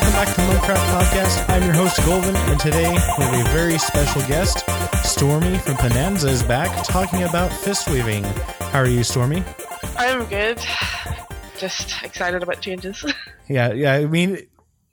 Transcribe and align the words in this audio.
welcome 0.00 0.12
back 0.24 0.34
to 0.34 0.40
Minecraft 0.42 1.00
Podcast. 1.00 1.48
I'm 1.50 1.62
your 1.62 1.72
host, 1.74 1.98
Golden, 2.06 2.34
and 2.34 2.58
today 2.58 2.90
we 2.90 3.24
have 3.24 3.46
a 3.46 3.50
very 3.50 3.76
special 3.78 4.22
guest. 4.22 4.64
Stormy 5.04 5.58
from 5.58 5.74
Pananza 5.74 6.28
is 6.28 6.42
back 6.42 6.84
talking 6.84 7.24
about 7.24 7.52
fist 7.52 7.88
weaving. 7.90 8.24
How 8.24 8.80
are 8.80 8.86
you, 8.86 9.04
Stormy? 9.04 9.44
I'm 9.98 10.24
good. 10.26 10.58
Just 11.58 12.02
excited 12.02 12.42
about 12.42 12.60
changes. 12.60 13.04
Yeah, 13.48 13.72
yeah. 13.72 13.94
I 13.94 14.06
mean, 14.06 14.46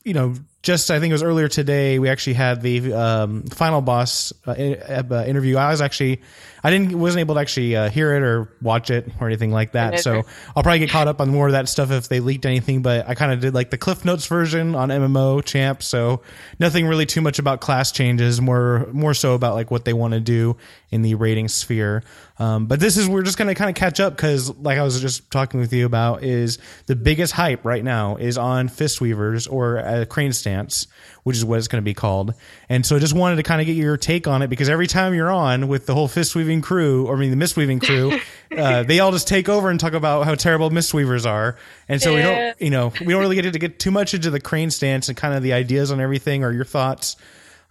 you 0.03 0.15
know, 0.15 0.33
just 0.63 0.89
I 0.89 0.99
think 0.99 1.11
it 1.11 1.13
was 1.13 1.21
earlier 1.21 1.47
today. 1.47 1.99
We 1.99 2.09
actually 2.09 2.33
had 2.33 2.63
the 2.63 2.91
um, 2.91 3.43
final 3.43 3.81
boss 3.81 4.33
uh, 4.47 4.53
uh, 4.53 5.23
interview. 5.27 5.57
I 5.57 5.69
was 5.69 5.79
actually 5.79 6.23
I 6.67 6.69
didn't 6.69 6.99
wasn't 6.99 7.21
able 7.21 7.35
to 7.35 7.39
actually 7.39 7.77
uh, 7.77 7.89
hear 7.89 8.13
it 8.13 8.23
or 8.23 8.49
watch 8.61 8.89
it 8.89 9.09
or 9.21 9.27
anything 9.27 9.51
like 9.51 9.71
that. 9.71 10.01
So 10.01 10.23
I'll 10.53 10.63
probably 10.63 10.79
get 10.79 10.89
caught 10.89 11.07
up 11.07 11.21
on 11.21 11.29
more 11.29 11.47
of 11.47 11.53
that 11.53 11.69
stuff 11.69 11.91
if 11.91 12.09
they 12.09 12.19
leaked 12.19 12.45
anything. 12.45 12.81
But 12.81 13.07
I 13.07 13.15
kind 13.15 13.31
of 13.31 13.39
did 13.39 13.53
like 13.53 13.69
the 13.69 13.77
Cliff 13.77 14.03
Notes 14.03 14.27
version 14.27 14.75
on 14.75 14.89
MMO 14.89 15.41
Champ. 15.45 15.81
So 15.81 16.23
nothing 16.59 16.85
really 16.85 17.05
too 17.05 17.21
much 17.21 17.39
about 17.39 17.61
class 17.61 17.93
changes. 17.93 18.41
More 18.41 18.89
more 18.91 19.13
so 19.13 19.33
about 19.33 19.55
like 19.55 19.71
what 19.71 19.85
they 19.85 19.93
want 19.93 20.13
to 20.13 20.19
do 20.19 20.57
in 20.91 21.03
the 21.03 21.15
rating 21.15 21.47
sphere. 21.47 22.03
Um, 22.39 22.67
but 22.67 22.79
this 22.79 22.97
is 22.97 23.07
we're 23.07 23.23
just 23.23 23.37
gonna 23.37 23.55
kind 23.55 23.69
of 23.69 23.75
catch 23.75 24.01
up 24.01 24.15
because 24.15 24.49
like 24.57 24.77
I 24.77 24.83
was 24.83 24.99
just 24.99 25.31
talking 25.31 25.61
with 25.61 25.71
you 25.71 25.85
about 25.85 26.23
is 26.23 26.59
the 26.85 26.95
biggest 26.95 27.33
hype 27.33 27.63
right 27.63 27.83
now 27.83 28.17
is 28.17 28.37
on 28.37 28.67
fist 28.67 28.99
weavers 28.99 29.47
or 29.47 29.79
uh, 29.79 30.05
crane 30.05 30.33
stance, 30.33 30.87
which 31.27 31.35
is 31.35 31.43
what 31.43 31.59
it's 31.59 31.67
going 31.67 31.81
to 31.81 31.85
be 31.85 31.93
called. 31.93 32.33
And 32.69 32.85
so 32.85 32.95
I 32.95 32.99
just 32.99 33.13
wanted 33.13 33.35
to 33.35 33.43
kind 33.43 33.59
of 33.59 33.67
get 33.67 33.75
your 33.75 33.97
take 33.97 34.27
on 34.27 34.41
it 34.41 34.47
because 34.47 34.69
every 34.69 34.87
time 34.87 35.13
you're 35.13 35.29
on 35.29 35.67
with 35.67 35.85
the 35.85 35.93
whole 35.93 36.07
fist 36.07 36.35
weaving 36.35 36.61
crew, 36.61 37.05
or 37.05 37.17
I 37.17 37.19
mean 37.19 37.31
the 37.31 37.35
mist 37.35 37.57
weaving 37.57 37.81
crew, 37.81 38.17
uh, 38.57 38.83
they 38.83 39.01
all 39.01 39.11
just 39.11 39.27
take 39.27 39.49
over 39.49 39.69
and 39.69 39.77
talk 39.77 39.91
about 39.91 40.23
how 40.23 40.35
terrible 40.35 40.69
mist 40.69 40.93
weavers 40.93 41.25
are. 41.25 41.57
And 41.89 42.01
so 42.01 42.15
we 42.15 42.21
don't, 42.21 42.61
you 42.61 42.69
know, 42.69 42.93
we 43.01 43.07
don't 43.11 43.19
really 43.19 43.35
get 43.35 43.51
to 43.51 43.59
get 43.59 43.77
too 43.77 43.91
much 43.91 44.13
into 44.13 44.29
the 44.29 44.39
crane 44.39 44.71
stance 44.71 45.09
and 45.09 45.17
kind 45.17 45.35
of 45.35 45.43
the 45.43 45.51
ideas 45.51 45.91
on 45.91 45.99
everything 45.99 46.45
or 46.45 46.53
your 46.53 46.63
thoughts. 46.63 47.17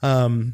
Um, 0.02 0.52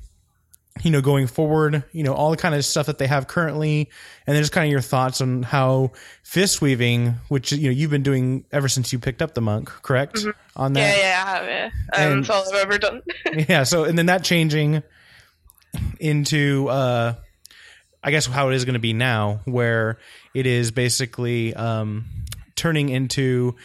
you 0.82 0.90
know, 0.90 1.00
going 1.02 1.26
forward, 1.26 1.84
you 1.92 2.02
know, 2.02 2.14
all 2.14 2.30
the 2.30 2.36
kind 2.36 2.54
of 2.54 2.64
stuff 2.64 2.86
that 2.86 2.96
they 2.98 3.06
have 3.06 3.28
currently, 3.28 3.90
and 4.26 4.34
then 4.34 4.42
just 4.42 4.52
kind 4.52 4.64
of 4.66 4.70
your 4.72 4.80
thoughts 4.80 5.20
on 5.20 5.42
how 5.42 5.92
fist 6.22 6.62
weaving, 6.62 7.14
which 7.28 7.52
you 7.52 7.64
know 7.68 7.70
you've 7.70 7.90
been 7.90 8.02
doing 8.02 8.44
ever 8.52 8.68
since 8.68 8.92
you 8.92 8.98
picked 8.98 9.20
up 9.22 9.34
the 9.34 9.42
monk, 9.42 9.68
correct? 9.82 10.24
On 10.56 10.72
Mm-hmm. 10.72 10.76
yeah, 10.78 10.90
that, 10.92 10.98
yeah, 10.98 11.24
I 11.24 11.36
have, 11.36 11.46
yeah. 11.46 11.70
Um, 12.06 12.12
And- 12.12 12.24
That's 12.24 12.30
all 12.30 12.54
I've 12.54 12.62
ever 12.62 12.78
done. 12.78 13.02
yeah. 13.48 13.64
So, 13.64 13.84
and 13.84 13.98
then 13.98 14.06
that 14.06 14.24
changing 14.24 14.82
into, 16.00 16.68
uh, 16.68 17.14
I 18.02 18.10
guess 18.10 18.26
how 18.26 18.48
it 18.48 18.54
is 18.54 18.64
going 18.64 18.74
to 18.74 18.80
be 18.80 18.92
now, 18.92 19.40
where 19.44 19.98
it 20.34 20.46
is 20.46 20.70
basically 20.70 21.54
um, 21.54 22.04
turning 22.56 22.88
into 22.88 23.56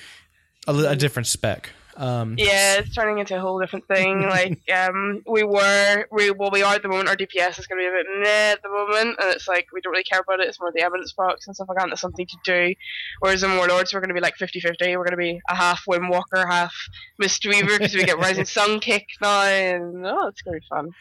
a, 0.68 0.74
a 0.76 0.96
different 0.96 1.28
spec. 1.28 1.72
Um, 1.98 2.36
yeah, 2.38 2.76
it's 2.76 2.94
turning 2.94 3.18
into 3.18 3.36
a 3.36 3.40
whole 3.40 3.60
different 3.60 3.88
thing. 3.88 4.22
like, 4.30 4.60
um, 4.72 5.24
we 5.26 5.44
were, 5.44 6.06
we 6.12 6.32
well, 6.32 6.52
we 6.52 6.62
are 6.62 6.76
at 6.76 6.84
the 6.84 6.88
moment. 6.88 7.10
Our 7.10 7.16
DPS 7.16 7.60
is 7.60 7.68
going 7.68 7.82
to 7.82 7.84
be 7.84 7.88
a 7.88 7.92
bit 7.92 8.06
meh 8.22 8.52
at 8.52 8.62
the 8.62 8.70
moment, 8.70 9.18
and 9.20 9.34
it's 9.34 9.48
like 9.48 9.68
we 9.74 9.82
don't 9.82 9.92
really 9.92 10.04
care 10.04 10.22
about 10.22 10.40
it. 10.40 10.48
It's 10.48 10.60
more 10.60 10.72
the 10.72 10.82
evidence 10.82 11.12
box 11.12 11.48
and 11.48 11.56
stuff 11.56 11.68
like 11.70 11.80
that. 11.80 11.88
There's 11.88 12.00
something 12.00 12.28
to 12.28 12.38
do. 12.46 12.76
Whereas 13.20 13.44
in 13.44 13.56
Warlords, 13.56 13.94
we're 13.94 14.00
going 14.00 14.10
to 14.10 14.14
be 14.14 14.22
like 14.22 14.38
50-50. 14.38 14.96
We're 14.96 14.98
going 14.98 15.12
to 15.12 15.18
be 15.18 15.42
a 15.50 15.56
half 15.56 15.84
Windwalker, 15.90 16.48
half 16.48 16.76
Mistweaver 17.22 17.78
because 17.80 17.96
we 17.96 18.04
get 18.04 18.20
Rising 18.20 18.46
Sun 18.58 18.80
kick 18.80 19.08
now, 19.20 19.44
and 19.44 20.06
oh, 20.06 20.28
it's 20.28 20.42
going 20.42 20.56
to 20.56 20.62
be 20.62 20.68
fun. 20.70 20.94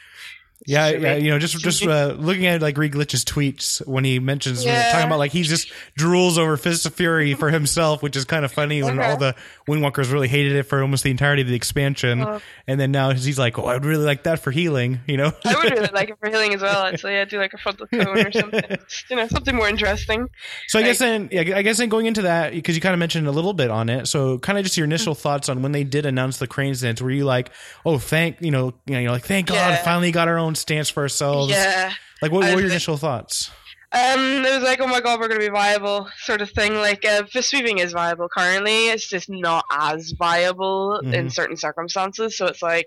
Yeah, 0.67 0.89
yeah, 0.91 1.15
you 1.15 1.31
know, 1.31 1.39
just 1.39 1.59
just 1.61 1.85
uh, 1.87 2.15
looking 2.19 2.47
at 2.47 2.61
like 2.61 2.75
Reglitch's 2.75 3.25
tweets 3.25 3.87
when 3.87 4.05
he 4.05 4.19
mentions 4.19 4.65
Yeah. 4.65 4.91
talking 4.91 5.07
about 5.07 5.19
like 5.21 5.31
he 5.31 5.43
just 5.43 5.71
drools 5.99 6.39
over 6.39 6.57
Fist 6.57 6.85
of 6.87 6.95
Fury 6.95 7.35
for 7.35 7.51
himself, 7.51 8.03
which 8.03 8.17
is 8.17 8.25
kind 8.25 8.45
of 8.45 8.51
funny 8.53 8.83
when 8.83 8.99
Okay. 8.99 9.09
all 9.11 9.17
the 9.17 9.35
Windwalkers 9.69 10.13
really 10.13 10.27
hated 10.29 10.53
it 10.57 10.65
for 10.65 10.83
almost 10.83 11.05
the 11.05 11.11
entirety 11.11 11.43
of 11.43 11.49
the 11.49 11.55
expansion, 11.55 12.23
Uh. 12.23 12.41
and 12.67 12.81
then 12.81 12.91
now 12.91 13.13
he's 13.13 13.39
like, 13.39 13.59
"Oh, 13.59 13.67
I'd 13.67 13.85
really 13.85 14.05
like 14.05 14.25
that 14.25 14.41
for 14.41 14.51
healing," 14.51 15.01
you 15.07 15.17
know. 15.17 15.33
I 15.45 15.55
would 15.55 15.71
really 15.73 15.89
like 15.93 16.11
it 16.11 16.19
for 16.21 16.29
healing 16.31 16.53
as 16.55 16.63
well. 16.63 16.83
Actually, 16.85 17.19
I'd 17.19 17.29
do 17.29 17.39
like 17.39 17.53
a 17.55 17.59
frontal 17.59 17.87
cone 17.87 18.07
or 18.27 18.33
something. 18.33 18.77
You 19.09 19.17
know, 19.17 19.29
something 19.29 19.55
more 19.55 19.69
interesting. 19.69 20.29
So 20.67 20.81
I 20.81 20.83
guess 20.83 20.99
then, 20.99 21.29
yeah, 21.31 21.43
I 21.57 21.63
guess 21.63 21.79
then 21.79 21.89
going 21.89 22.07
into 22.07 22.23
that 22.23 22.53
because 22.53 22.75
you 22.75 22.81
kind 22.81 22.93
of 22.93 22.99
mentioned 22.99 23.29
a 23.29 23.33
little 23.33 23.53
bit 23.53 23.71
on 23.71 23.89
it. 23.89 24.07
So 24.07 24.39
kind 24.39 24.59
of 24.59 24.65
just 24.65 24.77
your 24.77 24.85
initial 24.85 25.15
thoughts 25.15 25.49
on 25.49 25.63
when 25.63 25.71
they 25.71 25.85
did 25.85 26.07
announce 26.07 26.39
the 26.39 26.49
crane 26.49 26.75
stance. 26.75 27.01
Were 27.01 27.11
you 27.13 27.25
like, 27.25 27.51
"Oh, 27.85 27.99
thank 27.99 28.41
you 28.41 28.51
know, 28.51 28.75
you 28.87 28.95
know, 28.95 28.99
you're 29.01 29.11
like, 29.13 29.25
thank 29.25 29.47
God, 29.47 29.55
Yeah. 29.55 29.77
finally 29.85 30.11
got 30.11 30.27
our 30.27 30.39
own 30.39 30.56
stance 30.57 30.89
for 30.89 31.03
ourselves." 31.03 31.51
Yeah. 31.51 31.93
Like, 32.23 32.33
what, 32.33 32.41
what 32.41 32.55
were 32.55 32.61
your 32.61 32.63
like- 32.63 32.71
initial 32.73 32.97
thoughts? 32.97 33.51
Um, 33.93 34.45
it 34.45 34.53
was 34.53 34.63
like, 34.65 34.81
oh 34.81 34.87
my 34.89 35.01
god, 35.01 35.21
we're 35.21 35.29
gonna 35.29 35.39
be 35.41 35.49
viable, 35.49 36.09
sort 36.19 36.43
of 36.43 36.51
thing. 36.51 36.75
Like, 36.75 37.05
uh, 37.05 37.23
fist 37.27 37.53
weaving 37.55 37.79
is 37.79 37.93
viable 37.93 38.29
currently. 38.29 38.89
It's 38.89 39.09
just 39.09 39.31
not 39.31 39.65
as 39.71 40.13
viable 40.19 40.99
in 40.99 41.27
Mhm. 41.29 41.33
certain 41.33 41.57
circumstances. 41.57 42.37
So 42.37 42.47
it's 42.47 42.63
like, 42.63 42.87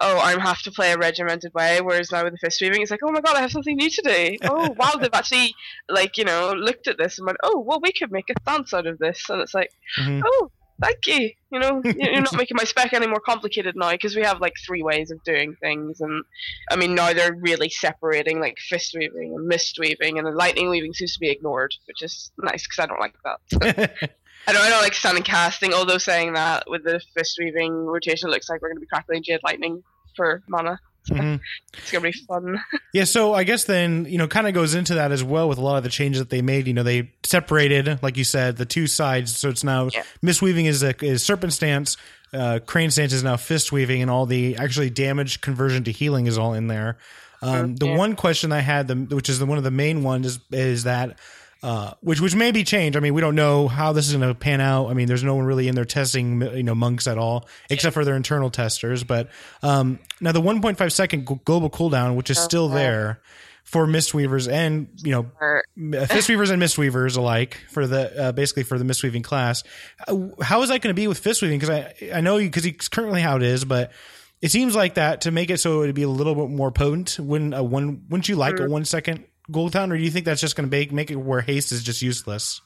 oh, 0.00 0.18
I 0.18 0.40
have 0.40 0.62
to 0.62 0.72
play 0.72 0.92
a 0.92 0.96
regimented 0.96 1.52
way. 1.54 1.80
Whereas 1.82 2.10
now 2.10 2.24
with 2.24 2.32
the 2.32 2.38
fist 2.38 2.60
weaving, 2.62 2.80
it's 2.80 2.90
like, 2.90 3.00
oh 3.04 3.12
my 3.12 3.20
god, 3.20 3.36
I 3.36 3.42
have 3.42 3.52
something 3.52 3.76
new 3.76 3.90
to 3.90 4.02
do. 4.02 4.36
Oh 4.44 4.70
wow, 4.78 4.92
they've 4.98 5.10
actually 5.12 5.54
like 5.88 6.16
you 6.16 6.24
know 6.24 6.52
looked 6.56 6.88
at 6.88 6.96
this 6.98 7.18
and 7.18 7.26
went, 7.26 7.38
oh 7.42 7.60
well, 7.60 7.78
we 7.80 7.92
could 7.92 8.10
make 8.10 8.30
a 8.30 8.34
dance 8.50 8.72
out 8.72 8.86
of 8.86 8.98
this. 8.98 9.28
And 9.28 9.42
it's 9.42 9.54
like, 9.54 9.70
Mhm. 9.98 10.22
oh, 10.24 10.50
thank 10.80 11.06
you. 11.06 11.30
You 11.50 11.58
know, 11.58 11.82
you're 11.84 12.20
not 12.20 12.36
making 12.36 12.56
my 12.56 12.64
spec 12.64 12.92
any 12.92 13.06
more 13.06 13.20
complicated 13.20 13.74
now 13.76 13.90
because 13.92 14.14
we 14.16 14.22
have 14.22 14.40
like 14.40 14.54
three 14.64 14.82
ways 14.82 15.10
of 15.10 15.22
doing 15.24 15.56
things, 15.60 16.00
and 16.00 16.24
I 16.70 16.76
mean 16.76 16.94
now 16.94 17.12
they're 17.12 17.34
really 17.34 17.68
separating 17.68 18.40
like 18.40 18.58
fist 18.58 18.94
weaving 18.98 19.34
and 19.34 19.46
mist 19.46 19.78
weaving, 19.78 20.18
and 20.18 20.26
the 20.26 20.32
lightning 20.32 20.70
weaving 20.70 20.92
seems 20.94 21.14
to 21.14 21.20
be 21.20 21.30
ignored, 21.30 21.74
which 21.86 22.02
is 22.02 22.30
nice 22.38 22.66
because 22.66 22.82
I 22.82 22.86
don't 22.86 23.00
like 23.00 23.14
that. 23.24 24.10
I 24.46 24.52
don't, 24.52 24.62
I 24.62 24.70
don't 24.70 24.82
like 24.82 24.94
standing 24.94 25.22
casting. 25.22 25.74
Although 25.74 25.98
saying 25.98 26.32
that 26.32 26.64
with 26.66 26.84
the 26.84 27.00
fist 27.16 27.36
weaving 27.38 27.72
rotation, 27.86 28.28
it 28.28 28.32
looks 28.32 28.48
like 28.48 28.62
we're 28.62 28.68
going 28.68 28.78
to 28.78 28.80
be 28.80 28.86
crackling 28.86 29.22
jade 29.22 29.40
lightning 29.44 29.82
for 30.16 30.42
mana. 30.48 30.80
Mhm. 31.10 31.40
It's 31.76 31.90
going 31.92 32.02
to 32.04 32.18
be 32.18 32.24
fun. 32.26 32.60
Yeah, 32.92 33.04
so 33.04 33.34
I 33.34 33.44
guess 33.44 33.64
then, 33.64 34.04
you 34.06 34.18
know, 34.18 34.26
kind 34.26 34.48
of 34.48 34.54
goes 34.54 34.74
into 34.74 34.94
that 34.96 35.12
as 35.12 35.22
well 35.22 35.48
with 35.48 35.58
a 35.58 35.60
lot 35.60 35.76
of 35.76 35.84
the 35.84 35.90
changes 35.90 36.18
that 36.20 36.28
they 36.30 36.42
made. 36.42 36.66
You 36.66 36.74
know, 36.74 36.82
they 36.82 37.10
separated, 37.22 38.02
like 38.02 38.16
you 38.16 38.24
said, 38.24 38.56
the 38.56 38.64
two 38.66 38.86
sides. 38.88 39.36
So 39.36 39.48
it's 39.48 39.62
now 39.62 39.90
Yeah. 39.92 40.02
mistweaving 40.24 40.64
is 40.66 40.82
a, 40.82 40.94
is 41.04 41.22
serpent 41.22 41.52
stance, 41.52 41.96
uh, 42.32 42.58
crane 42.66 42.90
stance 42.90 43.12
is 43.12 43.22
now 43.22 43.36
fist 43.36 43.70
weaving, 43.70 44.02
and 44.02 44.10
all 44.10 44.26
the 44.26 44.56
actually 44.56 44.90
damage 44.90 45.40
conversion 45.40 45.84
to 45.84 45.92
healing 45.92 46.26
is 46.26 46.36
all 46.38 46.52
in 46.54 46.66
there. 46.66 46.98
Um, 47.42 47.76
the 47.76 47.86
Yeah. 47.86 47.96
one 47.96 48.16
question 48.16 48.50
I 48.52 48.60
had, 48.60 48.88
the, 48.88 48.94
which 49.14 49.28
is 49.28 49.38
the, 49.38 49.46
one 49.46 49.56
of 49.58 49.64
the 49.64 49.70
main 49.70 50.02
ones, 50.02 50.26
is 50.26 50.38
is 50.50 50.82
that. 50.84 51.16
Uh, 51.62 51.92
which 52.00 52.20
which 52.22 52.34
may 52.34 52.52
be 52.52 52.64
changed. 52.64 52.96
I 52.96 53.00
mean, 53.00 53.12
we 53.12 53.20
don't 53.20 53.34
know 53.34 53.68
how 53.68 53.92
this 53.92 54.08
is 54.08 54.14
going 54.16 54.26
to 54.26 54.34
pan 54.34 54.62
out. 54.62 54.88
I 54.88 54.94
mean, 54.94 55.06
there's 55.08 55.22
no 55.22 55.34
one 55.34 55.44
really 55.44 55.68
in 55.68 55.74
there 55.74 55.84
testing, 55.84 56.40
you 56.40 56.62
know, 56.62 56.74
monks 56.74 57.06
at 57.06 57.18
all, 57.18 57.46
except 57.68 57.92
for 57.92 58.04
their 58.04 58.16
internal 58.16 58.48
testers. 58.50 59.04
But 59.04 59.28
um, 59.62 59.98
now 60.22 60.32
the 60.32 60.40
1.5 60.40 60.90
second 60.92 61.26
global 61.44 61.68
cooldown, 61.68 62.14
which 62.16 62.30
is 62.30 62.38
still 62.38 62.68
there 62.68 63.20
for 63.64 63.86
mistweavers 63.86 64.50
and 64.50 64.88
you 65.04 65.12
know 65.12 65.30
Or- 65.40 65.62
fistweavers 65.78 66.50
and 66.50 66.60
mistweavers 66.60 67.16
alike 67.16 67.58
for 67.70 67.86
the 67.86 68.20
uh, 68.20 68.32
basically 68.32 68.62
for 68.62 68.78
the 68.78 68.84
mistweaving 68.84 69.22
class. 69.22 69.62
Uh, 70.08 70.28
How 70.40 70.62
is 70.62 70.70
that 70.70 70.80
going 70.80 70.94
to 70.94 71.00
be 71.00 71.06
with 71.08 71.22
fistweaving? 71.22 71.60
Because 71.60 71.70
I 71.70 71.94
I 72.14 72.20
know 72.20 72.38
because 72.38 72.64
it's 72.64 72.88
currently 72.88 73.20
how 73.20 73.36
it 73.36 73.42
is, 73.42 73.64
but 73.66 73.92
it 74.40 74.50
seems 74.50 74.74
like 74.74 74.94
that 74.94 75.20
to 75.22 75.30
make 75.30 75.50
it 75.50 75.58
so 75.58 75.82
it'd 75.82 75.94
be 75.94 76.02
a 76.02 76.08
little 76.08 76.34
bit 76.34 76.48
more 76.48 76.72
potent. 76.72 77.18
When 77.20 77.52
a 77.52 77.62
one 77.62 78.04
wouldn't 78.08 78.28
you 78.28 78.36
like 78.36 78.58
a 78.58 78.68
one 78.70 78.84
second 78.86 79.24
cooldown, 79.50 79.92
or 79.92 79.96
do 79.96 80.02
you 80.02 80.10
think 80.10 80.24
that's 80.24 80.40
just 80.40 80.56
going 80.56 80.68
to 80.68 80.76
make 80.76 80.92
make 80.92 81.10
it 81.10 81.16
where 81.16 81.40
haste 81.40 81.72
is 81.72 81.82
just 81.82 82.02
useless? 82.02 82.60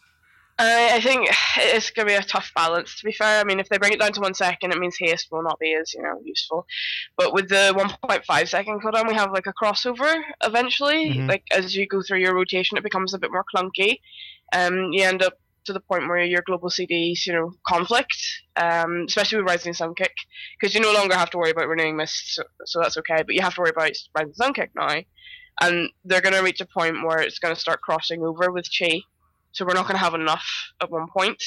I, 0.59 0.97
I 0.97 1.01
think 1.01 1.29
it's 1.59 1.91
going 1.91 2.07
to 2.07 2.13
be 2.13 2.17
a 2.17 2.23
tough 2.23 2.53
balance. 2.55 2.97
To 3.01 3.05
be 3.05 3.13
fair, 3.13 3.41
I 3.41 3.45
mean, 3.45 3.59
if 3.59 3.69
they 3.69 3.79
bring 3.79 3.93
it 3.93 3.99
down 3.99 4.13
to 4.13 4.21
one 4.21 4.35
second, 4.35 4.73
it 4.73 4.79
means 4.79 4.97
haste 4.97 5.29
will 5.33 5.43
not 5.43 5.59
be 5.59 5.75
as 5.75 5.93
you 5.95 6.03
know 6.03 6.21
useful. 6.23 6.67
But 7.17 7.33
with 7.35 7.49
the 7.49 7.75
1.5 7.77 8.49
second 8.49 8.81
cooldown, 8.81 9.09
we 9.09 9.15
have 9.15 9.33
like 9.33 9.47
a 9.47 9.53
crossover 9.53 10.23
eventually. 10.43 11.11
Mhm. 11.15 11.29
Like 11.29 11.45
as 11.53 11.75
you 11.75 11.87
go 11.87 12.03
through 12.03 12.21
your 12.21 12.35
rotation, 12.35 12.79
it 12.79 12.85
becomes 12.85 13.15
a 13.15 13.19
bit 13.19 13.33
more 13.33 13.45
clunky. 13.55 13.99
Um, 14.53 14.93
you 14.93 15.03
end 15.03 15.23
up 15.23 15.35
to 15.65 15.73
the 15.73 15.81
point 15.81 16.07
where 16.07 16.23
your 16.23 16.43
global 16.47 16.69
CDs, 16.69 17.27
you 17.27 17.33
know, 17.33 17.55
conflict. 17.67 18.17
Um, 18.57 19.07
especially 19.09 19.39
with 19.39 19.49
Rising 19.49 19.75
Sun 19.75 19.95
Kick, 19.97 20.15
because 20.61 20.75
you 20.75 20.81
no 20.81 20.93
longer 20.93 21.17
have 21.17 21.31
to 21.31 21.39
worry 21.39 21.51
about 21.51 21.67
renewing 21.67 21.97
mist, 21.97 22.35
so, 22.37 22.45
so 22.65 22.81
that's 22.81 22.97
okay. 22.99 23.25
But 23.25 23.35
you 23.35 23.43
have 23.43 23.55
to 23.57 23.61
worry 23.61 23.71
about 23.71 23.91
Rising 24.17 24.35
Sun 24.35 24.53
Kick 24.55 24.71
now, 24.77 25.01
and 25.61 25.91
they're 26.05 26.21
going 26.21 26.35
to 26.35 26.43
reach 26.43 26.61
a 26.61 26.67
point 26.67 27.05
where 27.05 27.21
it's 27.21 27.39
going 27.39 27.55
to 27.55 27.61
start 27.61 27.81
crossing 27.81 28.23
over 28.23 28.51
with 28.51 28.67
Chi. 28.77 29.01
So 29.53 29.65
we're 29.65 29.75
not 29.75 29.87
going 29.87 29.97
to 29.97 30.05
have 30.05 30.15
enough 30.15 30.45
at 30.83 30.91
one 30.91 31.07
point, 31.09 31.43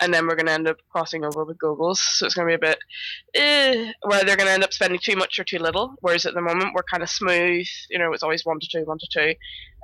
and 0.00 0.14
then 0.14 0.26
we're 0.26 0.36
going 0.36 0.46
to 0.46 0.52
end 0.52 0.68
up 0.68 0.76
crossing 0.90 1.24
over 1.24 1.44
with 1.44 1.58
goggles. 1.58 2.00
So 2.00 2.26
it's 2.26 2.34
going 2.34 2.46
to 2.46 2.56
be 2.56 2.66
a 2.66 2.68
bit, 2.70 2.78
eh, 3.34 3.92
where 4.02 4.24
they're 4.24 4.36
going 4.36 4.46
to 4.46 4.52
end 4.52 4.62
up 4.62 4.72
spending 4.72 5.00
too 5.02 5.16
much 5.16 5.38
or 5.38 5.44
too 5.44 5.58
little. 5.58 5.94
Whereas 6.00 6.24
at 6.24 6.34
the 6.34 6.40
moment 6.40 6.74
we're 6.74 6.84
kind 6.84 7.02
of 7.02 7.10
smooth. 7.10 7.66
You 7.90 7.98
know, 7.98 8.12
it's 8.12 8.22
always 8.22 8.46
one 8.46 8.60
to 8.60 8.68
two, 8.68 8.84
one 8.84 8.98
to 8.98 9.08
two. 9.12 9.34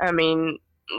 I 0.00 0.12
mean, 0.12 0.58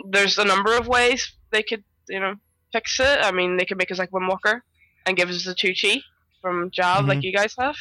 there's 0.10 0.38
a 0.38 0.46
number 0.46 0.76
of 0.76 0.88
ways 0.88 1.32
they 1.52 1.64
could, 1.64 1.84
you 2.10 2.20
know, 2.20 2.36
fix 2.74 3.00
it. 3.00 3.20
I 3.22 3.32
mean, 3.32 3.56
they 3.56 3.66
could 3.66 3.78
make 3.78 3.92
us 3.92 4.00
like 4.00 4.12
one 4.12 4.24
Windwalker 4.24 4.60
and 5.06 5.16
give 5.16 5.30
us 5.30 5.46
the 5.46 5.56
two 5.56 5.74
chi 5.80 6.02
from 6.42 6.72
Jab, 6.72 7.08
like 7.08 7.24
you 7.24 7.32
guys 7.32 7.56
have. 7.58 7.76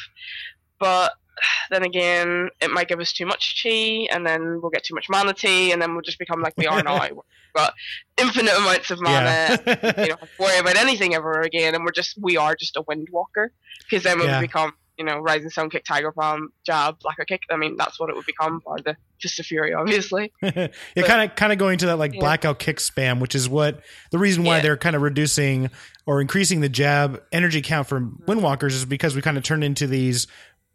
But 0.79 1.13
then 1.69 1.83
again, 1.83 2.49
it 2.61 2.71
might 2.71 2.87
give 2.87 2.99
us 2.99 3.13
too 3.13 3.25
much 3.25 3.61
chi, 3.61 4.07
and 4.11 4.25
then 4.25 4.59
we'll 4.61 4.71
get 4.71 4.83
too 4.83 4.95
much 4.95 5.07
mana 5.09 5.33
tea, 5.33 5.71
and 5.71 5.81
then 5.81 5.93
we'll 5.93 6.01
just 6.01 6.19
become 6.19 6.41
like 6.41 6.53
we 6.57 6.67
are 6.67 6.83
now. 6.83 7.01
We've 7.55 7.63
got 7.63 7.73
infinite 8.17 8.55
amounts 8.57 8.91
of 8.91 9.01
mana. 9.01 9.59
Yeah. 9.65 9.75
you 10.01 10.07
don't 10.07 10.19
have 10.19 10.35
to 10.35 10.41
worry 10.41 10.57
about 10.59 10.75
anything 10.77 11.15
ever 11.15 11.41
again, 11.41 11.75
and 11.75 11.83
we're 11.83 11.91
just 11.91 12.17
we 12.21 12.37
are 12.37 12.55
just 12.55 12.75
a 12.75 12.83
windwalker 12.83 13.47
because 13.89 14.03
then 14.03 14.19
we 14.19 14.25
Yeah. 14.25 14.41
become 14.41 14.73
you 14.97 15.03
know, 15.03 15.19
Rising 15.19 15.49
Sun 15.49 15.69
Kick, 15.71 15.83
Tiger 15.83 16.11
Palm, 16.11 16.49
Jab, 16.65 16.99
Blackout 16.99 17.27
Kick. 17.27 17.41
I 17.51 17.57
mean, 17.57 17.75
that's 17.77 17.99
what 17.99 18.09
it 18.09 18.15
would 18.15 18.25
become, 18.25 18.61
or 18.65 18.77
the 18.79 18.95
Fist 19.21 19.39
of 19.39 19.45
Fury, 19.45 19.73
obviously. 19.73 20.31
yeah, 20.41 20.67
kind 20.95 21.29
of 21.29 21.35
kind 21.35 21.51
of 21.51 21.57
going 21.57 21.77
to 21.79 21.87
that 21.87 21.97
like 21.97 22.13
Yeah. 22.13 22.19
blackout 22.19 22.59
kick 22.59 22.77
spam, 22.77 23.19
which 23.19 23.35
is 23.35 23.49
what 23.49 23.81
the 24.11 24.17
reason 24.17 24.43
why 24.43 24.57
Yeah. 24.57 24.63
they're 24.63 24.77
kind 24.77 24.95
of 24.95 25.01
reducing 25.01 25.69
or 26.05 26.21
increasing 26.21 26.61
the 26.61 26.69
jab 26.69 27.21
energy 27.31 27.61
count 27.61 27.87
for 27.87 28.01
windwalkers 28.01 28.57
mm-hmm. 28.57 28.67
is 28.67 28.85
because 28.85 29.15
we 29.15 29.21
kind 29.21 29.37
of 29.37 29.43
turn 29.43 29.63
into 29.63 29.87
these 29.87 30.27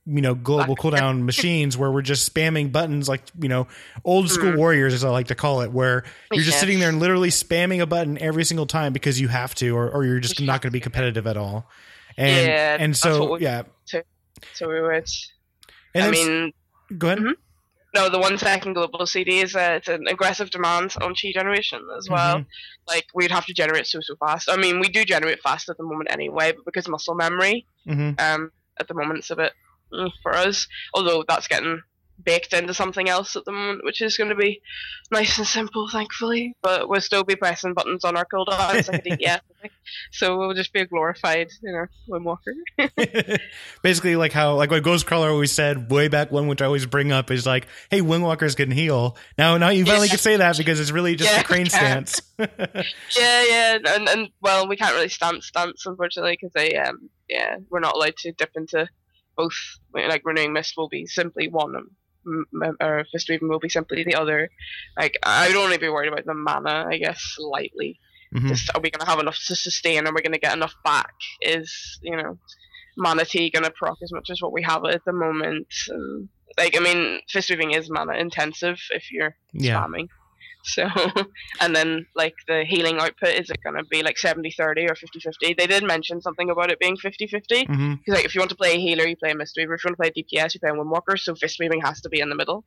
you 0.06 0.22
know 0.22 0.34
global 0.34 0.74
cooldown 0.76 1.22
machines 1.24 1.76
where 1.76 1.90
we're 1.90 2.00
just 2.02 2.32
spamming 2.32 2.72
buttons 2.72 3.08
like 3.08 3.22
you 3.38 3.48
know 3.48 3.66
old 4.04 4.30
school 4.30 4.52
Mhm. 4.52 4.56
warriors 4.56 4.94
as 4.94 5.04
I 5.04 5.10
like 5.10 5.26
to 5.28 5.34
call 5.34 5.60
it 5.60 5.70
where 5.72 6.04
you're 6.32 6.42
just 6.44 6.58
sitting 6.58 6.78
there 6.80 6.88
and 6.88 6.98
literally 7.00 7.28
spamming 7.28 7.80
a 7.82 7.86
button 7.86 8.16
every 8.18 8.44
single 8.44 8.66
time 8.66 8.92
because 8.94 9.20
you 9.20 9.28
have 9.28 9.54
to 9.56 9.76
or, 9.76 9.90
or 9.90 10.04
you're 10.04 10.18
just 10.20 10.40
not 10.40 10.62
going 10.62 10.70
to 10.70 10.72
be 10.72 10.80
competitive 10.80 11.26
at 11.26 11.36
all 11.36 11.68
and 12.16 12.46
Yeah, 12.46 12.76
and 12.80 12.96
so 12.96 13.36
yeah 13.36 13.62
So 14.54 14.68
we 14.68 14.80
would. 14.80 15.06
and 15.94 16.04
I 16.04 16.10
mean, 16.10 16.52
go 16.96 17.08
ahead 17.08 17.18
Mhm. 17.18 17.34
no, 17.94 18.08
the 18.08 18.18
one 18.18 18.38
second 18.38 18.72
global 18.74 19.04
CD 19.06 19.40
is 19.40 19.54
uh, 19.54 19.74
it's 19.78 19.88
an 19.88 20.06
aggressive 20.08 20.50
demand 20.50 20.94
on 21.02 21.14
chi 21.14 21.30
generation 21.32 21.80
as 21.98 22.08
well. 22.08 22.38
Mhm. 22.38 22.46
Like 22.88 23.04
we'd 23.14 23.30
have 23.32 23.44
to 23.46 23.52
generate 23.52 23.86
so 23.86 24.00
so 24.00 24.14
fast. 24.16 24.48
I 24.48 24.56
mean, 24.56 24.80
we 24.80 24.88
do 24.88 25.04
generate 25.04 25.40
fast 25.42 25.68
at 25.68 25.76
the 25.76 25.82
moment 25.84 26.10
anyway, 26.10 26.52
but 26.52 26.64
because 26.64 26.88
muscle 26.88 27.14
memory, 27.14 27.66
Mhm. 27.86 28.18
um, 28.20 28.50
at 28.78 28.88
the 28.88 28.94
moment 28.94 29.18
it's 29.18 29.30
a 29.30 29.36
bit 29.36 29.52
mm, 29.52 29.59
for 30.22 30.34
us. 30.34 30.66
Although 30.94 31.24
that's 31.26 31.48
getting 31.48 31.80
baked 32.22 32.52
into 32.52 32.74
something 32.74 33.08
else 33.08 33.34
at 33.34 33.46
the 33.46 33.52
moment, 33.52 33.82
which 33.82 34.02
is 34.02 34.18
going 34.18 34.28
to 34.28 34.36
be 34.36 34.60
nice 35.10 35.38
and 35.38 35.46
simple, 35.46 35.88
thankfully. 35.88 36.54
But 36.62 36.86
we'll 36.86 37.00
still 37.00 37.24
be 37.24 37.34
pressing 37.34 37.72
buttons 37.72 38.04
on 38.04 38.14
our 38.14 38.26
cooldowns 38.26 38.88
like 38.88 39.06
a 39.06 39.08
DPS, 39.08 39.36
I 39.36 39.40
think. 39.62 39.72
so 40.12 40.36
we'll 40.36 40.52
just 40.52 40.70
be 40.72 40.80
a 40.80 40.86
glorified, 40.86 41.48
you 41.62 41.72
know, 41.72 41.86
windwalker. 42.10 43.38
Basically, 43.82 44.16
like 44.16 44.32
how 44.32 44.54
like 44.56 44.70
what 44.70 44.82
Ghostcrawler 44.82 45.30
always 45.30 45.52
said 45.52 45.90
way 45.90 46.08
back 46.08 46.30
when, 46.30 46.46
which 46.46 46.60
I 46.60 46.66
always 46.66 46.84
bring 46.84 47.10
up, 47.10 47.30
is 47.30 47.46
like, 47.46 47.66
"Hey, 47.90 48.02
windwalkers 48.02 48.54
can 48.54 48.70
heal." 48.70 49.16
Now, 49.38 49.56
now 49.56 49.70
you 49.70 49.86
finally 49.86 50.08
Yeah. 50.08 50.10
can 50.10 50.18
say 50.18 50.36
that 50.36 50.58
because 50.58 50.78
it's 50.78 50.90
really 50.90 51.16
just 51.16 51.32
Yeah, 51.32 51.40
a 51.40 51.44
crane 51.44 51.70
stance. 51.70 52.20
Yeah, 52.38 52.46
yeah, 53.44 53.78
and 53.86 54.08
and 54.08 54.28
well, 54.42 54.68
we 54.68 54.76
can't 54.76 54.94
really 54.94 55.08
stamp 55.08 55.42
stunts 55.42 55.86
unfortunately 55.86 56.36
because 56.38 56.52
they 56.54 56.76
um 56.76 57.08
yeah 57.28 57.56
we're 57.70 57.80
not 57.80 57.94
allowed 57.94 58.16
to 58.18 58.32
dip 58.32 58.50
into 58.54 58.86
both. 59.36 59.54
Like 59.94 60.22
renewing 60.24 60.52
mist 60.52 60.74
will 60.76 60.88
be 60.88 61.06
simply 61.06 61.48
one, 61.48 61.74
and 61.76 61.86
m- 62.26 62.62
m- 62.62 62.76
or 62.80 63.04
fist 63.12 63.28
weaving 63.28 63.48
will 63.48 63.58
be 63.58 63.68
simply 63.68 64.04
the 64.04 64.14
other. 64.14 64.50
Like 64.98 65.18
I 65.22 65.48
would 65.48 65.56
only 65.56 65.78
be 65.78 65.88
worried 65.88 66.12
about 66.12 66.26
the 66.26 66.34
mana, 66.34 66.86
I 66.88 66.98
guess, 66.98 67.20
slightly. 67.36 67.98
Mhm. 68.34 68.48
Just 68.48 68.70
are 68.74 68.80
we 68.80 68.90
gonna 68.90 69.10
have 69.10 69.18
enough 69.20 69.38
to 69.46 69.56
sustain? 69.56 70.06
Are 70.06 70.14
we 70.14 70.22
gonna 70.22 70.38
get 70.38 70.54
enough 70.56 70.74
back? 70.84 71.14
Is 71.40 71.98
you 72.02 72.16
know, 72.16 72.38
mana 72.96 73.24
tea 73.24 73.50
gonna 73.50 73.70
proc 73.70 73.98
as 74.02 74.12
much 74.12 74.30
as 74.30 74.40
what 74.40 74.52
we 74.52 74.62
have 74.62 74.84
at 74.84 75.04
the 75.04 75.12
moment? 75.12 75.66
And, 75.88 76.28
like 76.58 76.76
I 76.76 76.80
mean, 76.80 77.20
fist 77.28 77.50
weaving 77.50 77.72
is 77.72 77.90
mana 77.90 78.14
intensive 78.18 78.78
if 78.90 79.10
you're 79.10 79.36
Yeah. 79.52 79.80
spamming. 79.82 80.08
So, 80.64 80.86
and 81.60 81.74
then 81.74 82.06
like 82.14 82.34
the 82.46 82.64
healing 82.66 82.98
output, 82.98 83.30
is 83.30 83.48
it 83.50 83.62
going 83.64 83.76
to 83.76 83.84
be 83.84 84.02
like 84.02 84.18
70 84.18 84.50
30 84.50 84.88
or 84.90 84.94
50 84.94 85.18
50? 85.20 85.54
They 85.54 85.66
did 85.66 85.82
mention 85.84 86.20
something 86.20 86.50
about 86.50 86.70
it 86.70 86.78
being 86.78 86.96
50 86.96 87.26
50. 87.28 87.60
Because, 87.64 87.76
hmm 87.76 87.94
like, 88.08 88.24
if 88.26 88.34
you 88.34 88.40
want 88.40 88.50
to 88.50 88.56
play 88.56 88.74
a 88.74 88.78
healer, 88.78 89.06
you 89.06 89.16
play 89.16 89.30
a 89.30 89.34
Mistweaver. 89.34 89.74
If 89.74 89.84
you 89.84 89.88
want 89.90 89.96
to 89.96 89.96
play 89.96 90.10
DPS, 90.10 90.54
you 90.54 90.60
play 90.60 90.70
a 90.70 90.74
Windwalker. 90.74 91.18
So, 91.18 91.34
Fist 91.34 91.58
Weaving 91.58 91.80
has 91.80 92.00
to 92.02 92.08
be 92.10 92.20
in 92.20 92.28
the 92.28 92.34
middle. 92.36 92.64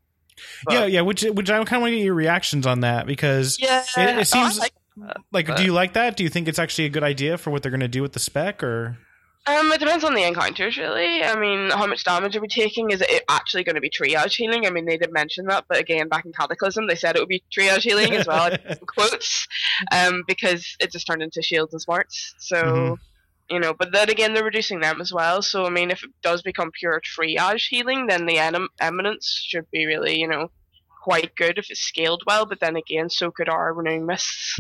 But- 0.66 0.74
Yeah, 0.74 0.86
yeah. 0.86 1.02
Which 1.02 1.22
which 1.22 1.50
I 1.52 1.58
kind 1.64 1.74
of 1.78 1.82
want 1.82 1.92
to 1.92 1.98
get 1.98 2.04
your 2.06 2.16
reactions 2.16 2.66
on 2.66 2.80
that 2.80 3.06
because 3.06 3.58
Yeah. 3.60 3.84
It- 3.96 4.10
it 4.10 4.20
oh, 4.20 4.24
seems- 4.24 4.58
like- 4.60 4.74
like, 5.32 5.48
but- 5.48 5.58
do 5.58 5.64
you 5.64 5.72
like 5.74 5.94
that? 5.94 6.18
Do 6.18 6.24
you 6.24 6.30
think 6.30 6.48
it's 6.48 6.60
actually 6.60 6.86
a 6.86 6.90
good 6.90 7.04
idea 7.04 7.38
for 7.38 7.52
what 7.52 7.62
they're 7.64 7.72
going 7.72 7.80
to 7.82 7.88
do 7.88 8.02
with 8.02 8.14
the 8.14 8.20
spec, 8.20 8.64
or 8.64 8.98
um, 9.46 9.72
it 9.72 9.80
depends 9.80 10.04
on 10.04 10.14
the 10.14 10.24
encounters, 10.24 10.78
really. 10.78 11.22
I 11.22 11.36
mean, 11.38 11.70
how 11.70 11.86
much 11.86 12.04
damage 12.04 12.36
are 12.36 12.42
we 12.42 12.48
taking? 12.48 12.92
Is 12.92 13.02
it 13.02 13.24
actually 13.30 13.64
going 13.66 13.76
to 13.76 13.82
be 13.82 13.90
triage 13.90 14.36
healing? 14.36 14.66
I 14.66 14.70
mean, 14.70 14.86
they 14.86 14.98
did 14.98 15.12
mention 15.12 15.46
that, 15.48 15.66
but 15.68 15.80
again, 15.80 16.08
back 16.08 16.26
in 16.26 16.32
Cataclysm, 16.32 16.88
they 16.88 16.96
said 16.96 17.16
it 17.16 17.20
would 17.20 17.28
be 17.28 17.44
triage 17.52 17.82
healing 17.82 18.14
as 18.16 18.26
well. 18.26 18.52
in 18.70 18.78
quotes, 18.86 19.48
um, 19.92 20.24
because 20.28 20.76
it 20.80 20.92
just 20.92 21.08
turned 21.08 21.22
into 21.22 21.42
shields 21.42 21.74
and 21.74 21.82
smarts. 21.82 22.36
So, 22.40 22.64
Mhm. 22.64 22.98
you 23.50 23.60
know, 23.60 23.74
but 23.74 23.92
then 23.92 24.10
again, 24.10 24.34
they're 24.34 24.46
reducing 24.46 24.80
them 24.80 25.02
as 25.02 25.12
well. 25.12 25.42
So, 25.42 25.66
I 25.66 25.70
mean, 25.70 25.92
if 25.92 26.04
it 26.04 26.12
does 26.22 26.42
become 26.42 26.72
pure 26.72 27.02
triage 27.02 27.68
healing, 27.68 28.08
then 28.08 28.26
the 28.26 28.38
enem- 28.38 28.70
eminence 28.80 29.46
should 29.46 29.70
be 29.72 29.86
really, 29.86 30.18
you 30.20 30.28
know, 30.28 30.52
quite 31.04 31.36
good 31.36 31.58
if 31.58 31.70
it's 31.70 31.82
scaled 31.82 32.24
well. 32.26 32.46
But 32.46 32.62
then 32.62 32.78
again, 32.78 33.10
so 33.10 33.30
could 33.30 33.50
our 33.50 33.74
renewing 33.74 34.06
mists. 34.06 34.58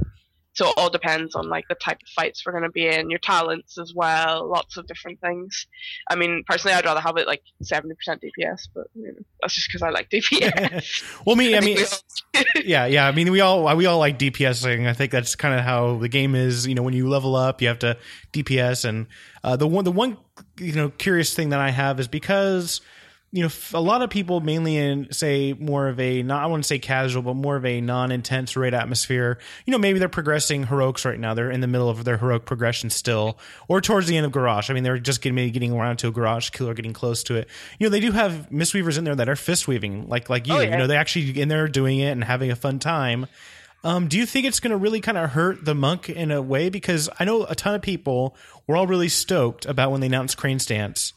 So 0.53 0.69
it 0.69 0.73
all 0.77 0.89
depends 0.89 1.35
on 1.35 1.50
like 1.50 1.67
the 1.67 1.75
type 1.75 1.97
of 2.03 2.09
fights 2.09 2.45
we're 2.45 2.51
going 2.51 2.63
to 2.63 2.69
be 2.69 2.88
in, 2.88 3.09
your 3.09 3.19
talents 3.19 3.77
as 3.79 3.94
well, 3.94 4.47
lots 4.47 4.77
of 4.77 4.85
different 4.85 5.19
things. 5.19 5.67
I 6.09 6.15
mean, 6.15 6.44
personally, 6.47 6.75
I'd 6.75 6.85
rather 6.85 7.01
have 7.01 7.17
it 7.17 7.27
like 7.27 7.41
seventy 7.61 7.95
percent 7.95 8.21
DPS, 8.21 8.67
but 8.73 8.88
you 8.94 9.07
know, 9.07 9.13
that's 9.41 9.55
just 9.55 9.67
because 9.67 9.81
I 9.81 9.89
like 9.89 10.09
DPS. 10.09 11.03
well, 11.25 11.35
me, 11.35 11.57
I 11.57 11.59
mean, 11.59 11.79
yeah, 12.63 12.85
yeah. 12.85 13.07
I 13.07 13.11
mean, 13.11 13.31
we 13.31 13.41
all 13.41 13.75
we 13.75 13.85
all 13.88 13.97
like 13.97 14.19
DPSing. 14.19 14.88
I 14.88 14.94
think 14.94 15.11
that's 15.11 15.35
kind 15.35 15.57
of 15.57 15.65
how 15.65 15.97
the 15.97 16.09
game 16.09 16.35
is. 16.35 16.67
You 16.67 16.75
know, 16.75 16.83
when 16.83 16.94
you 16.94 17.09
level 17.09 17.35
up, 17.35 17.61
you 17.61 17.67
have 17.67 17.79
to 17.79 17.97
DPS. 18.31 18.85
And 18.85 19.07
uh, 19.44 19.55
the 19.55 19.67
one 19.67 19.85
the 19.85 19.91
one 19.91 20.17
you 20.59 20.73
know 20.73 20.89
curious 20.89 21.33
thing 21.33 21.50
that 21.50 21.59
I 21.59 21.71
have 21.71 22.00
is 22.00 22.07
because 22.07 22.81
you 23.33 23.41
know 23.41 23.50
a 23.74 23.81
lot 23.81 24.03
of 24.03 24.12
people 24.12 24.41
mainly 24.41 24.77
in 24.77 25.12
say 25.12 25.53
more 25.53 25.88
of 25.88 26.00
a 26.00 26.21
not 26.21 26.44
I 26.44 26.45
wouldn't 26.45 26.68
say 26.68 26.77
casual, 26.77 27.24
but 27.24 27.33
more 27.33 27.56
of 27.56 27.65
a 27.65 27.81
non-intense 27.81 28.56
raid 28.56 28.75
atmosphere. 28.75 29.39
You 29.65 29.71
know, 29.71 29.80
maybe 29.80 29.97
they're 29.97 30.07
progressing 30.07 30.68
heroics 30.68 31.03
right 31.03 31.19
now. 31.19 31.33
They're 31.33 31.50
in 31.50 31.59
the 31.59 31.68
middle 31.68 31.89
of 31.89 32.03
their 32.06 32.18
heroic 32.18 32.45
progression 32.45 32.91
still, 32.91 33.39
or 33.68 33.81
towards 33.81 34.06
the 34.06 34.15
end 34.15 34.27
of 34.27 34.31
Garrosh. 34.31 34.69
I 34.69 34.75
mean, 34.75 34.83
they're 34.83 35.00
just 35.00 35.21
getting 35.21 35.33
maybe 35.33 35.50
getting 35.50 35.74
around 35.74 35.97
to 35.97 36.09
a 36.09 36.12
Garrosh 36.12 36.51
kill 36.51 36.69
or 36.69 36.75
getting 36.75 36.94
close 36.94 37.24
to 37.24 37.35
it. 37.35 37.47
You 37.80 37.88
know, 37.88 37.89
they 37.89 38.00
do 38.00 38.12
have 38.12 38.50
mistweavers 38.51 39.00
in 39.00 39.03
there 39.03 39.15
that 39.15 39.27
are 39.27 39.36
fist 39.36 39.68
weaving, 39.68 40.07
like 40.07 40.29
like 40.29 40.45
you. 40.45 40.53
Oh, 40.53 40.59
You 40.59 40.77
know, 40.77 40.86
they 40.86 40.95
actually 40.95 41.41
in 41.41 41.50
there 41.50 41.68
doing 41.68 41.97
it 41.97 42.12
and 42.12 42.24
having 42.24 42.51
a 42.51 42.56
fun 42.56 42.77
time. 42.77 43.25
Um, 43.83 44.07
do 44.07 44.18
you 44.18 44.27
think 44.27 44.45
it's 44.45 44.59
going 44.59 44.71
to 44.71 44.77
really 44.77 45.01
kind 45.01 45.18
of 45.18 45.31
hurt 45.31 45.65
the 45.65 45.75
monk 45.75 46.07
in 46.07 46.29
a 46.29 46.41
way? 46.41 46.69
Because 46.69 47.09
I 47.19 47.25
know 47.25 47.45
a 47.45 47.56
ton 47.56 47.74
of 47.74 47.81
people 47.81 48.38
were 48.68 48.77
all 48.77 48.88
really 48.88 49.09
stoked 49.09 49.65
about 49.65 49.91
when 49.91 50.01
they 50.01 50.07
announced 50.07 50.38
Crane 50.38 50.59
Stance. 50.59 51.13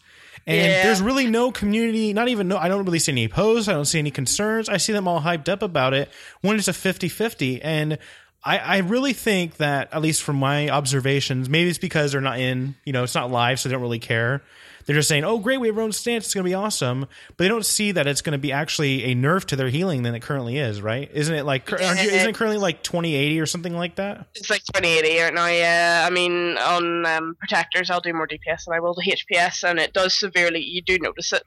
And 0.47 0.57
Yeah. 0.57 0.83
there's 0.85 1.03
really 1.03 1.27
no 1.27 1.51
community, 1.51 2.13
not 2.13 2.29
even 2.29 2.47
no, 2.49 2.57
I 2.57 2.69
don't 2.69 2.85
really 2.85 2.99
see 3.01 3.13
any 3.13 3.27
posts. 3.29 3.69
I 3.69 3.73
don't 3.73 3.85
see 3.85 3.99
any 3.99 4.11
concerns. 4.13 4.69
I 4.69 4.77
see 4.77 4.93
them 4.93 5.09
all 5.09 5.21
hyped 5.21 5.49
up 5.49 5.63
about 5.63 5.93
it 5.95 6.09
when 6.41 6.57
it's 6.57 6.69
a 6.69 6.73
50 6.73 7.09
50. 7.09 7.61
And 7.63 7.99
I, 8.45 8.59
I 8.59 8.77
really 8.79 9.13
think 9.13 9.57
that, 9.57 9.93
at 9.93 10.01
least 10.03 10.23
from 10.23 10.37
my 10.37 10.69
observations, 10.69 11.49
maybe 11.49 11.69
it's 11.69 11.79
because 11.79 12.13
they're 12.13 12.21
not 12.21 12.39
in, 12.39 12.77
you 12.85 12.93
know, 12.93 13.03
it's 13.03 13.15
not 13.17 13.29
live, 13.31 13.59
so 13.59 13.69
they 13.69 13.73
don't 13.73 13.83
really 13.83 13.99
care. 13.99 14.41
They're 14.87 14.95
just 14.97 15.09
saying, 15.09 15.25
oh, 15.25 15.39
great, 15.39 15.59
we 15.59 15.67
have 15.67 15.77
our 15.77 15.83
own 15.83 15.93
stance. 15.93 16.27
It's 16.27 16.35
going 16.35 16.45
to 16.45 16.49
be 16.49 16.55
awesome. 16.55 17.01
But 17.29 17.39
they 17.39 17.49
don't 17.49 17.67
see 17.67 17.93
that 17.93 18.07
it's 18.07 18.23
going 18.23 18.33
to 18.33 18.39
be 18.39 18.53
actually 18.53 19.05
a 19.05 19.15
nerf 19.15 19.45
to 19.47 19.57
their 19.57 19.69
healing 19.69 20.03
than 20.03 20.15
it 20.15 20.21
currently 20.21 20.59
is, 20.59 20.81
right? 20.81 21.11
Isn't 21.13 21.35
it 21.35 21.45
like, 21.45 21.71
aren't 21.73 22.03
you, 22.03 22.09
isn't 22.11 22.29
it 22.31 22.35
currently 22.37 22.59
like 22.59 22.83
2080 22.85 23.41
or 23.41 23.47
something 23.47 23.75
like 23.77 23.97
that? 23.97 24.27
It's 24.37 24.49
like 24.49 24.63
2080 24.75 25.21
right 25.23 25.35
now, 25.35 25.47
yeah. 25.49 26.05
I 26.09 26.11
mean, 26.11 26.57
on 26.59 27.05
um, 27.05 27.37
protectors, 27.41 27.91
I'll 27.91 28.01
do 28.01 28.13
more 28.13 28.29
DPS 28.29 28.65
than 28.67 28.75
I 28.75 28.81
will 28.81 28.95
the 28.95 29.03
HPS, 29.03 29.69
and 29.69 29.79
it 29.81 29.93
does 29.93 30.15
severely. 30.15 30.61
You 30.63 30.83
do 30.83 30.99
notice 31.01 31.33
it. 31.33 31.43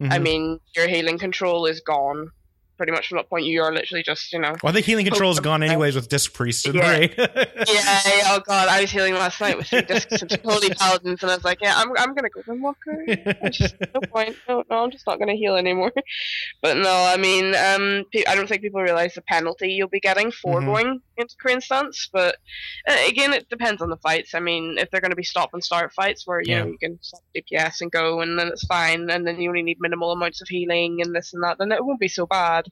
I 0.00 0.18
Mhm. 0.18 0.22
mean, 0.22 0.60
your 0.76 0.86
healing 0.88 1.18
control 1.18 1.66
is 1.66 1.80
gone 1.80 2.30
pretty 2.76 2.92
much 2.92 3.08
from 3.08 3.16
that 3.18 3.28
point. 3.28 3.44
You 3.46 3.62
are 3.62 3.72
literally 3.72 4.02
just, 4.02 4.32
you 4.32 4.38
know. 4.38 4.54
Well, 4.62 4.70
I 4.70 4.72
think 4.72 4.86
healing 4.86 5.04
control 5.06 5.30
is 5.32 5.40
gone 5.40 5.62
anyways 5.62 5.94
with 5.94 6.08
Disc 6.08 6.32
Priest 6.32 6.66
Yeah. 6.66 6.88
Raid. 6.90 7.14
yeah, 7.18 8.00
oh 8.26 8.40
god, 8.46 8.68
I 8.68 8.80
was 8.82 8.90
healing 8.90 9.14
last 9.14 9.40
night 9.40 9.56
with 9.56 9.66
three 9.68 9.82
discs 9.82 10.22
and 10.22 10.30
holy 10.44 10.70
paladins, 10.78 11.22
and 11.22 11.30
I 11.30 11.34
was 11.36 11.44
like, 11.44 11.58
yeah, 11.62 11.74
I'm, 11.76 11.90
I'm 11.98 12.14
gonna 12.14 12.28
go 12.30 12.42
Windwalker. 12.42 13.36
I 13.42 13.48
just 13.48 13.74
no 13.94 14.00
point. 14.12 14.36
No, 14.48 14.62
no, 14.70 14.84
I'm 14.84 14.90
just 14.90 15.06
not 15.06 15.18
gonna 15.18 15.34
heal 15.34 15.56
anymore. 15.56 15.92
But 16.62 16.76
no, 16.76 16.90
I 16.92 17.16
mean, 17.16 17.54
um, 17.54 18.04
pe- 18.12 18.24
I 18.26 18.34
don't 18.34 18.48
think 18.48 18.62
people 18.62 18.80
realize 18.82 19.14
the 19.14 19.22
penalty 19.22 19.68
you'll 19.72 19.88
be 19.88 20.00
getting 20.00 20.30
for 20.30 20.60
Mhm. 20.60 20.66
going 20.66 21.00
into 21.16 21.34
Crane 21.40 21.60
stance. 21.60 22.08
But 22.12 22.36
uh, 22.88 22.96
again, 23.08 23.32
it 23.32 23.48
depends 23.48 23.80
on 23.82 23.88
the 23.90 23.96
fights. 23.98 24.34
I 24.34 24.40
mean, 24.40 24.76
if 24.78 24.90
they're 24.90 25.00
gonna 25.00 25.16
be 25.16 25.22
stop 25.24 25.50
and 25.52 25.62
start 25.64 25.92
fights 25.92 26.26
where 26.26 26.40
you 26.40 26.52
Yeah. 26.52 26.60
know 26.64 26.66
you 26.68 26.78
can 26.78 26.98
stop 27.02 27.20
DPS 27.34 27.80
and 27.80 27.90
go, 27.90 28.20
and 28.20 28.38
then 28.38 28.48
it's 28.48 28.64
fine, 28.66 29.08
and 29.10 29.26
then 29.26 29.40
you 29.40 29.48
only 29.48 29.62
need 29.62 29.78
minimal 29.80 30.12
amounts 30.12 30.40
of 30.42 30.48
healing 30.48 31.00
and 31.02 31.14
this 31.14 31.32
and 31.34 31.42
that, 31.42 31.58
then 31.58 31.72
it 31.72 31.84
won't 31.84 32.00
be 32.00 32.08
so 32.08 32.26
bad. 32.26 32.65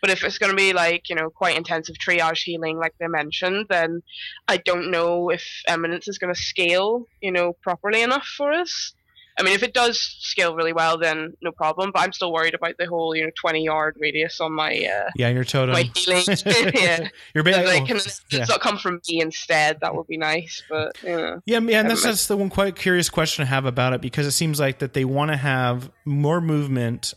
But 0.00 0.10
if 0.10 0.24
it's 0.24 0.38
going 0.38 0.50
to 0.50 0.56
be 0.56 0.72
like, 0.72 1.10
you 1.10 1.16
know, 1.16 1.28
quite 1.28 1.56
intensive 1.56 1.96
triage 1.96 2.42
healing, 2.42 2.78
like 2.78 2.94
they 2.98 3.06
mentioned, 3.06 3.66
then 3.68 4.02
I 4.48 4.56
don't 4.56 4.90
know 4.90 5.30
if 5.30 5.44
Eminence 5.68 6.08
is 6.08 6.18
going 6.18 6.32
to 6.34 6.40
scale, 6.40 7.06
you 7.20 7.30
know, 7.30 7.52
properly 7.62 8.02
enough 8.02 8.26
for 8.26 8.50
us. 8.52 8.94
I 9.38 9.42
mean, 9.42 9.54
if 9.54 9.62
it 9.62 9.72
does 9.72 9.98
scale 9.98 10.54
really 10.54 10.74
well, 10.74 10.98
then 10.98 11.32
no 11.40 11.50
problem. 11.50 11.92
But 11.92 12.02
I'm 12.02 12.12
still 12.12 12.32
worried 12.32 12.54
about 12.54 12.74
the 12.78 12.86
whole, 12.86 13.14
you 13.14 13.24
know, 13.24 13.30
20 13.40 13.64
yard 13.64 13.96
radius 13.98 14.40
on 14.40 14.52
my 14.52 14.70
uh, 14.70 15.10
yeah, 15.16 15.28
your 15.28 15.44
totem. 15.44 15.72
my 15.72 15.90
healing. 15.94 16.24
yeah, 16.74 17.08
You're 17.34 17.44
ba- 17.44 17.62
like, 17.64 17.82
oh, 17.82 17.86
can 17.86 17.96
yeah. 17.96 18.40
it's 18.40 18.50
not 18.50 18.60
come 18.60 18.76
from 18.76 19.00
me 19.08 19.20
instead. 19.20 19.80
That 19.80 19.94
would 19.94 20.06
be 20.06 20.18
nice. 20.18 20.62
But 20.68 20.96
yeah, 21.02 21.36
Yeah, 21.46 21.60
yeah, 21.60 21.80
and 21.80 21.90
that's, 21.90 22.02
that's 22.02 22.26
the 22.26 22.36
one 22.36 22.50
quite 22.50 22.76
curious 22.76 23.08
question 23.08 23.42
I 23.42 23.46
have 23.46 23.64
about 23.64 23.94
it 23.94 24.02
because 24.02 24.26
it 24.26 24.32
seems 24.32 24.60
like 24.60 24.80
that 24.80 24.92
they 24.92 25.06
want 25.06 25.30
to 25.30 25.36
have 25.38 25.90
more 26.04 26.40
movement, 26.42 27.14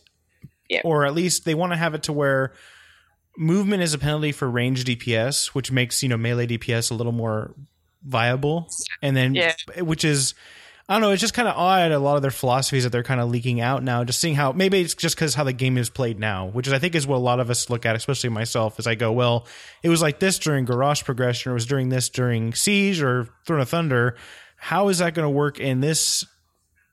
Yeah. 0.74 0.82
or 0.84 1.06
at 1.06 1.14
least 1.14 1.46
they 1.46 1.56
want 1.56 1.72
to 1.74 1.78
have 1.78 1.94
it 1.94 2.04
to 2.04 2.14
where 2.14 2.54
movement 3.38 3.82
is 3.84 3.94
a 3.94 3.98
penalty 3.98 4.32
for 4.32 4.50
range 4.50 4.84
DPS, 4.86 5.48
which 5.48 5.72
makes 5.72 6.04
you 6.04 6.10
know 6.10 6.18
melee 6.18 6.48
DPS 6.48 6.92
a 6.92 6.94
little 6.94 7.12
more 7.14 7.54
viable, 8.04 8.68
and 9.02 9.16
then 9.16 9.34
Yeah. 9.36 9.54
which 9.80 10.04
is. 10.06 10.34
I 10.90 10.96
don't 10.96 11.02
know. 11.02 11.12
It's 11.12 11.22
just 11.22 11.34
kind 11.34 11.48
of 11.48 11.56
odd. 11.56 11.94
A 11.94 11.98
lot 11.98 12.18
of 12.18 12.22
their 12.24 12.30
philosophies 12.30 12.84
that 12.84 12.90
they're 12.90 13.04
kind 13.04 13.22
of 13.22 13.30
leaking 13.30 13.62
out 13.62 13.84
now. 13.84 14.04
Just 14.04 14.20
seeing 14.20 14.36
how 14.36 14.52
maybe 14.52 14.82
it's 14.82 14.94
just 14.94 15.16
because 15.16 15.34
how 15.34 15.46
the 15.46 15.54
game 15.54 15.78
is 15.78 15.90
played 15.90 16.20
now, 16.20 16.48
which 16.48 16.68
is 16.68 16.74
I 16.74 16.78
think 16.78 16.94
is 16.94 17.08
what 17.08 17.16
a 17.16 17.20
lot 17.20 17.40
of 17.40 17.50
us 17.50 17.70
look 17.70 17.86
at, 17.86 17.96
especially 17.96 18.32
myself, 18.32 18.78
as 18.80 18.86
I 18.86 18.96
go, 18.96 19.14
well, 19.14 19.48
it 19.82 19.88
was 19.88 20.02
like 20.02 20.20
this 20.20 20.38
during 20.38 20.66
Garrosh 20.66 21.06
Progression, 21.06 21.52
or 21.52 21.54
it 21.54 21.56
was 21.56 21.66
during 21.66 21.88
this 21.88 22.10
during 22.10 22.54
Siege 22.54 23.02
or 23.02 23.30
Throne 23.48 23.62
of 23.62 23.70
Thunder. 23.70 24.18
How 24.58 24.90
is 24.90 24.98
that 24.98 25.14
going 25.14 25.26
to 25.26 25.30
work 25.30 25.58
in 25.58 25.80
this 25.80 26.26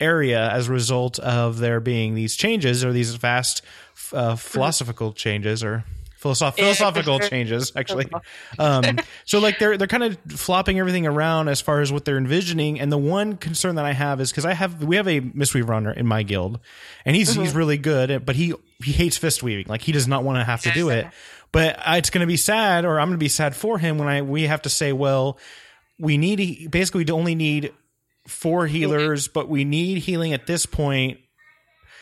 area 0.01 0.51
as 0.51 0.69
a 0.69 0.73
result 0.73 1.19
of 1.19 1.59
there 1.59 1.81
being 1.81 2.15
these 2.15 2.37
changes 2.37 2.85
or 2.85 2.93
these 2.93 3.15
vast 3.15 3.63
uh, 4.13 4.35
philosophical 4.37 5.13
changes 5.13 5.63
or 5.63 5.85
philosoph- 6.21 6.57
philosophical 6.57 7.19
changes 7.21 7.73
actually. 7.77 8.07
Um, 8.59 8.99
so 9.25 9.39
like 9.39 9.59
they're 9.59 9.79
they're 9.79 9.87
kind 9.87 10.03
of 10.03 10.19
flopping 10.29 10.79
everything 10.79 11.07
around 11.07 11.49
as 11.49 11.61
far 11.61 11.81
as 11.81 11.91
what 11.93 12.05
they're 12.05 12.19
envisioning 12.19 12.79
and 12.81 12.93
the 12.93 12.99
one 12.99 13.37
concern 13.37 13.77
that 13.77 13.85
i 13.87 13.93
have 13.93 14.21
is 14.21 14.31
because 14.31 14.45
i 14.45 14.53
have 14.53 14.83
we 14.83 14.97
have 14.97 15.09
a 15.09 15.21
mistweaver 15.21 15.69
runner 15.69 15.93
in 15.93 16.07
my 16.07 16.23
guild 16.23 16.59
and 17.07 17.17
he's 17.17 17.35
he's 17.35 17.55
really 17.55 17.79
good 17.79 18.11
at, 18.11 18.27
but 18.27 18.37
he 18.37 18.53
he 18.83 18.93
hates 18.93 19.17
fist 19.17 19.43
weaving 19.43 19.67
like 19.69 19.81
he 19.83 19.93
does 19.93 20.07
not 20.09 20.25
want 20.25 20.37
to 20.39 20.45
have 20.45 20.61
to 20.63 20.71
do 20.73 20.91
it. 20.91 21.07
but 21.53 21.79
it's 21.87 22.11
going 22.11 22.21
to 22.21 22.27
be 22.27 22.37
sad 22.37 22.85
or 22.85 23.01
i'm 23.01 23.09
going 23.09 23.19
to 23.19 23.25
be 23.25 23.29
sad 23.29 23.57
for 23.57 23.79
him 23.79 23.97
when 23.97 24.09
i 24.09 24.21
we 24.21 24.43
have 24.43 24.61
to 24.61 24.69
say 24.69 24.93
well 24.93 25.39
we 25.99 26.19
need 26.19 26.71
basically 26.71 27.05
we 27.05 27.13
only 27.13 27.35
need 27.35 27.73
four 28.31 28.67
healers 28.67 29.29
but 29.29 29.49
we 29.49 29.65
need 29.65 29.99
healing 29.99 30.33
at 30.33 30.47
this 30.47 30.67
point 30.67 31.19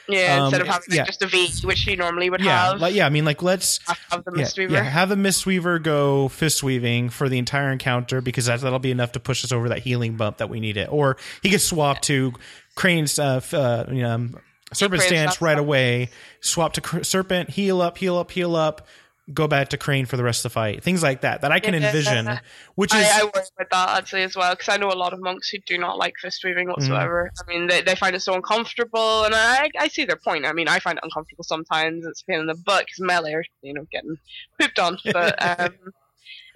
Yeah, 0.09 0.37
Um, 0.39 0.45
instead 0.47 0.61
of 0.63 0.67
having 0.69 0.83
like, 0.89 0.97
yeah. 0.97 1.05
just 1.05 1.23
a 1.23 1.27
V, 1.27 1.49
which 1.67 1.87
you 1.87 1.97
normally 1.97 2.31
would 2.31 2.41
yeah 2.41 2.71
have. 2.71 2.81
like, 2.81 2.95
yeah 2.95 3.05
i 3.07 3.09
mean 3.11 3.25
like 3.27 3.43
let's 3.43 3.79
have, 3.87 4.25
the 4.25 4.33
yeah, 4.37 4.45
Mistweaver. 4.45 4.71
yeah, 4.71 4.83
have 4.83 5.09
the 5.11 5.17
Mistweaver 5.17 5.83
go 5.83 6.29
fist 6.29 6.63
weaving 6.63 7.11
for 7.11 7.29
the 7.29 7.37
entire 7.39 7.71
encounter 7.73 8.21
because 8.21 8.47
that, 8.47 8.61
that'll 8.61 8.79
be 8.79 8.91
enough 8.91 9.13
to 9.13 9.21
push 9.21 9.45
us 9.45 9.53
over 9.53 9.69
that 9.71 9.81
healing 9.81 10.17
bump 10.17 10.39
that 10.39 10.49
we 10.49 10.61
need 10.61 10.77
it. 10.79 10.91
Or 10.91 11.17
he 11.43 11.51
gets 11.51 11.65
swapped 11.65 12.05
to 12.05 12.33
Crane's 12.75 13.19
uh, 13.19 13.41
uh, 13.53 13.85
you 13.91 14.03
know, 14.03 14.11
um, 14.15 14.39
Serpent 14.73 15.03
Stance 15.03 15.41
right 15.43 15.59
away, 15.59 16.11
swap 16.41 16.75
to 16.75 17.05
Serpent, 17.05 17.51
heal 17.51 17.81
up, 17.83 17.99
heal 17.99 18.17
up, 18.17 18.31
heal 18.31 18.55
up, 18.57 18.87
go 19.35 19.47
back 19.47 19.69
to 19.69 19.77
Crane 19.77 20.07
for 20.07 20.17
the 20.17 20.23
rest 20.25 20.41
of 20.45 20.51
the 20.51 20.55
fight. 20.55 20.83
Things 20.83 21.03
like 21.03 21.21
that 21.21 21.43
that 21.43 21.53
I 21.53 21.61
can 21.61 21.75
Yeah. 21.75 21.87
envision, 21.87 22.41
which 22.77 22.95
is 22.95 23.05
I, 23.07 23.21
I 23.21 23.25
worry 23.25 23.45
about 23.61 23.71
that 23.71 23.99
actually 23.99 24.23
as 24.23 24.35
well 24.37 24.55
because 24.55 24.69
I 24.69 24.77
know 24.79 24.89
a 24.89 24.97
lot 24.97 25.13
of 25.13 25.21
monks 25.21 25.49
who 25.51 25.59
do 25.67 25.77
not 25.79 25.99
like 25.99 26.15
fist 26.21 26.43
weaving 26.45 26.69
whatsoever. 26.69 27.31
Mm. 27.37 27.43
I 27.43 27.53
mean, 27.53 27.67
they, 27.67 27.83
they 27.83 27.95
find 27.95 28.17
it 28.17 28.21
so 28.21 28.35
uncomfortable, 28.35 29.25
and 29.25 29.35
I 29.35 29.69
I 29.79 29.89
see 29.89 30.05
their 30.05 30.17
point. 30.17 30.47
I 30.47 30.53
mean, 30.53 30.69
I 30.69 30.79
find 30.79 30.99
it 30.99 31.05
uncomfortable 31.05 31.45
sometimes. 31.45 32.07
It's 32.07 32.23
a 32.23 32.25
pain 32.25 32.41
in 32.41 32.47
the 32.47 32.55
butt 32.55 32.87
because 32.87 33.01
melee 33.01 33.35
are 33.35 33.45
you 33.63 33.75
know 33.75 33.85
getting 33.93 34.17
pooped 34.61 34.79
on. 34.79 34.99
But 35.13 35.61
um, 35.61 35.75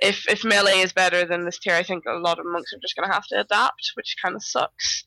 if 0.01 0.27
if 0.29 0.45
melee 0.45 0.79
is 0.81 0.93
better 0.93 1.25
than 1.25 1.45
this 1.45 1.59
tier, 1.59 1.75
I 1.75 1.83
think 1.83 2.05
a 2.07 2.13
lot 2.15 2.39
of 2.39 2.47
monks 2.47 2.73
are 2.73 2.79
just 2.81 2.97
gonna 2.97 3.13
have 3.13 3.27
to 3.27 3.41
adapt, 3.41 3.93
which 3.95 4.17
kind 4.23 4.35
of 4.35 4.43
sucks. 4.43 5.05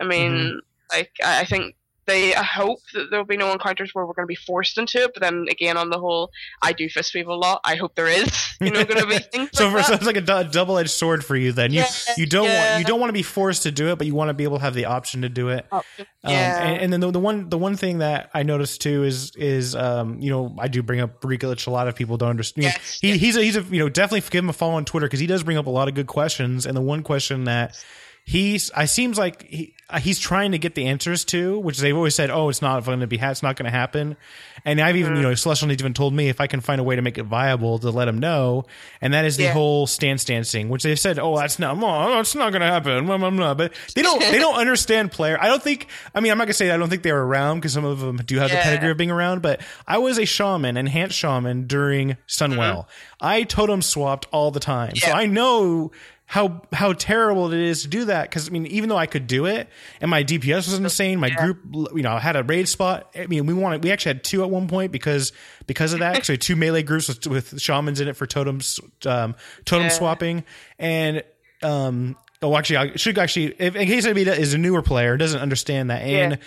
I 0.00 0.04
mean, 0.06 0.32
Mm-hmm. 0.32 0.58
like 0.96 1.10
I, 1.24 1.40
I 1.40 1.44
think. 1.44 1.74
They 2.08 2.34
I 2.34 2.42
hope 2.42 2.80
that 2.94 3.10
there 3.10 3.20
will 3.20 3.26
be 3.26 3.36
no 3.36 3.52
encounters 3.52 3.94
where 3.94 4.06
we're 4.06 4.14
going 4.14 4.24
to 4.24 4.28
be 4.28 4.34
forced 4.34 4.78
into 4.78 5.02
it, 5.02 5.12
but 5.12 5.22
then 5.22 5.46
again, 5.50 5.76
on 5.76 5.90
the 5.90 5.98
whole, 5.98 6.30
I 6.62 6.72
do 6.72 6.88
fist 6.88 7.14
weave 7.14 7.28
a 7.28 7.34
lot. 7.34 7.60
I 7.64 7.76
hope 7.76 7.94
there 7.96 8.08
is, 8.08 8.56
you 8.60 8.70
know, 8.70 8.82
going 8.84 9.02
to 9.02 9.06
be 9.06 9.18
things 9.32 9.50
so, 9.52 9.68
like 9.68 9.72
for, 9.72 9.76
that. 9.76 9.86
so 9.86 9.94
it's 9.94 10.06
like 10.06 10.16
a 10.16 10.44
double 10.44 10.78
edged 10.78 10.90
sword 10.90 11.22
for 11.22 11.36
you. 11.36 11.52
Then 11.52 11.70
you 11.70 11.80
Yeah, 11.80 12.14
you 12.16 12.24
don't 12.24 12.48
want 12.48 12.78
you 12.78 12.84
don't 12.86 12.98
want 12.98 13.10
to 13.10 13.14
be 13.14 13.22
forced 13.22 13.64
to 13.64 13.70
do 13.70 13.88
it, 13.92 13.98
but 13.98 14.06
you 14.06 14.14
want 14.14 14.30
to 14.30 14.34
be 14.34 14.44
able 14.44 14.56
to 14.56 14.62
have 14.62 14.74
the 14.74 14.86
option 14.86 15.22
to 15.22 15.28
do 15.28 15.50
it. 15.50 15.66
Um, 15.70 15.82
yeah. 16.24 16.62
and, 16.62 16.82
and 16.82 16.92
then 16.92 17.00
the, 17.00 17.10
the 17.10 17.20
one 17.20 17.50
the 17.50 17.58
one 17.58 17.76
thing 17.76 17.98
that 17.98 18.30
I 18.32 18.42
noticed 18.42 18.80
too 18.80 19.04
is 19.04 19.36
is 19.36 19.76
um, 19.76 20.20
you 20.20 20.30
know 20.30 20.56
I 20.58 20.68
do 20.68 20.82
bring 20.82 21.00
up 21.00 21.20
Ricolich. 21.20 21.66
A 21.66 21.70
lot 21.70 21.88
of 21.88 21.94
people 21.94 22.16
don't 22.16 22.30
understand. 22.30 22.64
Yes, 22.64 22.98
he, 23.00 23.08
yes. 23.10 23.20
He's 23.20 23.36
a, 23.36 23.42
he's 23.42 23.56
a 23.56 23.62
you 23.62 23.80
know 23.80 23.88
definitely 23.90 24.28
give 24.30 24.42
him 24.42 24.50
a 24.50 24.54
follow 24.54 24.74
on 24.74 24.86
Twitter 24.86 25.06
because 25.06 25.20
he 25.20 25.26
does 25.26 25.42
bring 25.42 25.58
up 25.58 25.66
a 25.66 25.70
lot 25.70 25.88
of 25.88 25.94
good 25.94 26.06
questions. 26.06 26.64
And 26.64 26.76
the 26.76 26.80
one 26.80 27.02
question 27.02 27.44
that 27.44 27.76
he's 28.24 28.70
I 28.72 28.86
seems 28.86 29.18
like 29.18 29.42
he 29.42 29.74
he's 29.96 30.18
trying 30.18 30.52
to 30.52 30.58
get 30.58 30.74
the 30.74 30.86
answers 30.86 31.24
to, 31.26 31.58
which 31.60 31.78
they've 31.78 31.96
always 31.96 32.14
said, 32.14 32.30
oh, 32.30 32.48
it's 32.50 32.60
not 32.60 32.84
going 32.84 33.00
to 33.00 33.06
be 33.06 33.16
it's 33.18 33.42
not 33.42 33.56
going 33.56 33.64
to 33.64 33.70
happen. 33.70 34.16
And 34.64 34.80
I've 34.80 34.96
even 34.96 35.14
you 35.14 35.20
Mm. 35.20 35.22
know 35.22 35.34
Celestial 35.34 35.68
Needs 35.68 35.80
even 35.80 35.94
told 35.94 36.12
me 36.12 36.28
if 36.28 36.40
I 36.40 36.46
can 36.46 36.60
find 36.60 36.80
a 36.80 36.84
way 36.84 36.96
to 36.96 37.00
make 37.02 37.16
it 37.16 37.22
viable 37.22 37.78
to 37.78 37.90
let 37.90 38.06
him 38.08 38.18
know. 38.18 38.66
And 39.00 39.14
that 39.14 39.24
is 39.24 39.36
the 39.38 39.44
Yeah. 39.44 39.52
whole 39.52 39.86
stance 39.86 40.24
dancing, 40.24 40.68
which 40.68 40.82
they've 40.82 40.98
said, 40.98 41.18
oh, 41.18 41.38
that's 41.38 41.58
not, 41.58 41.78
oh, 41.80 42.20
it's 42.20 42.34
not 42.34 42.50
going 42.50 42.60
to 42.60 42.66
happen. 42.66 43.06
Blah, 43.06 43.16
blah, 43.18 43.30
blah. 43.30 43.54
But 43.54 43.72
they 43.94 44.02
don't 44.02 44.20
they 44.20 44.38
don't 44.38 44.56
understand 44.58 45.10
player. 45.12 45.38
I 45.40 45.46
don't 45.48 45.62
think. 45.62 45.86
I 46.14 46.20
mean, 46.20 46.32
I'm 46.32 46.38
not 46.38 46.44
gonna 46.44 46.52
say 46.54 46.70
I 46.70 46.76
don't 46.76 46.90
think 46.90 47.02
they're 47.02 47.22
around 47.22 47.60
because 47.60 47.72
some 47.72 47.84
of 47.84 48.00
them 48.00 48.16
do 48.18 48.36
have 48.38 48.50
the 48.50 48.56
pedigree 48.56 48.90
of 48.90 48.96
being 48.98 49.10
around. 49.10 49.40
But 49.42 49.60
I 49.86 49.98
was 49.98 50.18
a 50.18 50.26
shaman, 50.26 50.76
enhanced 50.76 51.16
shaman 51.16 51.66
during 51.66 52.16
Sunwell. 52.28 52.86
I 53.20 53.44
totem 53.44 53.80
swapped 53.82 54.26
all 54.32 54.50
the 54.50 54.60
time, 54.60 54.96
so 54.96 55.06
Mm-hmm. 55.08 55.16
I 55.16 55.26
know. 55.26 55.92
How 56.30 56.60
how 56.74 56.92
terrible 56.92 57.50
it 57.54 57.58
is 57.58 57.82
to 57.82 57.88
do 57.88 58.04
that. 58.04 58.28
Because 58.28 58.48
I 58.48 58.50
mean 58.50 58.66
even 58.66 58.90
though 58.90 58.98
I 58.98 59.06
could 59.06 59.26
do 59.26 59.46
it 59.46 59.66
and 60.02 60.10
my 60.10 60.22
DPS 60.22 60.56
was 60.68 60.74
insane 60.74 61.18
my 61.20 61.30
group 61.30 61.58
you 61.94 62.02
know 62.02 62.12
I 62.12 62.18
had 62.20 62.36
a 62.36 62.42
raid 62.42 62.68
spot. 62.68 63.10
I 63.18 63.26
mean 63.26 63.46
we 63.46 63.54
wanted 63.54 63.82
we 63.82 63.90
actually 63.90 64.10
had 64.10 64.24
two 64.24 64.42
at 64.42 64.50
one 64.50 64.68
point 64.68 64.92
because 64.92 65.32
because 65.66 65.94
of 65.94 66.00
that. 66.00 66.16
Actually, 66.16 66.36
two 66.38 66.54
melee 66.54 66.82
groups 66.82 67.08
with, 67.08 67.26
with 67.26 67.58
shamans 67.60 67.98
in 68.00 68.08
it 68.08 68.12
for 68.16 68.26
totems 68.26 68.78
um, 69.06 69.36
totem 69.64 69.86
Yeah. 69.86 69.88
swapping. 69.88 70.44
And 70.78 71.22
um 71.62 72.14
oh 72.42 72.54
actually 72.56 72.76
I 72.76 72.96
should 72.96 73.16
actually 73.18 73.54
if, 73.58 73.74
in 73.74 73.86
case 73.88 74.04
anybody 74.04 74.30
is 74.38 74.52
a 74.52 74.58
newer 74.58 74.82
player 74.82 75.16
doesn't 75.16 75.40
understand 75.40 75.88
that 75.90 76.02
and 76.02 76.38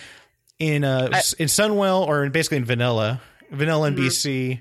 in 0.60 0.84
uh 0.84 1.06
in 1.40 1.48
Sunwell 1.48 2.06
or 2.06 2.24
in 2.24 2.32
basically 2.32 2.58
in 2.58 2.66
vanilla 2.66 3.20
vanilla 3.52 3.88
in 3.88 3.96
Mhm. 3.96 4.06
BC 4.06 4.60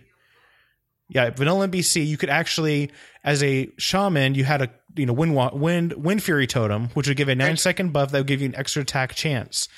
yeah 1.10 1.28
vanilla 1.30 1.64
in 1.66 1.70
BC 1.70 2.06
you 2.06 2.16
could 2.16 2.30
actually 2.30 2.90
as 3.22 3.42
a 3.42 3.68
shaman 3.76 4.34
you 4.34 4.44
had 4.44 4.62
a 4.62 4.70
you 4.96 5.06
know 5.06 5.12
wind 5.12 5.34
wind 5.52 5.92
wind 5.94 6.22
fury 6.22 6.46
totem 6.46 6.88
which 6.94 7.06
would 7.08 7.16
give 7.16 7.28
a 7.28 7.34
9 7.34 7.48
Right. 7.48 7.58
second 7.58 7.92
buff 7.92 8.10
that 8.12 8.18
would 8.18 8.26
give 8.26 8.40
you 8.40 8.48
an 8.48 8.56
extra 8.56 8.82
attack 8.82 9.14
chance 9.14 9.68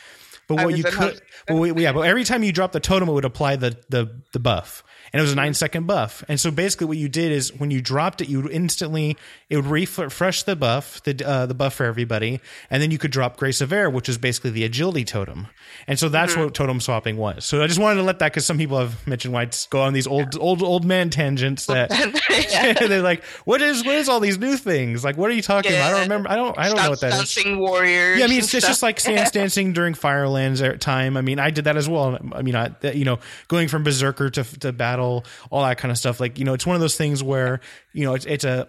but 0.49 0.57
what 0.57 0.77
you 0.77 0.85
could 0.85 1.21
well, 1.49 1.79
yeah 1.79 1.93
but 1.93 2.01
every 2.01 2.25
time 2.25 2.43
you 2.43 2.53
drop 2.53 2.73
the 2.73 2.81
totem 2.81 3.09
it 3.09 3.13
would 3.13 3.25
apply 3.25 3.57
the 3.57 3.77
the 3.89 4.21
the 4.33 4.39
buff 4.41 4.83
and 5.13 5.21
it 5.21 5.23
was 5.23 5.33
a 5.33 5.37
nine 5.37 5.55
second 5.55 5.87
buff. 5.87 6.25
And 6.29 6.41
so 6.41 6.51
basically, 6.51 6.87
what 6.87 6.97
you 6.97 7.09
did 7.09 7.33
is 7.33 7.53
when 7.53 7.71
you 7.71 7.81
dropped 7.81 8.21
it, 8.21 8.29
you 8.29 8.43
would 8.43 8.53
instantly 8.53 9.17
it 9.49 9.57
would 9.57 9.67
refresh 9.67 10.43
the 10.45 10.57
buff, 10.57 11.03
the 11.03 11.23
uh, 11.27 11.47
the 11.47 11.55
buff 11.55 11.75
for 11.75 11.85
everybody, 11.85 12.41
and 12.71 12.83
then 12.83 12.91
you 12.91 12.99
could 12.99 13.11
drop 13.11 13.37
Grace 13.37 13.61
of 13.61 13.73
Air, 13.73 13.91
which 13.91 14.09
is 14.09 14.19
basically 14.19 14.51
the 14.51 14.65
agility 14.65 15.05
totem. 15.05 15.49
And 15.87 15.99
so 15.99 16.09
that's 16.09 16.37
what 16.37 16.55
totem 16.55 16.81
swapping 16.81 17.17
was. 17.17 17.45
So 17.45 17.63
I 17.63 17.67
just 17.67 17.79
wanted 17.79 17.97
to 17.97 18.03
let 18.03 18.19
that 18.21 18.33
because 18.33 18.47
some 18.47 18.59
people 18.59 18.79
have 18.79 19.07
mentioned 19.07 19.35
why 19.35 19.43
it's 19.43 19.67
go 19.67 19.83
on 19.83 19.93
these 19.93 20.07
old 20.07 20.37
old 20.39 20.63
old 20.63 20.85
man 20.85 21.11
tangents 21.11 21.67
that 21.67 21.91
they're 22.89 23.03
like, 23.03 23.25
what 23.45 23.61
is 23.61 23.85
what 23.85 23.97
is 23.97 24.09
all 24.09 24.21
these 24.21 24.39
new 24.39 24.57
things? 24.57 25.05
Like, 25.05 25.17
what 25.17 25.31
are 25.31 25.35
you 25.35 25.43
talking 25.43 25.73
about? 25.73 25.89
I 25.89 25.91
don't 25.91 26.03
remember. 26.03 26.31
I 26.31 26.37
don't 26.37 26.59
I 26.59 26.69
don't 26.69 26.77
know 26.77 26.91
what 26.91 27.01
that 27.01 27.13
is. 27.13 27.19
Dancing 27.35 27.59
warriors. 27.59 28.19
Yeah, 28.19 28.25
I 28.25 28.29
mean, 28.29 28.39
it's, 28.39 28.55
it's 28.55 28.67
just 28.67 28.83
like 28.83 29.01
stance 29.01 29.31
dancing 29.31 29.73
during 29.75 29.95
Firelands 29.95 30.63
time. 30.79 31.17
I 31.17 31.21
mean, 31.21 31.39
I 31.39 31.51
did 31.51 31.65
that 31.65 31.77
as 31.77 31.89
well. 31.89 32.19
I 32.33 32.43
mean, 32.43 32.57
I, 32.57 32.71
you 32.93 33.05
know, 33.05 33.19
going 33.49 33.69
from 33.69 33.83
berserker 33.83 34.31
to 34.31 34.45
to 34.61 34.73
battle, 34.73 35.02
all 35.51 35.63
that 35.63 35.79
kind 35.79 35.91
of 35.93 35.99
stuff. 35.99 36.21
Like, 36.21 36.39
you 36.39 36.45
know, 36.45 36.55
it's 36.55 36.67
one 36.67 36.75
of 36.77 36.81
those 36.81 36.97
things 36.97 37.23
where 37.23 37.61
you 37.93 38.05
know 38.05 38.15
it's 38.15 38.27
it's 38.27 38.45
a 38.45 38.69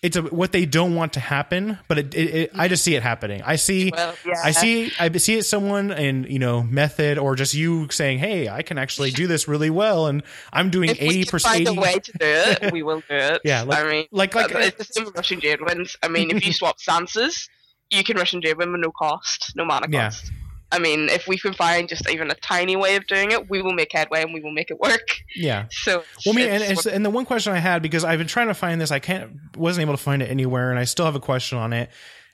it's 0.00 0.16
a 0.16 0.22
what 0.22 0.52
they 0.52 0.64
don't 0.64 0.94
want 0.94 1.14
to 1.14 1.20
happen, 1.20 1.76
but 1.88 1.98
it, 1.98 2.14
it, 2.14 2.34
it 2.34 2.50
I 2.54 2.68
just 2.68 2.84
see 2.84 2.94
it 2.94 3.02
happening. 3.02 3.42
I 3.44 3.56
see. 3.56 3.90
Well, 3.92 4.14
yeah. 4.24 4.34
I 4.44 4.52
see. 4.52 4.92
I 5.00 5.10
see 5.18 5.38
it. 5.38 5.42
Someone 5.42 5.90
in 5.90 6.22
you 6.30 6.38
know 6.38 6.62
method, 6.62 7.18
or 7.18 7.34
just 7.34 7.52
you 7.52 7.88
saying, 7.90 8.18
"Hey, 8.20 8.48
I 8.48 8.62
can 8.62 8.78
actually 8.78 9.10
do 9.10 9.26
this 9.26 9.48
really 9.48 9.70
well," 9.70 10.06
and 10.06 10.22
I'm 10.52 10.70
doing 10.70 10.90
If 10.90 11.02
eighty 11.02 11.24
percent. 11.24 11.66
find 11.66 11.76
a 11.76 11.80
way 11.80 11.94
to 11.98 12.12
do 12.12 12.18
it, 12.26 12.72
we 12.72 12.82
will 12.84 13.00
do 13.00 13.16
it. 13.16 13.40
Yeah, 13.44 13.62
like- 13.62 13.84
I 13.84 13.90
mean, 13.90 14.06
like- 14.12 14.34
like- 14.36 14.54
uh, 14.54 14.58
it's 14.60 14.76
the 14.76 14.84
same 14.84 15.04
with 15.06 15.16
Rushing 15.16 15.40
Jade 15.40 15.60
Winds. 15.62 15.96
I 16.00 16.06
mean, 16.08 16.30
if 16.30 16.46
you 16.46 16.52
swap 16.60 16.78
stances, 16.78 17.48
you 17.90 18.04
can 18.04 18.16
Rushing 18.16 18.40
Jade 18.40 18.56
Wind 18.56 18.70
with 18.70 18.80
no 18.80 18.92
cost, 18.92 19.52
no 19.56 19.64
mana 19.64 19.88
Yeah. 19.90 20.12
I 20.70 20.78
mean, 20.78 21.08
if 21.08 21.26
we 21.26 21.38
can 21.38 21.54
find 21.54 21.88
just 21.88 22.08
even 22.10 22.30
a 22.30 22.34
tiny 22.34 22.76
way 22.76 22.96
of 22.96 23.06
doing 23.06 23.30
it, 23.30 23.48
we 23.48 23.62
will 23.62 23.72
make 23.72 23.92
headway 23.92 24.22
and 24.22 24.34
we 24.34 24.40
will 24.40 24.52
make 24.52 24.70
it 24.70 24.78
work. 24.78 25.08
Yeah. 25.34 25.66
So, 25.78 26.02
Well, 26.26 26.34
mean, 26.34 26.48
and, 26.48 26.86
and, 26.86 27.04
the 27.04 27.10
one 27.10 27.24
question 27.24 27.52
I 27.52 27.58
had 27.58 27.82
because 27.82 28.04
I've 28.04 28.18
been 28.18 28.26
trying 28.26 28.48
to 28.48 28.54
find 28.54 28.80
this, 28.80 28.90
I 28.90 28.98
can't, 28.98 29.56
wasn't 29.56 29.82
able 29.82 29.94
to 29.94 30.02
find 30.02 30.22
it 30.22 30.30
anywhere, 30.30 30.70
and 30.70 30.78
I 30.78 30.84
still 30.84 31.06
have 31.06 31.14
a 31.14 31.20
question 31.20 31.56
on 31.56 31.72
it. 31.72 31.90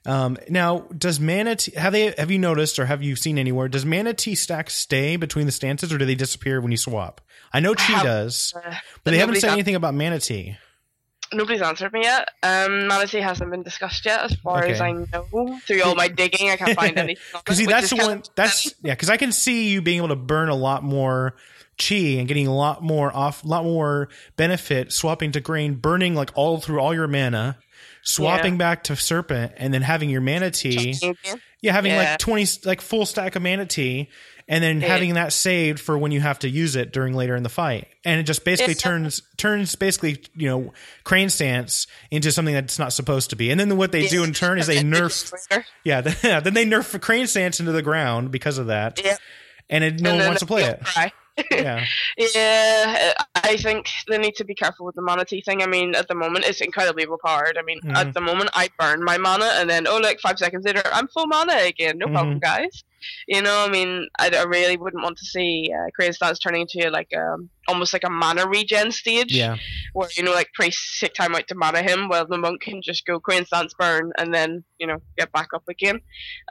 Um, 0.06 0.36
now, 0.48 0.80
does 0.96 1.18
mana 1.18 1.56
tea 1.56 1.72
have 1.76 1.92
they 1.92 2.14
have 2.18 2.30
you 2.30 2.38
noticed 2.38 2.78
or 2.78 2.84
have 2.86 3.02
you 3.02 3.16
seen 3.16 3.38
anywhere? 3.38 3.68
Does 3.68 3.86
mana 3.86 4.12
Tea 4.12 4.34
stacks 4.34 4.74
stay 4.74 5.16
between 5.16 5.46
the 5.46 5.52
stances, 5.52 5.92
or 5.92 5.98
do 5.98 6.04
they 6.04 6.14
disappear 6.14 6.60
when 6.60 6.70
you 6.70 6.76
swap? 6.76 7.22
I 7.52 7.60
know 7.60 7.74
Chi 7.74 8.02
does, 8.02 8.52
uh, 8.54 8.74
but 9.02 9.12
they 9.12 9.18
haven't 9.18 9.36
said 9.36 9.48
an- 9.48 9.54
anything 9.54 9.76
about 9.76 9.94
mana 9.94 10.20
Tea. 10.20 10.56
Nobody's 11.32 11.62
answered 11.62 11.92
me 11.92 12.02
yet. 12.02 12.28
Um, 12.42 12.86
Mana 12.86 13.06
Tea 13.06 13.18
hasn't 13.20 13.50
been 13.50 13.62
discussed 13.62 14.04
yet, 14.04 14.24
as 14.24 14.34
far 14.36 14.64
as 14.64 14.80
I 14.80 14.92
know. 14.92 15.58
Through 15.66 15.82
all 15.82 15.94
my 15.94 16.08
digging, 16.08 16.50
I 16.50 16.56
can't 16.56 16.76
find 16.78 16.96
anything. 16.98 17.22
Because 17.32 17.56
see, 17.56 17.66
that's 17.66 17.90
the 17.90 17.96
one. 17.96 18.22
That's 18.36 18.72
yeah. 18.82 18.94
Because 18.94 19.10
I 19.10 19.16
can 19.16 19.32
see 19.32 19.70
you 19.70 19.82
being 19.82 19.98
able 19.98 20.08
to 20.08 20.16
burn 20.16 20.48
a 20.48 20.54
lot 20.54 20.84
more 20.84 21.34
chi 21.76 21.94
and 21.94 22.28
getting 22.28 22.46
a 22.46 22.54
lot 22.54 22.82
more 22.82 23.14
off, 23.14 23.42
a 23.42 23.48
lot 23.48 23.64
more 23.64 24.08
benefit 24.36 24.92
swapping 24.92 25.32
to 25.32 25.40
crane, 25.40 25.74
burning 25.74 26.14
like 26.14 26.30
all 26.34 26.60
through 26.60 26.78
all 26.78 26.94
your 26.94 27.08
mana, 27.08 27.58
swapping 28.02 28.54
Yeah. 28.54 28.58
back 28.58 28.84
to 28.84 28.96
serpent, 28.96 29.52
and 29.56 29.74
then 29.74 29.82
having 29.82 30.10
your 30.10 30.20
mana 30.20 30.50
tea. 30.50 30.94
Yeah, 31.62 31.72
having 31.72 31.92
Yeah. 31.92 32.10
like 32.10 32.18
twenty 32.18 32.46
like 32.64 32.80
full 32.80 33.06
stack 33.06 33.34
of 33.34 33.42
mana 33.42 33.66
tea, 33.66 34.10
and 34.48 34.62
then 34.62 34.80
Yeah. 34.80 34.88
having 34.88 35.14
that 35.14 35.32
saved 35.32 35.80
for 35.80 35.96
when 35.96 36.12
you 36.12 36.20
have 36.20 36.38
to 36.40 36.48
use 36.48 36.76
it 36.76 36.92
during 36.92 37.14
later 37.14 37.34
in 37.36 37.42
the 37.42 37.48
fight, 37.48 37.88
and 38.04 38.20
it 38.20 38.24
just 38.24 38.44
basically 38.44 38.74
turns 38.74 39.22
turns 39.36 39.74
basically 39.74 40.22
you 40.36 40.48
know 40.48 40.72
crane 41.04 41.28
stance 41.30 41.86
into 42.10 42.30
something 42.32 42.54
that's 42.54 42.78
not 42.78 42.92
supposed 42.92 43.30
to 43.30 43.36
be. 43.36 43.50
And 43.50 43.58
then 43.58 43.76
what 43.76 43.92
they 43.92 44.06
do 44.06 44.22
in 44.24 44.32
turn 44.32 44.58
is 44.58 44.66
they 44.66 44.82
nerf 44.82 45.32
yeah 45.84 46.00
then 46.40 46.54
they 46.54 46.64
nerf 46.66 47.00
crane 47.00 47.26
stance 47.26 47.58
into 47.60 47.72
the 47.72 47.82
ground 47.82 48.30
because 48.30 48.58
of 48.58 48.66
that, 48.66 49.00
Yeah. 49.04 49.16
and 49.70 49.82
it, 49.84 50.00
no 50.00 50.14
one 50.16 50.26
wants 50.26 50.40
to 50.40 50.46
play 50.46 50.64
it. 50.64 50.82
Yeah, 51.50 51.84
Yeah, 52.16 53.12
I 53.34 53.56
think 53.56 53.88
they 54.08 54.18
need 54.18 54.36
to 54.36 54.44
be 54.44 54.54
careful 54.54 54.86
with 54.86 54.94
the 54.94 55.02
mana 55.02 55.24
tea 55.24 55.40
thing. 55.42 55.62
I 55.62 55.66
mean, 55.66 55.96
at 55.96 56.06
the 56.06 56.14
moment, 56.14 56.44
it's 56.44 56.60
incredibly 56.60 57.04
overpowered. 57.06 57.56
I 57.58 57.62
mean, 57.62 57.80
Mhm. 57.80 57.96
at 57.96 58.14
the 58.14 58.20
moment, 58.20 58.50
I 58.54 58.68
burn 58.78 59.02
my 59.02 59.18
mana, 59.18 59.46
and 59.56 59.68
then, 59.68 59.88
oh, 59.88 59.96
like 59.96 60.20
five 60.20 60.38
seconds 60.38 60.64
later, 60.64 60.82
I'm 60.92 61.08
full 61.08 61.26
mana 61.26 61.56
again. 61.64 61.98
No 61.98 62.06
Mm-hmm. 62.06 62.14
problem, 62.14 62.38
guys. 62.38 62.84
You 63.28 63.42
know, 63.42 63.64
I 63.66 63.70
mean, 63.70 64.08
I, 64.18 64.30
I 64.34 64.42
really 64.44 64.76
wouldn't 64.76 65.02
want 65.02 65.18
to 65.18 65.24
see 65.24 65.70
uh, 65.74 65.90
Crane 65.94 66.12
Stance 66.12 66.38
turning 66.38 66.62
into 66.62 66.90
like 66.90 67.10
um, 67.16 67.48
almost 67.68 67.92
like 67.92 68.04
a 68.04 68.10
mana 68.10 68.46
regen 68.48 68.92
stage. 68.92 69.34
yeah, 69.34 69.56
Where, 69.92 70.08
you 70.16 70.22
know, 70.22 70.32
like 70.32 70.52
priests 70.54 71.00
take 71.00 71.14
time 71.14 71.34
out 71.34 71.46
to 71.48 71.54
mana 71.54 71.82
him, 71.82 72.08
while 72.08 72.26
the 72.26 72.38
monk 72.38 72.62
can 72.62 72.80
just 72.82 73.06
go 73.06 73.18
Crane 73.20 73.44
Stance 73.46 73.74
burn 73.74 74.12
and 74.18 74.32
then, 74.34 74.64
you 74.78 74.86
know, 74.86 74.98
get 75.16 75.32
back 75.32 75.48
up 75.54 75.64
again. 75.68 76.00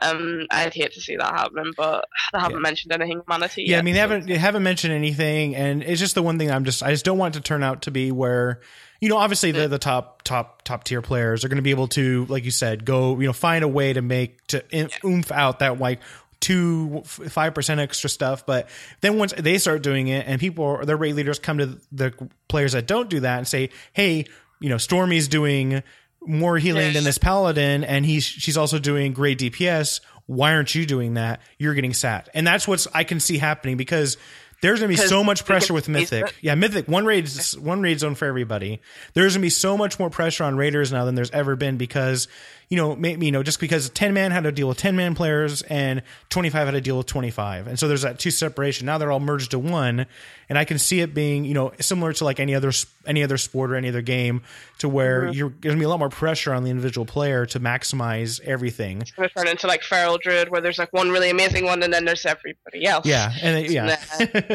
Um, 0.02 0.46
I'd 0.50 0.74
hate 0.74 0.92
to 0.92 1.00
see 1.00 1.16
that 1.16 1.32
happening, 1.32 1.72
but 1.76 2.06
they 2.32 2.38
haven't 2.40 2.56
Yeah. 2.56 2.62
mentioned 2.62 2.92
anything 2.92 3.22
mana 3.28 3.48
tea. 3.48 3.68
yeah. 3.68 3.78
I 3.78 3.82
mean, 3.82 3.94
they 3.94 4.00
haven't 4.00 4.26
they 4.26 4.38
haven't 4.38 4.62
mentioned 4.62 4.92
anything, 4.92 5.54
and 5.54 5.82
it's 5.82 6.00
just 6.00 6.14
the 6.14 6.22
one 6.22 6.38
thing 6.38 6.50
I'm 6.50 6.64
just 6.64 6.82
I 6.82 6.90
just 6.90 7.04
don't 7.04 7.18
want 7.18 7.36
it 7.36 7.40
to 7.40 7.42
turn 7.42 7.62
out 7.62 7.82
to 7.82 7.90
be 7.90 8.10
where. 8.12 8.60
You 9.00 9.10
know, 9.10 9.18
obviously 9.18 9.52
the, 9.52 9.68
the 9.68 9.78
top 9.78 10.22
top 10.22 10.62
top 10.62 10.84
tier 10.84 11.02
players 11.02 11.44
are 11.44 11.48
going 11.48 11.56
to 11.56 11.62
be 11.62 11.72
able 11.72 11.88
to, 11.88 12.24
like 12.26 12.44
you 12.46 12.50
said, 12.50 12.86
go 12.86 13.20
you 13.20 13.26
know 13.26 13.34
find 13.34 13.62
a 13.62 13.68
way 13.68 13.92
to 13.92 14.00
make 14.00 14.46
to 14.46 14.64
oomph 15.04 15.30
out 15.30 15.58
that 15.58 15.78
like 15.78 16.00
two 16.40 17.02
five 17.04 17.54
percent 17.54 17.80
extra 17.80 18.10
stuff. 18.10 18.46
But 18.46 18.68
then 19.00 19.18
once 19.18 19.32
they 19.36 19.58
start 19.58 19.82
doing 19.82 20.08
it, 20.08 20.26
and 20.26 20.40
people 20.40 20.84
their 20.84 20.96
rate 20.96 21.14
leaders 21.14 21.38
come 21.38 21.58
to 21.58 21.78
the 21.92 22.12
players 22.48 22.72
that 22.72 22.86
don't 22.86 23.08
do 23.10 23.20
that 23.20 23.38
and 23.38 23.48
say, 23.48 23.70
hey, 23.92 24.24
you 24.60 24.68
know, 24.68 24.76
Stormy's 24.76 25.28
doing 25.28 25.82
more 26.26 26.58
healing 26.58 26.92
than 26.94 27.04
this 27.04 27.18
paladin, 27.18 27.84
and 27.84 28.04
he's 28.04 28.24
she's 28.24 28.56
also 28.56 28.78
doing 28.78 29.12
great 29.12 29.38
DPS. 29.38 30.00
Why 30.26 30.54
aren't 30.54 30.74
you 30.74 30.86
doing 30.86 31.14
that? 31.14 31.40
You're 31.58 31.74
getting 31.74 31.92
sat, 31.92 32.28
and 32.34 32.46
that's 32.46 32.66
what's 32.66 32.86
I 32.94 33.04
can 33.04 33.20
see 33.20 33.38
happening 33.38 33.76
because 33.76 34.16
there's 34.64 34.80
gonna 34.80 34.88
be 34.88 34.96
so 34.96 35.22
much 35.22 35.44
pressure 35.44 35.74
with 35.74 35.90
Mythic. 35.90 36.34
Yeah, 36.40 36.54
Mythic 36.54 36.88
one 36.88 37.04
raid 37.04 37.28
one 37.58 37.82
raid 37.82 38.00
zone 38.00 38.14
for 38.14 38.24
everybody. 38.24 38.80
There's 39.12 39.34
gonna 39.34 39.42
be 39.42 39.50
so 39.50 39.76
much 39.76 39.98
more 39.98 40.08
pressure 40.08 40.44
on 40.44 40.56
raiders 40.56 40.90
now 40.90 41.04
than 41.04 41.14
there's 41.14 41.30
ever 41.32 41.56
been 41.56 41.76
because 41.76 42.28
you 42.68 42.76
know 42.76 42.96
maybe 42.96 43.26
you 43.26 43.32
know 43.32 43.42
just 43.42 43.60
because 43.60 43.90
10 43.90 44.14
man 44.14 44.30
had 44.30 44.44
to 44.44 44.52
deal 44.52 44.68
with 44.68 44.78
10 44.78 44.96
man 44.96 45.14
players 45.14 45.62
and 45.62 46.02
25 46.30 46.66
had 46.66 46.70
to 46.72 46.80
deal 46.80 46.96
with 46.98 47.06
25 47.06 47.66
and 47.66 47.78
so 47.78 47.88
there's 47.88 48.02
that 48.02 48.18
two 48.18 48.30
separation 48.30 48.86
now 48.86 48.98
they're 48.98 49.12
all 49.12 49.20
merged 49.20 49.50
to 49.50 49.58
one 49.58 50.06
and 50.48 50.58
i 50.58 50.64
can 50.64 50.78
see 50.78 51.00
it 51.00 51.12
being 51.14 51.44
you 51.44 51.54
know 51.54 51.72
similar 51.80 52.12
to 52.12 52.24
like 52.24 52.40
any 52.40 52.54
other 52.54 52.72
any 53.06 53.22
other 53.22 53.36
sport 53.36 53.70
or 53.70 53.76
any 53.76 53.88
other 53.88 54.00
game 54.02 54.42
to 54.78 54.88
where 54.88 55.22
Mm-hmm. 55.24 55.32
you're 55.32 55.50
going 55.50 55.76
to 55.76 55.78
be 55.78 55.84
a 55.84 55.88
lot 55.88 55.98
more 55.98 56.08
pressure 56.08 56.52
on 56.54 56.64
the 56.64 56.70
individual 56.70 57.04
player 57.06 57.44
to 57.46 57.60
maximize 57.60 58.40
everything 58.42 59.00
It's 59.02 59.10
going 59.12 59.28
to 59.28 59.34
turn 59.34 59.46
into 59.48 59.66
like 59.66 59.82
Feral 59.82 60.18
Druid, 60.18 60.48
where 60.48 60.60
there's 60.60 60.78
like 60.78 60.92
one 60.92 61.10
really 61.10 61.30
amazing 61.30 61.64
one, 61.66 61.82
and 61.82 61.92
then 61.92 62.04
there's 62.04 62.24
everybody 62.26 62.84
else. 62.86 63.06
yeah 63.06 63.32
and 63.42 63.58
it- 63.64 63.70
yeah 63.70 63.96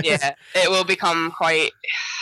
yeah, 0.03 0.33
it 0.55 0.69
will 0.69 0.83
become 0.83 1.31
quite. 1.37 1.71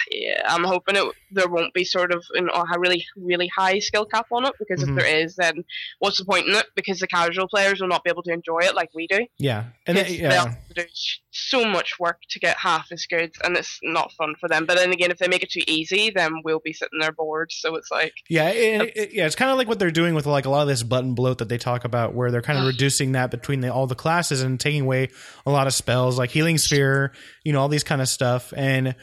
Yeah, 0.10 0.42
I'm 0.46 0.64
hoping 0.64 0.96
it 0.96 1.04
there 1.32 1.50
won't 1.50 1.74
be 1.74 1.84
sort 1.84 2.14
of 2.14 2.24
an, 2.36 2.50
a 2.54 2.80
really 2.80 3.06
really 3.18 3.50
high 3.56 3.80
skill 3.80 4.06
cap 4.06 4.28
on 4.32 4.46
it 4.46 4.54
because 4.60 4.82
Mhm. 4.84 4.90
if 4.90 4.96
there 4.96 5.06
is, 5.24 5.36
then 5.36 5.66
what's 6.00 6.18
the 6.18 6.26
point 6.26 6.48
in 6.48 6.56
it? 6.56 6.66
Because 6.76 7.00
the 7.00 7.08
casual 7.08 7.48
players 7.48 7.80
will 7.82 7.88
not 7.88 8.04
be 8.04 8.10
able 8.10 8.24
to 8.24 8.32
enjoy 8.32 8.60
it 8.60 8.76
like 8.76 8.90
we 8.94 9.08
do. 9.08 9.26
yeah 9.38 9.66
and 9.86 9.98
then, 9.98 10.06
'Cause 10.06 10.18
They 10.18 10.24
have 10.36 10.68
to 10.70 10.74
do 10.74 10.84
so 11.32 11.66
much 11.66 12.00
work 12.00 12.20
to 12.30 12.40
get 12.40 12.58
half 12.58 12.88
as 12.92 13.06
good, 13.06 13.32
and 13.44 13.56
it's 13.56 13.80
not 13.84 14.12
fun 14.14 14.36
for 14.40 14.50
them. 14.50 14.66
But 14.66 14.78
then 14.78 14.92
again, 14.92 15.12
if 15.12 15.18
they 15.20 15.28
make 15.28 15.44
it 15.44 15.52
too 15.52 15.62
easy, 15.68 16.10
then 16.10 16.42
we'll 16.44 16.60
be 16.60 16.74
sitting 16.74 17.00
there 17.00 17.12
bored. 17.12 17.52
So 17.52 17.76
it's 17.76 17.92
like, 17.92 18.14
Yeah, 18.30 18.50
it, 18.50 18.92
it- 18.96 19.14
yeah, 19.14 19.26
it's 19.26 19.36
kind 19.36 19.52
of 19.52 19.58
like 19.58 19.68
what 19.68 19.80
they're 19.80 19.92
doing 19.92 20.14
with 20.16 20.26
like 20.26 20.46
a 20.46 20.50
lot 20.50 20.62
of 20.64 20.68
this 20.68 20.84
button 20.84 21.14
bloat 21.14 21.38
that 21.40 21.50
they 21.50 21.58
talk 21.58 21.86
about, 21.86 22.14
where 22.16 22.32
they're 22.32 22.42
kind 22.42 22.60
of 22.60 22.66
reducing 22.66 23.12
that 23.14 23.32
between 23.32 23.62
the, 23.62 23.72
all 23.74 23.88
the 23.88 23.96
classes 23.96 24.42
and 24.42 24.60
taking 24.60 24.82
away 24.82 25.10
a 25.46 25.52
lot 25.52 25.68
of 25.68 25.74
spells 25.74 26.18
like 26.18 26.32
healing 26.32 26.58
sphere, 26.58 27.12
you 27.44 27.54
know, 27.54 27.60
all 27.62 27.70
these 27.70 27.84
kind 27.84 28.02
of 28.02 28.10
stuff. 28.10 28.54
And. 28.56 28.96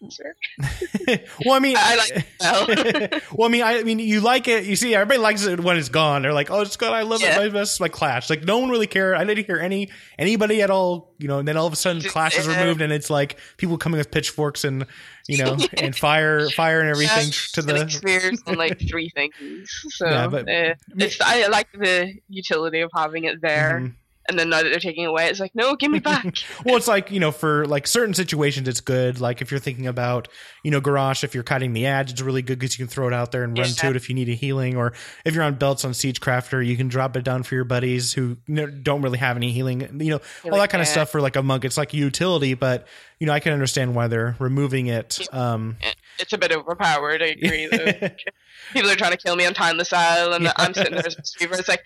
well, 1.44 1.54
I 1.54 1.58
mean, 1.58 1.76
I 1.78 1.96
like 1.96 2.26
well. 2.40 2.66
well, 3.34 3.48
I 3.48 3.50
mean, 3.50 3.62
I, 3.62 3.78
I 3.78 3.82
mean, 3.82 3.98
you 3.98 4.20
like 4.20 4.46
it. 4.48 4.64
You 4.64 4.76
see, 4.76 4.94
everybody 4.94 5.18
likes 5.18 5.44
it 5.44 5.60
when 5.60 5.76
it's 5.76 5.88
gone. 5.88 6.22
They're 6.22 6.32
like, 6.32 6.50
"Oh, 6.50 6.60
it's 6.60 6.76
gone. 6.76 6.92
I 6.92 7.02
love 7.02 7.20
Yeah. 7.20 7.34
it. 7.36 7.38
My 7.38 7.48
best, 7.48 7.80
my 7.80 7.88
clash." 7.88 8.30
Like, 8.30 8.44
no 8.44 8.58
one 8.58 8.70
really 8.70 8.86
cared. 8.86 9.16
I 9.16 9.24
didn't 9.24 9.46
hear 9.46 9.58
any 9.58 9.90
anybody 10.18 10.62
at 10.62 10.70
all. 10.70 11.14
You 11.18 11.26
know, 11.28 11.38
and 11.40 11.48
then 11.48 11.56
all 11.56 11.66
of 11.66 11.72
a 11.72 11.76
sudden, 11.76 12.02
clash 12.02 12.38
is 12.38 12.46
removed, 12.46 12.80
and 12.80 12.92
it's 12.92 13.10
like 13.10 13.38
people 13.56 13.76
coming 13.76 13.98
with 13.98 14.10
pitchforks 14.10 14.64
and 14.64 14.86
you 15.26 15.38
know, 15.44 15.56
and 15.76 15.94
fire, 15.96 16.48
fire, 16.50 16.80
and 16.80 16.88
everything 16.90 17.30
to 17.52 17.62
the 17.62 17.80
experience 17.82 18.42
on 18.46 18.54
like 18.54 18.78
three 18.88 19.10
things. 19.10 19.34
So 19.90 20.06
Yeah, 20.08 20.28
but- 20.28 20.48
uh, 20.48 20.74
it's 20.96 21.20
I 21.20 21.48
like 21.48 21.70
the 21.72 22.14
utility 22.28 22.80
of 22.80 22.90
having 22.94 23.24
it 23.24 23.40
there, 23.42 23.80
Mhm. 23.82 23.94
And 24.28 24.38
then 24.38 24.50
now 24.50 24.58
that 24.62 24.68
they're 24.68 24.78
taking 24.78 25.06
away, 25.06 25.28
it's 25.28 25.40
like 25.40 25.54
no, 25.54 25.74
give 25.74 25.90
me 25.90 25.98
back. 26.00 26.24
well, 26.64 26.76
it's 26.76 26.86
like 26.86 27.10
you 27.10 27.18
know, 27.18 27.32
for 27.32 27.66
like 27.66 27.86
certain 27.86 28.12
situations, 28.12 28.68
it's 28.68 28.82
good. 28.82 29.20
Like 29.20 29.40
if 29.40 29.50
you're 29.50 29.58
thinking 29.60 29.86
about 29.86 30.28
you 30.62 30.70
know 30.70 30.80
Garrosh, 30.82 31.24
if 31.24 31.34
you're 31.34 31.42
cutting 31.44 31.72
the 31.72 31.86
edge, 31.86 32.10
it's 32.12 32.20
really 32.20 32.42
good 32.42 32.58
because 32.58 32.78
you 32.78 32.84
can 32.84 32.90
throw 32.92 33.06
it 33.08 33.14
out 33.14 33.32
there 33.32 33.42
and 33.42 33.56
run 33.56 33.68
Yeah. 33.68 33.72
to 33.74 33.86
it 33.90 33.96
if 33.96 34.08
you 34.10 34.14
need 34.14 34.28
a 34.28 34.34
healing. 34.34 34.76
Or 34.76 34.92
if 35.24 35.34
you're 35.34 35.44
on 35.44 35.54
belts 35.54 35.84
on 35.84 35.94
Siege 35.94 36.20
Crafter, 36.20 36.64
you 36.64 36.76
can 36.76 36.88
drop 36.88 37.16
it 37.16 37.24
down 37.24 37.42
for 37.42 37.54
your 37.54 37.64
buddies 37.64 38.12
who 38.12 38.36
don't 38.82 39.00
really 39.00 39.18
have 39.18 39.36
any 39.36 39.50
healing. 39.50 39.80
You 40.00 40.10
know, 40.12 40.20
all 40.44 40.58
that 40.58 40.68
kind 40.68 40.82
of 40.82 40.88
stuff 40.88 41.10
for 41.10 41.20
like 41.22 41.36
a 41.36 41.42
monk. 41.42 41.64
It's 41.64 41.78
like 41.78 41.94
a 41.94 41.96
utility, 41.96 42.52
but 42.52 42.86
you 43.18 43.26
know, 43.26 43.32
I 43.32 43.40
can 43.40 43.52
understand 43.54 43.94
why 43.94 44.08
they're 44.08 44.36
removing 44.38 44.88
it. 44.88 45.26
Um, 45.32 45.78
it's 46.18 46.34
a 46.34 46.38
bit 46.38 46.52
overpowered. 46.52 47.22
I 47.22 47.26
agree. 47.42 47.68
People 48.74 48.90
are 48.90 48.94
trying 48.94 49.12
to 49.12 49.16
kill 49.16 49.36
me 49.36 49.46
on 49.46 49.54
Timeless 49.54 49.92
Isle, 49.92 50.34
and 50.34 50.52
I'm 50.56 50.74
sitting 50.74 50.92
there 50.94 51.06
as 51.06 51.16
a 51.16 51.24
streamer. 51.24 51.54
It's 51.54 51.68
like. 51.68 51.82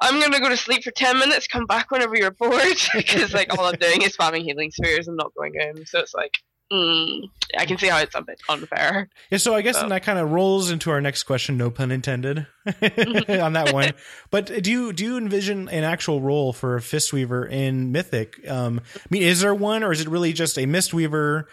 I'm 0.00 0.20
gonna 0.20 0.40
go 0.40 0.48
to 0.48 0.56
sleep 0.56 0.82
for 0.84 0.90
ten 0.92 1.18
minutes. 1.18 1.46
Come 1.46 1.66
back 1.66 1.90
whenever 1.90 2.16
you're 2.16 2.30
bored, 2.30 2.76
because 2.94 3.32
like 3.34 3.56
all 3.58 3.66
I'm 3.66 3.74
doing 3.76 4.02
is 4.02 4.16
spamming 4.16 4.42
healing 4.42 4.70
spheres 4.70 5.08
and 5.08 5.16
not 5.16 5.34
going 5.34 5.54
in. 5.54 5.84
So 5.86 5.98
it's 5.98 6.14
like, 6.14 6.38
mm, 6.72 7.24
I 7.58 7.66
can 7.66 7.76
see 7.78 7.88
how 7.88 7.98
it's 7.98 8.14
a 8.14 8.22
bit 8.22 8.40
unfair. 8.48 9.08
Yeah, 9.30 9.38
so 9.38 9.54
I 9.54 9.60
guess 9.62 9.78
So- 9.78 9.88
that 9.88 10.02
kind 10.02 10.18
of 10.18 10.30
rolls 10.30 10.70
into 10.70 10.90
our 10.90 11.00
next 11.00 11.24
question, 11.24 11.56
no 11.58 11.70
pun 11.70 11.90
intended, 11.90 12.46
on 12.66 13.52
that 13.52 13.70
one. 13.74 13.92
But 14.30 14.62
do 14.62 14.70
you 14.70 14.92
do 14.92 15.04
you 15.04 15.16
envision 15.18 15.68
an 15.68 15.84
actual 15.84 16.20
role 16.20 16.52
for 16.52 16.76
a 16.76 16.80
Fistweaver 16.80 17.50
in 17.50 17.92
Mythic? 17.92 18.48
Um, 18.48 18.80
I 18.96 19.00
mean, 19.10 19.22
is 19.22 19.40
there 19.40 19.54
one, 19.54 19.82
or 19.82 19.92
is 19.92 20.00
it 20.00 20.08
really 20.08 20.32
just 20.32 20.56
a 20.56 20.62
Mistweaver? 20.62 21.44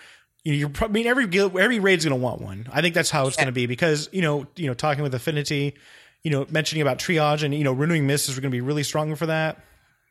You 0.44 0.54
know, 0.54 0.58
you're 0.60 0.70
probably 0.70 1.02
I 1.02 1.14
mean 1.14 1.28
every 1.28 1.62
every 1.62 1.80
raid's 1.80 2.06
going 2.06 2.18
to 2.18 2.24
want 2.24 2.40
one. 2.42 2.68
I 2.72 2.82
think 2.82 2.96
that's 2.96 3.10
how 3.12 3.28
it's 3.28 3.36
Yeah. 3.36 3.44
going 3.44 3.54
to 3.54 3.60
be 3.60 3.66
because 3.66 4.08
you 4.14 4.22
know, 4.22 4.48
you 4.56 4.68
know, 4.68 4.74
talking 4.74 5.04
with 5.04 5.14
Affinity, 5.14 5.76
you 6.24 6.32
know, 6.32 6.46
mentioning 6.50 6.82
about 6.82 7.00
triage 7.00 7.44
and 7.44 7.54
you 7.54 7.64
know, 7.64 7.74
renewing 7.74 8.08
mist 8.08 8.30
is 8.30 8.36
going 8.36 8.52
to 8.52 8.56
be 8.56 8.62
really 8.62 8.84
strong 8.84 9.16
for 9.16 9.26
that. 9.28 9.64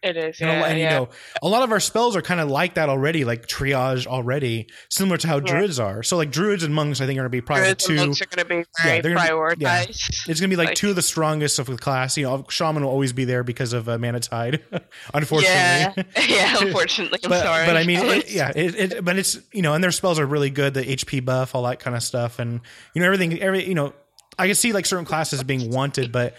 It 0.02 0.16
is, 0.16 0.38
yeah, 0.38 0.66
and 0.66 0.78
yeah. 0.78 0.84
you 0.92 1.00
know, 1.00 1.08
a 1.42 1.48
lot 1.48 1.62
of 1.62 1.72
our 1.72 1.80
spells 1.80 2.14
are 2.16 2.22
kind 2.22 2.38
of 2.38 2.48
like 2.48 2.74
that 2.74 2.88
already, 2.90 3.24
like 3.24 3.48
triage 3.48 4.06
already, 4.06 4.68
similar 4.90 5.16
to 5.16 5.26
how 5.26 5.40
druids 5.40 5.80
are. 5.80 6.02
So 6.02 6.16
like 6.18 6.30
druids 6.30 6.62
and 6.62 6.72
monks, 6.72 7.00
I 7.00 7.06
think 7.06 7.16
are 7.16 7.22
going 7.22 7.24
to 7.24 7.30
be 7.30 7.40
probably 7.40 7.64
Druids 7.64 7.86
two. 7.86 7.96
monks 7.96 8.20
are 8.22 8.26
going 8.26 8.46
to 8.46 8.54
be 8.56 8.64
very 8.82 9.00
gonna 9.14 9.56
be- 9.56 9.62
yeah. 9.62 9.84
It's 9.88 10.38
gonna 10.38 10.48
be 10.48 10.54
like, 10.56 10.68
Like- 10.68 10.76
two 10.76 10.90
of 10.90 10.96
the 10.96 11.02
strongest 11.02 11.58
of 11.58 11.66
the 11.66 11.78
class. 11.78 12.16
You 12.16 12.24
know, 12.26 12.44
shaman 12.48 12.84
will 12.84 12.90
always 12.90 13.14
be 13.14 13.24
there 13.24 13.42
because 13.42 13.72
of 13.72 13.88
uh, 13.88 13.98
mana 13.98 14.20
tide, 14.20 14.62
unfortunately. 15.14 16.04
Yeah, 16.14 16.28
yeah. 16.28 16.56
Unfortunately, 16.60 17.18
I'm 17.24 17.30
but 17.30 17.42
sorry. 17.42 17.66
but 17.66 17.76
I 17.76 17.84
mean, 17.84 17.98
it, 17.98 18.30
yeah, 18.30 18.52
it, 18.54 18.74
it, 18.92 19.04
but 19.04 19.18
it's 19.18 19.38
you 19.52 19.62
know, 19.62 19.72
and 19.72 19.82
their 19.82 19.90
spells 19.92 20.20
are 20.20 20.26
really 20.26 20.50
good. 20.50 20.74
The 20.74 20.84
HP 20.84 21.24
buff, 21.24 21.54
all 21.54 21.62
that 21.64 21.80
kind 21.80 21.96
of 21.96 22.02
stuff, 22.02 22.38
and 22.38 22.60
you 22.94 23.00
know 23.00 23.06
everything. 23.06 23.40
Every 23.40 23.66
you 23.66 23.74
know, 23.74 23.92
I 24.38 24.46
can 24.46 24.54
see 24.54 24.72
like 24.72 24.86
certain 24.86 25.04
classes 25.06 25.42
being 25.42 25.70
wanted, 25.70 26.12
but 26.12 26.34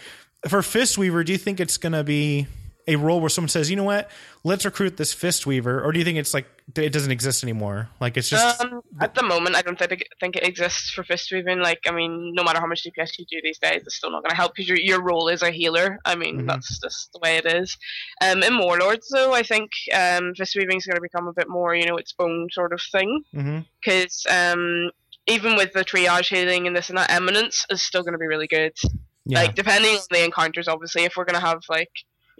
for 0.48 0.62
fist 0.62 0.98
weaver, 0.98 1.24
do 1.24 1.32
you 1.32 1.38
think 1.38 1.60
it's 1.60 1.76
gonna 1.76 2.04
be 2.04 2.46
a 2.86 2.96
role 2.96 3.20
where 3.20 3.28
someone 3.28 3.50
says, 3.50 3.68
you 3.68 3.76
know 3.76 3.84
what, 3.84 4.10
let's 4.44 4.64
recruit 4.64 4.96
this 4.96 5.12
fist 5.12 5.46
weaver, 5.46 5.82
or 5.84 5.92
do 5.92 5.98
you 5.98 6.04
think 6.06 6.16
it's 6.16 6.32
like 6.32 6.46
it 6.74 6.90
doesn't 6.90 7.10
exist 7.10 7.42
anymore? 7.42 7.88
Like 8.00 8.16
it's 8.16 8.30
just 8.30 8.62
Um, 8.62 8.80
at 8.98 9.14
the 9.14 9.22
moment, 9.22 9.56
I 9.56 9.60
don't 9.62 9.78
think 9.78 9.92
it, 9.92 10.08
think 10.20 10.36
it 10.36 10.46
exists 10.46 10.90
for 10.90 11.04
fist 11.04 11.30
weaving. 11.30 11.58
Like, 11.60 11.80
I 11.86 11.90
mean, 11.90 12.32
no 12.34 12.42
matter 12.42 12.60
how 12.60 12.66
much 12.66 12.84
DPS 12.84 13.18
you 13.18 13.26
do 13.30 13.40
these 13.42 13.58
days, 13.58 13.82
it's 13.84 13.96
still 13.96 14.10
not 14.10 14.22
going 14.22 14.30
to 14.30 14.36
help 14.36 14.54
because 14.54 14.68
your 14.70 14.78
your 14.78 15.02
role 15.02 15.28
is 15.28 15.42
a 15.42 15.50
healer. 15.50 15.98
I 16.06 16.14
mean, 16.14 16.42
Mhm. 16.42 16.46
that's 16.46 16.78
just 16.80 17.12
the 17.12 17.18
way 17.18 17.36
it 17.36 17.44
is. 17.46 17.76
Um, 18.22 18.42
in 18.42 18.56
Warlords, 18.58 19.08
though, 19.12 19.34
I 19.34 19.42
think 19.42 19.70
um, 19.92 20.34
fist 20.34 20.56
weaving 20.56 20.78
is 20.78 20.86
going 20.86 20.96
to 20.96 21.02
become 21.02 21.28
a 21.28 21.32
bit 21.34 21.48
more, 21.50 21.74
you 21.74 21.84
know, 21.86 21.96
its 21.98 22.14
own 22.18 22.48
sort 22.52 22.72
of 22.72 22.80
thing. 22.90 23.22
Because 23.82 24.24
um, 24.30 24.90
even 25.28 25.56
with 25.56 25.72
the 25.72 25.84
triage 25.84 26.28
healing 26.28 26.66
and 26.66 26.74
this 26.76 26.88
and 26.88 26.98
that, 26.98 27.10
Eminence 27.10 27.64
is 27.70 27.82
still 27.82 28.02
going 28.02 28.12
to 28.12 28.18
be 28.18 28.26
really 28.26 28.46
good. 28.48 28.72
yeah, 29.24 29.40
Like, 29.42 29.54
depending 29.54 29.94
on 29.96 30.00
the 30.10 30.24
encounters, 30.24 30.68
obviously, 30.68 31.04
if 31.04 31.16
we're 31.16 31.24
going 31.24 31.40
to 31.40 31.46
have 31.46 31.60
like 31.68 31.90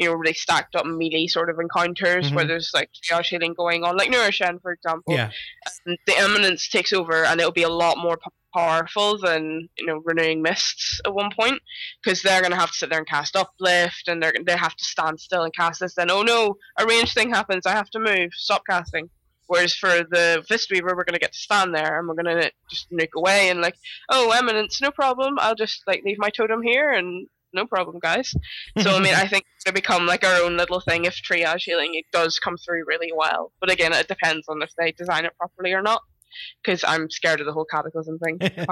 you 0.00 0.06
know, 0.06 0.14
really 0.14 0.32
stacked 0.32 0.76
up 0.76 0.86
melee 0.86 1.26
sort 1.26 1.50
of 1.50 1.58
encounters 1.58 2.32
where 2.32 2.44
Mhm. 2.44 2.48
there's 2.48 2.70
like 2.72 2.88
triage 3.04 3.26
healing 3.30 3.52
going 3.52 3.82
on, 3.82 3.96
like 3.96 4.08
Norushen, 4.12 4.62
for 4.62 4.70
example. 4.70 5.12
Yeah. 5.12 5.32
The 5.84 6.16
Eminence 6.16 6.68
takes 6.68 6.92
over, 6.92 7.24
and 7.24 7.40
it'll 7.40 7.50
be 7.50 7.64
a 7.64 7.68
lot 7.68 7.98
more 7.98 8.16
p- 8.16 8.30
powerful 8.54 9.18
than 9.18 9.68
you 9.76 9.86
know 9.86 10.00
Renewing 10.04 10.40
Mists 10.40 11.00
at 11.04 11.12
one 11.12 11.30
point, 11.36 11.60
because 12.00 12.22
they're 12.22 12.40
gonna 12.40 12.54
have 12.54 12.70
to 12.70 12.78
sit 12.78 12.90
there 12.90 13.00
and 13.00 13.08
cast 13.08 13.34
uplift, 13.34 14.06
and 14.06 14.22
they're 14.22 14.32
they 14.46 14.56
have 14.56 14.76
to 14.76 14.84
stand 14.84 15.18
still 15.18 15.42
and 15.42 15.52
cast 15.52 15.80
this. 15.80 15.94
Then 15.96 16.12
oh 16.12 16.22
no, 16.22 16.54
a 16.78 16.86
range 16.86 17.12
thing 17.12 17.30
happens, 17.30 17.66
I 17.66 17.72
have 17.72 17.90
to 17.90 17.98
move, 17.98 18.30
stop 18.34 18.62
casting. 18.70 19.10
Whereas 19.48 19.74
for 19.74 19.88
the 19.88 20.44
Fistweaver, 20.48 20.94
we're 20.94 21.04
gonna 21.04 21.18
get 21.18 21.32
to 21.32 21.38
stand 21.38 21.74
there 21.74 21.98
and 21.98 22.06
we're 22.06 22.14
gonna 22.14 22.50
just 22.70 22.90
nuke 22.92 23.14
away 23.16 23.48
and 23.48 23.60
like, 23.60 23.76
oh, 24.10 24.30
Eminence, 24.30 24.80
no 24.80 24.90
problem. 24.90 25.38
I'll 25.40 25.54
just 25.54 25.82
like 25.86 26.02
leave 26.04 26.18
my 26.18 26.30
totem 26.30 26.62
here 26.62 26.92
and 26.92 27.26
no 27.54 27.66
problem, 27.66 27.98
guys. 27.98 28.34
So 28.78 28.90
I 28.90 29.00
mean, 29.00 29.14
I 29.14 29.26
think 29.28 29.44
it's 29.56 29.64
gonna 29.64 29.74
become 29.74 30.06
like 30.06 30.24
our 30.24 30.42
own 30.42 30.56
little 30.56 30.80
thing 30.80 31.06
if 31.06 31.14
triage 31.14 31.62
healing 31.62 31.94
it 31.94 32.04
does 32.12 32.38
come 32.38 32.56
through 32.58 32.84
really 32.86 33.10
well. 33.14 33.52
But 33.58 33.70
again, 33.70 33.92
it 33.92 34.06
depends 34.06 34.46
on 34.48 34.62
if 34.62 34.70
they 34.78 34.92
design 34.92 35.24
it 35.24 35.36
properly 35.38 35.72
or 35.72 35.82
not. 35.82 36.02
Because 36.62 36.84
I'm 36.86 37.08
scared 37.08 37.40
of 37.40 37.46
the 37.46 37.54
whole 37.54 37.64
cataclysm 37.64 38.18
thing. 38.18 38.38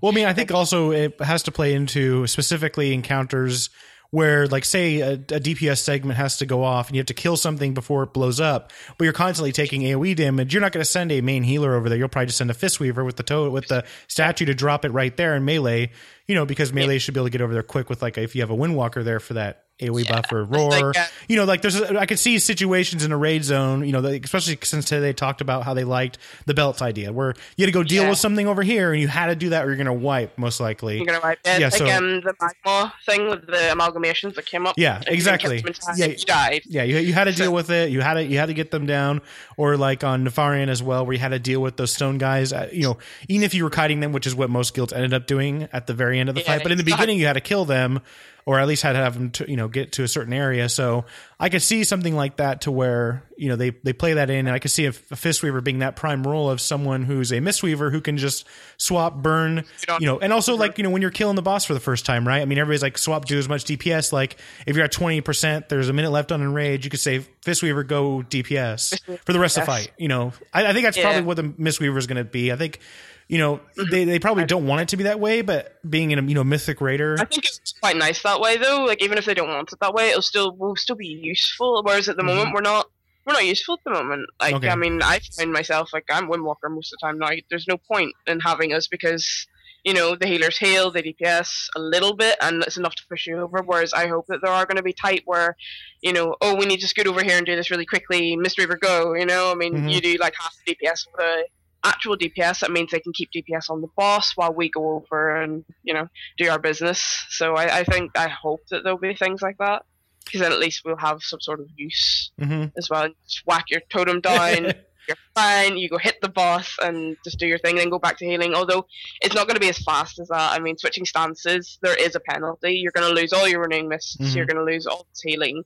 Well, 0.00 0.12
I 0.12 0.14
mean, 0.14 0.26
I 0.26 0.32
think 0.32 0.52
also 0.52 0.92
it 0.92 1.20
has 1.20 1.42
to 1.42 1.52
play 1.52 1.74
into 1.74 2.28
specifically 2.28 2.94
encounters 2.94 3.70
where, 4.12 4.46
like, 4.46 4.64
say 4.64 5.00
a, 5.00 5.14
a 5.14 5.40
DPS 5.40 5.78
segment 5.78 6.18
has 6.18 6.36
to 6.36 6.46
go 6.46 6.62
off 6.62 6.88
and 6.88 6.94
you 6.94 7.00
have 7.00 7.06
to 7.06 7.14
kill 7.14 7.36
something 7.36 7.72
before 7.72 8.02
it 8.02 8.12
blows 8.12 8.40
up, 8.40 8.70
but 8.98 9.04
you're 9.04 9.12
constantly 9.14 9.52
taking 9.52 9.80
AOE 9.80 10.14
damage. 10.14 10.52
You're 10.52 10.60
not 10.60 10.72
going 10.72 10.84
to 10.84 10.88
send 10.88 11.10
a 11.10 11.22
main 11.22 11.42
healer 11.42 11.74
over 11.74 11.88
there. 11.88 11.96
You'll 11.96 12.08
probably 12.08 12.26
just 12.26 12.36
send 12.36 12.50
a 12.50 12.54
Fistweaver 12.54 13.06
with 13.06 13.16
the 13.16 13.22
toe 13.22 13.48
with 13.48 13.68
the 13.68 13.84
statue 14.08 14.44
to 14.44 14.54
drop 14.54 14.84
it 14.84 14.90
right 14.90 15.16
there 15.16 15.34
in 15.34 15.46
melee. 15.46 15.90
You 16.28 16.34
know, 16.34 16.44
because 16.44 16.72
melee 16.72 16.98
should 16.98 17.14
be 17.14 17.20
able 17.20 17.26
to 17.26 17.30
get 17.30 17.40
over 17.40 17.54
there 17.54 17.62
quick 17.62 17.88
with 17.88 18.02
like 18.02 18.18
if 18.18 18.34
you 18.36 18.42
have 18.42 18.50
a 18.50 18.56
Windwalker 18.56 19.02
there 19.02 19.18
for 19.18 19.34
that 19.34 19.64
AOE 19.82 20.08
buff 20.08 20.32
or 20.32 20.44
roar. 20.46 20.92
you 21.28 21.36
know, 21.36 21.44
like 21.44 21.62
there's 21.62 21.78
a, 21.80 21.98
I 21.98 22.06
could 22.06 22.18
see 22.18 22.38
situations 22.38 23.04
in 23.04 23.12
a 23.12 23.16
raid 23.16 23.44
zone. 23.44 23.84
You 23.84 23.92
know, 23.92 24.04
especially 24.04 24.58
since 24.62 24.84
today 24.86 25.00
they 25.00 25.12
talked 25.12 25.40
about 25.40 25.64
how 25.64 25.74
they 25.74 25.84
liked 25.84 26.18
the 26.46 26.54
belts 26.54 26.80
idea, 26.82 27.12
where 27.12 27.34
you 27.56 27.62
had 27.64 27.66
to 27.66 27.72
go 27.72 27.82
deal 27.82 28.04
Yeah. 28.04 28.10
with 28.10 28.18
something 28.18 28.46
over 28.46 28.62
here 28.62 28.92
and 28.92 29.00
you 29.00 29.08
had 29.08 29.26
to 29.26 29.36
do 29.36 29.50
that 29.50 29.64
or 29.64 29.68
you're 29.68 29.76
going 29.76 29.86
to 29.86 29.92
wipe 29.92 30.38
most 30.38 30.60
likely. 30.60 30.96
You're 30.96 31.06
gonna 31.06 31.20
wipe 31.22 31.38
it. 31.44 31.60
Yeah, 31.60 31.66
like 31.66 31.74
so- 31.74 31.86
um, 31.88 32.20
the 32.20 32.34
magma 32.40 32.92
thing 33.06 33.28
with 33.28 33.46
the 33.46 33.52
amalgamations 33.74 34.34
that 34.36 34.46
came 34.46 34.66
up. 34.66 34.74
Yeah, 34.78 34.94
If 34.96 35.00
you 35.00 35.04
didn't 35.04 35.14
exactly. 35.14 35.56
kill 35.56 35.62
them 35.62 35.66
in 35.68 35.72
time, 35.74 35.94
Yeah. 35.98 36.06
you 36.06 36.16
died. 36.16 36.62
Yeah, 36.66 36.82
you, 36.84 36.98
you 36.98 37.12
had 37.12 37.24
to 37.24 37.32
deal 37.32 37.52
with 37.52 37.70
it. 37.70 37.90
You 37.90 38.00
had 38.00 38.14
to 38.14 38.24
you 38.24 38.38
had 38.38 38.46
to 38.46 38.54
get 38.54 38.70
them 38.70 38.86
down, 38.86 39.20
or 39.56 39.76
like 39.76 40.04
on 40.04 40.24
Nefarian 40.24 40.68
as 40.68 40.82
well, 40.82 41.04
where 41.04 41.12
you 41.14 41.18
had 41.18 41.30
to 41.30 41.38
deal 41.38 41.60
with 41.60 41.76
those 41.76 41.92
stone 41.92 42.18
guys. 42.18 42.52
Uh, 42.52 42.68
you 42.72 42.82
know, 42.82 42.98
even 43.28 43.42
if 43.44 43.54
you 43.54 43.64
were 43.64 43.70
kiting 43.70 44.00
them, 44.00 44.12
which 44.12 44.26
is 44.26 44.34
what 44.34 44.50
most 44.50 44.74
guilds 44.74 44.92
ended 44.92 45.12
up 45.14 45.26
doing 45.26 45.68
at 45.72 45.86
the 45.86 45.94
very 45.94 46.18
end 46.20 46.28
of 46.28 46.34
the 46.34 46.40
Yeah, 46.42 46.46
fight. 46.48 46.62
But 46.62 46.72
in 46.72 46.78
the 46.78 46.84
beginning, 46.84 47.18
you 47.18 47.26
had 47.26 47.32
to 47.34 47.40
kill 47.40 47.64
them, 47.64 48.00
or 48.44 48.58
at 48.58 48.66
least 48.66 48.82
had 48.82 48.92
to 48.92 48.98
have 48.98 49.14
them 49.14 49.30
to 49.30 49.48
you 49.50 49.56
know 49.56 49.68
get 49.68 49.92
to 49.92 50.02
a 50.02 50.08
certain 50.08 50.32
area. 50.32 50.68
So 50.68 51.04
I 51.38 51.48
could 51.48 51.62
see 51.62 51.84
something 51.84 52.14
like 52.14 52.36
that 52.36 52.62
to 52.62 52.70
where 52.70 53.22
you 53.36 53.48
know 53.48 53.56
they 53.56 53.70
they 53.70 53.92
play 53.92 54.14
that 54.14 54.30
in, 54.30 54.46
and 54.46 54.50
I 54.50 54.58
could 54.58 54.70
see 54.70 54.86
a, 54.86 54.90
a 54.90 54.92
Fistweaver 55.14 55.62
being 55.62 55.80
that 55.80 55.96
prime 55.96 56.26
role 56.26 56.50
of 56.50 56.60
someone 56.60 57.02
who's 57.04 57.32
a 57.32 57.36
Mistweaver 57.38 57.90
who 57.90 58.00
can 58.00 58.16
just 58.18 58.46
swap, 58.76 59.14
burn, 59.16 59.64
you 60.00 60.06
know, 60.06 60.18
and 60.18 60.32
also 60.32 60.56
like 60.56 60.78
you 60.78 60.84
know 60.84 60.90
when 60.90 61.02
you're 61.02 61.10
killing 61.10 61.36
the 61.36 61.42
boss 61.42 61.64
for 61.64 61.74
the 61.74 61.80
first 61.80 62.04
time, 62.06 62.26
right? 62.26 62.42
I 62.42 62.44
mean, 62.44 62.58
everybody's 62.58 62.82
like 62.82 62.98
swap, 62.98 63.24
do 63.24 63.38
as 63.38 63.48
much 63.48 63.64
DPS. 63.64 64.12
Like 64.12 64.36
if 64.66 64.76
you're 64.76 64.84
at 64.84 64.92
twenty 64.92 65.20
percent, 65.20 65.68
there's 65.68 65.88
a 65.88 65.92
minute 65.92 66.10
left 66.10 66.32
on 66.32 66.42
enrage, 66.42 66.84
you 66.84 66.90
could 66.90 67.00
say 67.00 67.20
Fistweaver 67.44 67.86
go 67.86 68.22
DPS 68.28 69.00
for 69.24 69.32
the 69.32 69.38
rest 69.38 69.56
of 69.56 69.62
the 69.62 69.66
fight. 69.66 69.92
You 69.98 70.08
know, 70.08 70.32
I, 70.52 70.66
I 70.66 70.72
think 70.72 70.84
that's 70.84 70.96
Yeah. 70.96 71.04
probably 71.04 71.22
what 71.22 71.36
the 71.36 71.44
Mistweaver 71.44 71.98
is 71.98 72.06
going 72.06 72.16
to 72.18 72.24
be. 72.24 72.52
I 72.52 72.56
think. 72.56 72.80
You 73.28 73.38
know, 73.38 73.60
they, 73.90 74.04
they 74.04 74.18
probably 74.18 74.44
don't 74.44 74.66
want 74.66 74.82
it 74.82 74.88
to 74.88 74.96
be 74.96 75.04
that 75.04 75.18
way, 75.20 75.40
but 75.42 75.78
being 75.88 76.10
in 76.10 76.18
a 76.18 76.22
you 76.22 76.34
know 76.34 76.44
mythic 76.44 76.80
raider, 76.80 77.16
I 77.18 77.24
think 77.24 77.46
it's 77.46 77.72
quite 77.80 77.96
nice 77.96 78.22
that 78.22 78.40
way 78.40 78.56
though. 78.58 78.84
Like 78.84 79.02
even 79.02 79.16
if 79.16 79.24
they 79.24 79.34
don't 79.34 79.48
want 79.48 79.72
it 79.72 79.80
that 79.80 79.94
way, 79.94 80.10
it'll 80.10 80.22
still 80.22 80.54
will 80.56 80.76
still 80.76 80.96
be 80.96 81.06
useful. 81.06 81.82
Whereas 81.82 82.08
at 82.08 82.16
the 82.16 82.22
moment 82.24 82.52
we're 82.54 82.60
not 82.60 82.86
we're 83.26 83.32
not 83.34 83.46
useful 83.46 83.74
at 83.74 83.80
the 83.84 83.90
moment. 83.90 84.26
Like 84.40 84.54
Mm-hmm. 84.54 84.64
Okay. 84.64 84.68
I 84.70 84.76
mean, 84.76 85.02
I 85.02 85.20
find 85.36 85.52
myself 85.52 85.90
like 85.92 86.04
I'm 86.10 86.28
Windwalker 86.28 86.68
most 86.68 86.92
of 86.92 86.98
the 87.00 87.06
time 87.06 87.18
now. 87.18 87.30
There's 87.48 87.68
no 87.68 87.76
point 87.78 88.12
in 88.26 88.40
having 88.40 88.72
us 88.74 88.86
because 88.88 89.46
you 89.84 89.94
know 89.94 90.14
the 90.14 90.26
healers 90.26 90.58
heal, 90.58 90.90
the 90.90 91.02
DPS 91.02 91.68
a 91.74 91.80
little 91.80 92.14
bit, 92.14 92.36
and 92.40 92.62
it's 92.64 92.76
enough 92.76 92.94
to 92.96 93.02
push 93.08 93.26
you 93.26 93.38
over. 93.40 93.62
Whereas 93.64 93.92
I 93.94 94.08
hope 94.08 94.26
that 94.28 94.40
there 94.42 94.52
are 94.52 94.66
going 94.66 94.76
to 94.76 94.82
be 94.82 94.92
tight 94.92 95.22
where 95.24 95.56
you 96.02 96.12
know, 96.12 96.34
oh, 96.40 96.54
we 96.56 96.66
need 96.66 96.80
to 96.80 96.88
scoot 96.88 97.06
over 97.06 97.22
here 97.22 97.36
and 97.38 97.46
do 97.46 97.56
this 97.56 97.70
really 97.70 97.86
quickly. 97.86 98.36
Mystery 98.36 98.66
go. 98.80 99.14
You 99.14 99.24
know, 99.26 99.50
I 99.52 99.54
mean, 99.54 99.74
Mhm. 99.74 99.92
you 99.92 100.00
do 100.00 100.16
like 100.20 100.34
half 100.38 100.54
the 100.66 100.74
DPS 100.74 101.06
of 101.06 101.12
the 101.16 101.44
actual 101.84 102.16
DPS. 102.16 102.60
That 102.60 102.70
means 102.70 102.90
they 102.90 103.00
can 103.00 103.12
keep 103.12 103.30
DPS 103.32 103.70
on 103.70 103.80
the 103.80 103.88
boss 103.96 104.32
while 104.36 104.52
we 104.52 104.70
go 104.70 104.96
over 104.96 105.40
and 105.40 105.64
you 105.82 105.94
know 105.94 106.08
do 106.38 106.48
our 106.48 106.58
business. 106.58 107.26
So 107.30 107.54
I, 107.54 107.78
I 107.80 107.84
think 107.84 108.16
I 108.16 108.28
hope 108.28 108.60
that 108.70 108.84
there'll 108.84 108.98
be 108.98 109.14
things 109.14 109.42
like 109.42 109.58
that 109.58 109.84
because 110.24 110.40
then 110.40 110.52
at 110.52 110.58
least 110.58 110.82
we'll 110.84 110.96
have 110.96 111.22
some 111.22 111.40
sort 111.40 111.60
of 111.60 111.66
use 111.76 112.30
hmm 112.38 112.66
as 112.76 112.88
well. 112.90 113.08
Just 113.24 113.42
whack 113.46 113.64
your 113.70 113.80
totem 113.90 114.20
down, 114.20 114.64
you're 115.08 115.16
fine. 115.34 115.76
You 115.76 115.88
go 115.88 115.98
hit 115.98 116.20
the 116.22 116.28
boss 116.28 116.76
and 116.80 117.16
just 117.24 117.38
do 117.38 117.46
your 117.46 117.58
thing, 117.58 117.76
then 117.76 117.90
go 117.90 117.98
back 117.98 118.18
to 118.18 118.24
healing. 118.24 118.54
Although 118.54 118.86
it's 119.20 119.34
not 119.34 119.46
going 119.46 119.56
to 119.56 119.60
be 119.60 119.68
as 119.68 119.78
fast 119.78 120.18
as 120.20 120.28
that. 120.28 120.52
I 120.52 120.58
mean, 120.60 120.78
switching 120.78 121.04
stances, 121.04 121.78
there 121.82 121.96
is 121.96 122.14
a 122.14 122.20
penalty. 122.20 122.74
You're 122.74 122.92
going 122.92 123.08
to 123.12 123.20
lose 123.20 123.32
all 123.32 123.48
your 123.48 123.60
renewing 123.62 123.88
mists. 123.88 124.16
Mhm. 124.16 124.36
You're 124.36 124.46
going 124.46 124.64
to 124.64 124.72
lose 124.72 124.86
all 124.86 125.06
this 125.10 125.20
healing. 125.22 125.64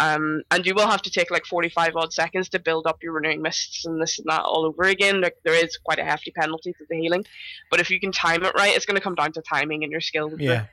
Um, 0.00 0.42
and 0.50 0.64
you 0.64 0.74
will 0.74 0.86
have 0.86 1.02
to 1.02 1.10
take 1.10 1.30
like 1.30 1.44
45 1.44 1.96
odd 1.96 2.12
seconds 2.12 2.48
to 2.50 2.60
build 2.60 2.86
up 2.86 3.02
your 3.02 3.12
renewing 3.12 3.42
mists 3.42 3.84
and 3.84 4.00
this 4.00 4.18
and 4.18 4.28
that 4.28 4.42
all 4.42 4.64
over 4.64 4.84
again. 4.84 5.20
Like 5.20 5.36
there 5.44 5.54
is 5.54 5.76
quite 5.76 5.98
a 5.98 6.04
hefty 6.04 6.30
penalty 6.30 6.72
to 6.72 6.84
the 6.88 6.96
healing, 6.96 7.24
but 7.70 7.80
if 7.80 7.90
you 7.90 7.98
can 7.98 8.12
time 8.12 8.44
it 8.44 8.54
right, 8.54 8.74
it's 8.74 8.86
going 8.86 8.96
to 8.96 9.02
come 9.02 9.16
down 9.16 9.32
to 9.32 9.42
timing 9.42 9.82
and 9.82 9.90
your 9.90 10.00
skill 10.00 10.28
with 10.28 10.38
the 10.38 10.44
yeah, 10.44 10.66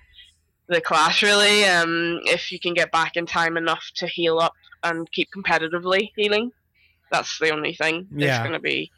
the 0.67 0.79
clash 0.79 1.23
really. 1.23 1.65
Um, 1.65 2.19
if 2.25 2.51
you 2.51 2.59
can 2.59 2.75
get 2.75 2.91
back 2.91 3.15
in 3.15 3.25
time 3.25 3.57
enough 3.57 3.83
to 3.95 4.07
heal 4.07 4.37
up 4.37 4.53
and 4.83 5.11
keep 5.11 5.29
competitively 5.35 6.11
healing, 6.15 6.51
that's 7.11 7.39
the 7.39 7.51
only 7.51 7.73
thing. 7.73 8.07
Yeah. 8.15 8.35
It's 8.35 8.39
going 8.39 8.53
to 8.53 8.59
be 8.59 8.91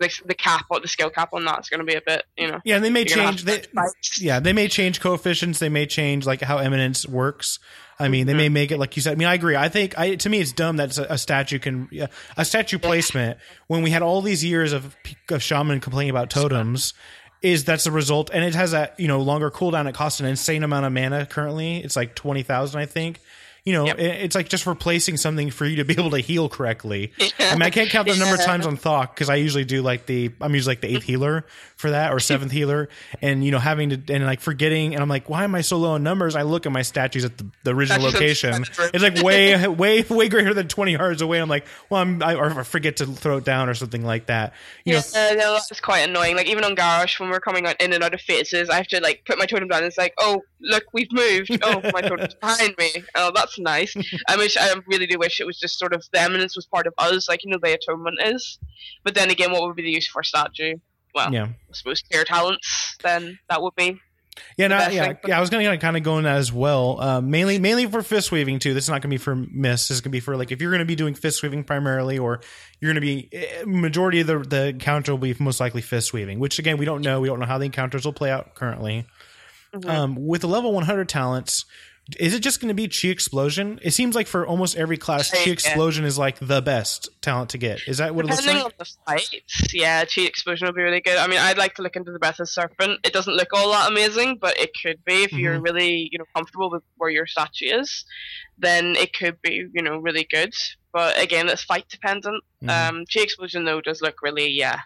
the, 0.00 0.10
the 0.26 0.34
cap, 0.34 0.66
or 0.70 0.80
the 0.80 0.88
skill 0.88 1.10
cap 1.10 1.32
on 1.32 1.44
that's 1.44 1.68
going 1.68 1.78
to 1.80 1.86
be 1.86 1.94
a 1.94 2.02
bit, 2.04 2.24
you 2.36 2.50
know. 2.50 2.60
yeah. 2.64 2.74
And 2.76 2.84
they 2.84 2.90
may 2.90 3.00
you're 3.06 3.16
gonna 3.16 3.30
have 3.30 3.36
change. 3.44 3.70
They, 3.72 4.24
yeah, 4.24 4.40
they 4.40 4.52
may 4.52 4.66
change 4.66 5.00
coefficients. 5.00 5.60
They 5.60 5.68
may 5.68 5.86
change 5.86 6.26
like 6.26 6.40
how 6.40 6.58
eminence 6.58 7.06
works. 7.06 7.58
I 7.98 8.08
mean, 8.08 8.26
they 8.26 8.32
may 8.32 8.46
Mm-hmm. 8.46 8.54
make 8.54 8.70
it 8.72 8.78
like 8.78 8.96
you 8.96 9.02
said. 9.02 9.12
I 9.12 9.16
mean, 9.16 9.28
I 9.28 9.34
agree. 9.34 9.56
I 9.56 9.68
think 9.68 9.98
I 9.98 10.14
to 10.14 10.28
me 10.30 10.40
it's 10.40 10.52
dumb 10.52 10.78
that 10.78 10.96
a, 10.96 11.12
a 11.12 11.18
statue 11.18 11.58
can 11.58 11.88
a 12.36 12.44
statue 12.46 12.78
placement 12.78 13.38
when 13.66 13.82
we 13.82 13.90
had 13.90 14.00
all 14.00 14.22
these 14.22 14.42
years 14.42 14.72
of 14.72 14.96
of 15.28 15.42
shaman 15.42 15.80
complaining 15.80 16.10
about 16.10 16.30
totems. 16.30 16.94
Is 17.42 17.64
that's 17.64 17.84
the 17.84 17.90
result, 17.90 18.28
and 18.32 18.44
it 18.44 18.54
has 18.54 18.72
a 18.74 18.90
you 18.98 19.06
know 19.08 19.20
longer 19.20 19.50
cooldown. 19.50 19.86
It 19.88 19.94
costs 19.94 20.20
an 20.20 20.26
insane 20.26 20.62
amount 20.62 20.84
of 20.86 20.92
mana. 20.92 21.24
Currently, 21.26 21.78
it's 21.84 21.96
like 21.96 22.14
twenty 22.14 22.42
thousand, 22.42 22.80
I 22.80 22.86
think. 22.86 23.18
You 23.64 23.74
know, 23.74 23.86
Yep. 23.86 23.98
it's 23.98 24.34
like 24.34 24.48
just 24.48 24.66
replacing 24.66 25.16
something 25.18 25.50
for 25.50 25.66
you 25.66 25.76
to 25.76 25.84
be 25.84 25.92
able 25.94 26.10
to 26.10 26.18
heal 26.20 26.48
correctly. 26.48 27.12
I 27.38 27.52
mean, 27.54 27.62
I 27.62 27.70
can't 27.70 27.90
count 27.90 28.08
the 28.08 28.16
number 28.16 28.34
of 28.34 28.40
times 28.42 28.66
on 28.66 28.76
Thok 28.78 29.14
because 29.14 29.28
I 29.28 29.34
usually 29.36 29.64
do 29.64 29.82
like 29.82 30.06
the 30.06 30.30
I'm 30.40 30.54
usually 30.54 30.72
like 30.72 30.80
the 30.80 30.88
eighth 30.96 31.02
healer 31.04 31.44
for 31.76 31.90
that 31.90 32.12
or 32.12 32.20
seventh 32.20 32.52
healer, 32.52 32.88
and 33.22 33.44
you 33.44 33.50
know 33.50 33.58
having 33.58 33.90
to 33.90 34.14
and 34.14 34.24
like 34.24 34.40
forgetting, 34.40 34.94
and 34.94 35.02
I'm 35.02 35.08
like, 35.08 35.28
why 35.28 35.44
am 35.44 35.54
I 35.54 35.60
so 35.60 35.76
low 35.76 35.94
in 35.96 36.02
numbers? 36.02 36.36
I 36.36 36.42
look 36.42 36.64
at 36.66 36.72
my 36.72 36.82
statues 36.82 37.24
at 37.24 37.36
the, 37.38 37.46
the 37.64 37.74
original 37.74 38.02
location. 38.02 38.64
It's 38.78 39.02
like 39.02 39.22
way 39.22 39.66
way 39.68 40.02
way 40.02 40.28
greater 40.28 40.54
than 40.54 40.68
20 40.68 40.92
yards 40.92 41.20
away. 41.22 41.38
I'm 41.40 41.48
like, 41.48 41.66
well, 41.90 42.00
I'm 42.00 42.22
I, 42.22 42.34
or 42.36 42.50
I 42.50 42.62
forget 42.62 42.96
to 42.98 43.06
throw 43.06 43.36
it 43.38 43.44
down 43.44 43.68
or 43.68 43.74
something 43.74 44.04
like 44.04 44.26
that. 44.26 44.54
You 44.84 44.94
know, 44.94 45.02
Yeah, 45.14 45.34
no, 45.34 45.52
that's 45.54 45.80
quite 45.80 46.00
annoying. 46.08 46.36
Like 46.36 46.46
even 46.48 46.64
on 46.64 46.74
Garrosh, 46.76 47.20
when 47.20 47.28
we're 47.30 47.40
coming 47.40 47.66
out 47.66 47.80
in 47.80 47.92
and 47.92 48.02
out 48.02 48.14
of 48.14 48.20
phases, 48.22 48.70
I 48.70 48.76
have 48.76 48.88
to 48.88 49.00
like 49.00 49.24
put 49.26 49.38
my 49.38 49.44
totem 49.46 49.68
down. 49.68 49.84
It's 49.84 49.98
like, 49.98 50.14
oh 50.18 50.42
look, 50.62 50.84
we've 50.92 51.12
moved. 51.12 51.50
Oh, 51.62 51.80
my 51.92 52.00
totem's 52.02 52.34
behind 52.34 52.74
me. 52.78 53.02
Oh, 53.14 53.32
that's 53.34 53.49
nice. 53.58 53.94
I 54.28 54.36
wish 54.36 54.56
I 54.56 54.74
really 54.86 55.06
do 55.06 55.18
wish 55.18 55.40
it 55.40 55.46
was 55.46 55.58
just 55.58 55.78
sort 55.78 55.92
of 55.92 56.04
the 56.12 56.20
eminence 56.20 56.56
was 56.56 56.66
part 56.66 56.86
of 56.86 56.94
us, 56.98 57.28
like 57.28 57.44
you 57.44 57.50
know 57.50 57.58
the 57.62 57.74
atonement 57.74 58.18
is. 58.22 58.58
But 59.04 59.14
then 59.14 59.30
again, 59.30 59.52
what 59.52 59.62
would 59.62 59.76
be 59.76 59.82
the 59.82 59.90
use 59.90 60.06
for 60.06 60.20
a 60.20 60.24
statue? 60.24 60.76
Well, 61.14 61.32
yeah. 61.32 61.44
I 61.46 61.72
suppose 61.72 62.02
tier 62.02 62.24
talents. 62.24 62.96
Then 63.02 63.38
that 63.48 63.62
would 63.62 63.74
be. 63.74 64.00
Yeah, 64.56 64.68
no, 64.68 64.78
yeah, 64.88 65.06
thing. 65.06 65.16
yeah. 65.26 65.36
I 65.36 65.40
was 65.40 65.50
gonna 65.50 65.76
kind 65.78 65.96
of 65.96 66.02
go 66.02 66.18
in 66.18 66.24
that 66.24 66.36
as 66.36 66.52
well. 66.52 67.00
Uh, 67.00 67.20
mainly, 67.20 67.58
mainly 67.58 67.86
for 67.86 68.02
fist 68.02 68.30
weaving 68.30 68.58
too. 68.58 68.74
This 68.74 68.84
is 68.84 68.90
not 68.90 69.02
gonna 69.02 69.10
be 69.10 69.18
for 69.18 69.34
miss. 69.34 69.88
This 69.88 69.96
is 69.96 70.00
gonna 70.00 70.12
be 70.12 70.20
for 70.20 70.36
like 70.36 70.52
if 70.52 70.60
you're 70.60 70.70
gonna 70.70 70.84
be 70.84 70.94
doing 70.94 71.14
fist 71.14 71.42
weaving 71.42 71.64
primarily, 71.64 72.18
or 72.18 72.40
you're 72.80 72.90
gonna 72.90 73.00
be 73.00 73.28
eh, 73.32 73.64
majority 73.66 74.20
of 74.20 74.26
the 74.26 74.38
the 74.38 74.66
encounter 74.68 75.12
will 75.12 75.18
be 75.18 75.34
most 75.38 75.60
likely 75.60 75.82
fist 75.82 76.12
weaving. 76.12 76.38
Which 76.38 76.58
again, 76.58 76.78
we 76.78 76.84
don't 76.84 77.02
know. 77.02 77.20
We 77.20 77.28
don't 77.28 77.40
know 77.40 77.46
how 77.46 77.58
the 77.58 77.66
encounters 77.66 78.04
will 78.04 78.12
play 78.12 78.30
out 78.30 78.54
currently. 78.54 79.06
Mhm. 79.74 79.88
Um, 79.88 80.16
with 80.26 80.40
the 80.40 80.48
level 80.48 80.72
100 80.72 81.08
talents, 81.08 81.64
is 82.18 82.34
it 82.34 82.40
just 82.40 82.60
going 82.60 82.68
to 82.68 82.74
be 82.74 82.88
chi 82.88 83.08
explosion? 83.08 83.78
It 83.82 83.92
seems 83.92 84.14
like 84.14 84.26
for 84.26 84.46
almost 84.46 84.76
every 84.76 84.96
class, 84.96 85.30
chi 85.30 85.50
explosion 85.50 86.04
is 86.04 86.18
like 86.18 86.38
the 86.38 86.60
best 86.62 87.08
talent 87.20 87.50
to 87.50 87.58
get. 87.58 87.80
Is 87.86 87.98
that 87.98 88.14
what 88.14 88.24
it 88.24 88.28
looks 88.30 88.46
like? 88.46 88.64
on 88.64 88.70
the 88.78 88.84
fights, 89.06 89.74
yeah, 89.74 90.04
chi 90.04 90.22
explosion 90.22 90.66
will 90.66 90.72
be 90.74 90.82
really 90.82 91.00
good. 91.00 91.16
I 91.16 91.26
mean, 91.26 91.38
I'd 91.38 91.58
like 91.58 91.74
to 91.76 91.82
look 91.82 91.96
into 91.96 92.12
the 92.12 92.18
Breath 92.18 92.40
of 92.40 92.48
Serpent. 92.48 93.00
It 93.04 93.12
doesn't 93.12 93.34
look 93.34 93.48
all 93.52 93.70
that 93.72 93.90
amazing, 93.90 94.38
but 94.40 94.58
it 94.58 94.70
could 94.82 95.04
be 95.04 95.22
if 95.24 95.32
you're 95.32 95.54
Mm-hmm. 95.54 95.62
really, 95.62 96.08
you 96.12 96.18
know, 96.18 96.24
comfortable 96.34 96.70
with 96.70 96.82
where 96.96 97.10
your 97.10 97.26
statue 97.26 97.66
is. 97.80 98.04
Then 98.58 98.96
it 98.96 99.12
could 99.14 99.40
be, 99.42 99.66
you 99.72 99.82
know, 99.82 99.98
really 99.98 100.26
good. 100.30 100.52
But 100.92 101.20
again, 101.22 101.48
it's 101.48 101.62
fight 101.64 101.88
dependent. 101.88 102.42
Mhm. 102.62 102.68
Um, 102.88 103.04
chi 103.12 103.20
explosion 103.20 103.64
though 103.64 103.80
does 103.80 104.00
look 104.02 104.22
really, 104.22 104.48
yeah, 104.50 104.80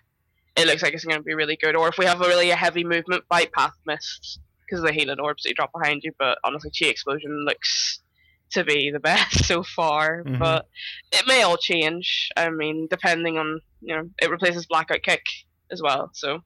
it 0.56 0.66
looks 0.66 0.82
like 0.82 0.94
it's 0.94 1.04
going 1.04 1.16
to 1.18 1.22
be 1.22 1.34
really 1.34 1.56
good. 1.56 1.74
Or 1.76 1.88
if 1.88 1.98
we 1.98 2.04
have 2.04 2.20
a 2.20 2.28
really 2.28 2.48
heavy 2.50 2.84
movement 2.84 3.24
fight, 3.28 3.52
path 3.52 3.74
mists 3.86 4.38
because 4.66 4.80
of 4.80 4.86
the 4.86 4.92
healing 4.92 5.20
orbs 5.20 5.42
that 5.42 5.50
you 5.50 5.54
drop 5.54 5.72
behind 5.72 6.02
you. 6.04 6.12
But 6.18 6.38
honestly, 6.44 6.70
chi 6.78 6.86
explosion 6.88 7.44
looks 7.44 8.00
to 8.52 8.64
be 8.64 8.90
the 8.90 9.00
best 9.10 9.44
so 9.46 9.62
far, 9.62 10.22
Mhm. 10.24 10.38
but 10.38 10.66
it 11.12 11.26
may 11.26 11.42
all 11.42 11.56
change. 11.56 12.28
I 12.36 12.50
mean, 12.50 12.86
depending 12.90 13.38
on 13.38 13.60
you 13.80 13.94
know, 13.96 14.08
it 14.22 14.30
replaces 14.30 14.66
blackout 14.66 15.02
kick 15.02 15.22
as 15.70 15.82
well, 15.82 16.10
so 16.14 16.40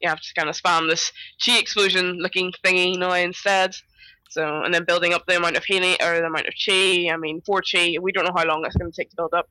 you 0.00 0.08
have 0.08 0.20
to 0.20 0.34
kind 0.34 0.48
of 0.48 0.56
spam 0.56 0.88
this 0.88 1.12
chi 1.44 1.58
explosion 1.58 2.18
looking 2.18 2.52
thingy 2.64 2.96
now 2.98 3.12
instead. 3.12 3.74
So 4.30 4.62
and 4.62 4.72
then 4.72 4.84
building 4.84 5.12
up 5.12 5.26
the 5.26 5.36
amount 5.36 5.56
of 5.56 5.64
healing 5.64 5.96
or 6.02 6.14
the 6.20 6.26
amount 6.26 6.46
of 6.46 6.54
chi. 6.64 7.08
I 7.12 7.16
mean, 7.16 7.40
four 7.42 7.62
chi. 7.62 7.96
We 8.00 8.12
don't 8.12 8.24
know 8.24 8.34
how 8.36 8.44
long 8.46 8.64
it's 8.64 8.76
going 8.76 8.90
to 8.90 8.96
take 8.96 9.10
to 9.10 9.16
build 9.16 9.34
up. 9.34 9.48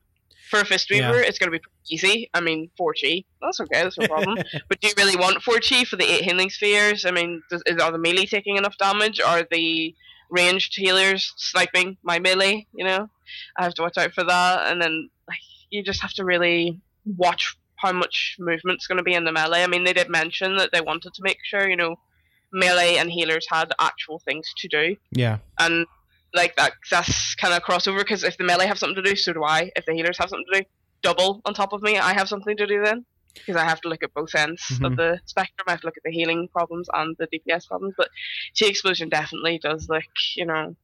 For 0.50 0.60
a 0.60 0.64
fist 0.64 0.90
Yeah. 0.90 1.10
weaver, 1.10 1.22
it's 1.22 1.38
going 1.38 1.46
to 1.52 1.56
be 1.56 1.60
pretty 1.60 1.94
easy. 1.94 2.30
I 2.34 2.40
mean, 2.40 2.70
four 2.76 2.92
chi. 3.00 3.24
That's 3.40 3.60
okay. 3.60 3.82
That's 3.84 3.98
no 3.98 4.08
problem. 4.08 4.38
But 4.68 4.80
do 4.80 4.88
you 4.88 4.94
really 4.96 5.16
want 5.16 5.42
four 5.42 5.60
chi 5.60 5.84
for 5.84 5.96
the 5.96 6.04
eight 6.12 6.24
healing 6.24 6.50
spheres? 6.50 7.04
I 7.04 7.12
mean, 7.12 7.42
does, 7.50 7.62
is, 7.66 7.76
are 7.80 7.92
the 7.92 7.98
melee 7.98 8.26
taking 8.26 8.56
enough 8.56 8.76
damage? 8.76 9.20
Are 9.20 9.46
the 9.50 9.94
ranged 10.28 10.74
healers 10.76 11.32
sniping 11.36 11.96
my 12.02 12.18
melee? 12.18 12.66
You 12.74 12.84
know, 12.84 13.08
I 13.56 13.62
have 13.62 13.74
to 13.74 13.82
watch 13.82 13.96
out 13.96 14.12
for 14.12 14.24
that. 14.24 14.70
And 14.70 14.82
then 14.82 15.08
like 15.28 15.38
you 15.70 15.82
just 15.84 16.02
have 16.02 16.12
to 16.14 16.24
really 16.24 16.80
watch 17.16 17.56
how 17.76 17.92
much 17.92 18.36
movement's 18.38 18.86
going 18.86 18.98
to 18.98 19.04
be 19.04 19.14
in 19.14 19.24
the 19.24 19.32
melee. 19.32 19.62
I 19.62 19.66
mean, 19.66 19.84
they 19.84 19.92
did 19.92 20.08
mention 20.08 20.56
that 20.56 20.70
they 20.72 20.80
wanted 20.80 21.14
to 21.14 21.22
make 21.22 21.38
sure 21.44 21.68
you 21.68 21.76
know 21.76 21.96
melee 22.52 22.96
and 22.96 23.10
healers 23.10 23.46
had 23.48 23.72
actual 23.78 24.18
things 24.18 24.52
to 24.58 24.68
do, 24.68 24.96
yeah. 25.12 25.38
and 25.58 25.86
like 26.34 26.54
that 26.56 26.72
that's 26.90 27.34
kind 27.36 27.54
of 27.54 27.62
crossover 27.62 27.98
because 27.98 28.22
if 28.24 28.36
the 28.36 28.44
melee 28.44 28.66
have 28.66 28.78
something 28.78 29.02
to 29.02 29.10
do, 29.10 29.16
so 29.16 29.32
do 29.32 29.44
I. 29.44 29.70
If 29.76 29.84
the 29.86 29.94
healers 29.94 30.18
have 30.18 30.28
something 30.30 30.46
to 30.52 30.60
do, 30.60 30.66
double 31.02 31.40
on 31.44 31.54
top 31.54 31.72
of 31.72 31.82
me, 31.82 31.98
I 31.98 32.12
have 32.14 32.28
something 32.28 32.56
to 32.56 32.66
do 32.66 32.82
then 32.84 33.04
because 33.34 33.56
I 33.56 33.64
have 33.64 33.80
to 33.82 33.88
look 33.88 34.02
at 34.02 34.12
both 34.14 34.34
ends 34.34 34.62
Mhm. 34.70 34.86
of 34.86 34.96
the 34.96 35.20
spectrum. 35.26 35.64
I 35.66 35.72
have 35.72 35.80
to 35.80 35.86
look 35.86 35.96
at 35.96 36.02
the 36.04 36.10
healing 36.10 36.48
problems 36.48 36.88
and 36.92 37.16
the 37.18 37.26
DPS 37.28 37.66
problems. 37.66 37.94
But 37.96 38.08
Chi 38.58 38.66
Explosion 38.66 39.08
definitely 39.08 39.58
does 39.58 39.88
like 39.88 40.08
you 40.36 40.46
know 40.46 40.76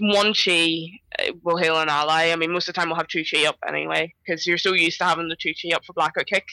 one 0.00 0.32
Chi 0.34 0.86
uh, 1.18 1.32
will 1.42 1.56
heal 1.56 1.78
an 1.80 1.88
ally. 1.88 2.30
I 2.30 2.36
mean, 2.36 2.52
most 2.52 2.68
of 2.68 2.74
the 2.74 2.80
time 2.80 2.88
we'll 2.88 2.96
have 2.96 3.08
two 3.08 3.24
Chi 3.24 3.44
up 3.46 3.56
anyway 3.66 4.14
because 4.24 4.46
you're 4.46 4.58
so 4.58 4.72
used 4.72 4.98
to 4.98 5.04
having 5.04 5.28
the 5.28 5.36
two 5.36 5.52
Chi 5.60 5.74
up 5.74 5.84
for 5.84 5.92
Blackout 5.94 6.26
Kick 6.26 6.44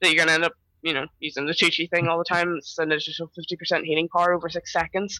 that 0.00 0.12
you're 0.12 0.18
gonna 0.24 0.32
end 0.34 0.44
up 0.44 0.52
you 0.84 0.92
know 0.92 1.06
using 1.18 1.46
the 1.46 1.54
two 1.54 1.66
Chi 1.76 1.88
thing 1.90 2.06
all 2.06 2.18
the 2.18 2.24
time. 2.24 2.54
It's 2.58 2.78
an 2.78 2.92
additional 2.92 3.30
fifty 3.34 3.56
percent 3.56 3.84
healing 3.84 4.08
power 4.08 4.32
over 4.34 4.48
six 4.48 4.72
seconds. 4.72 5.18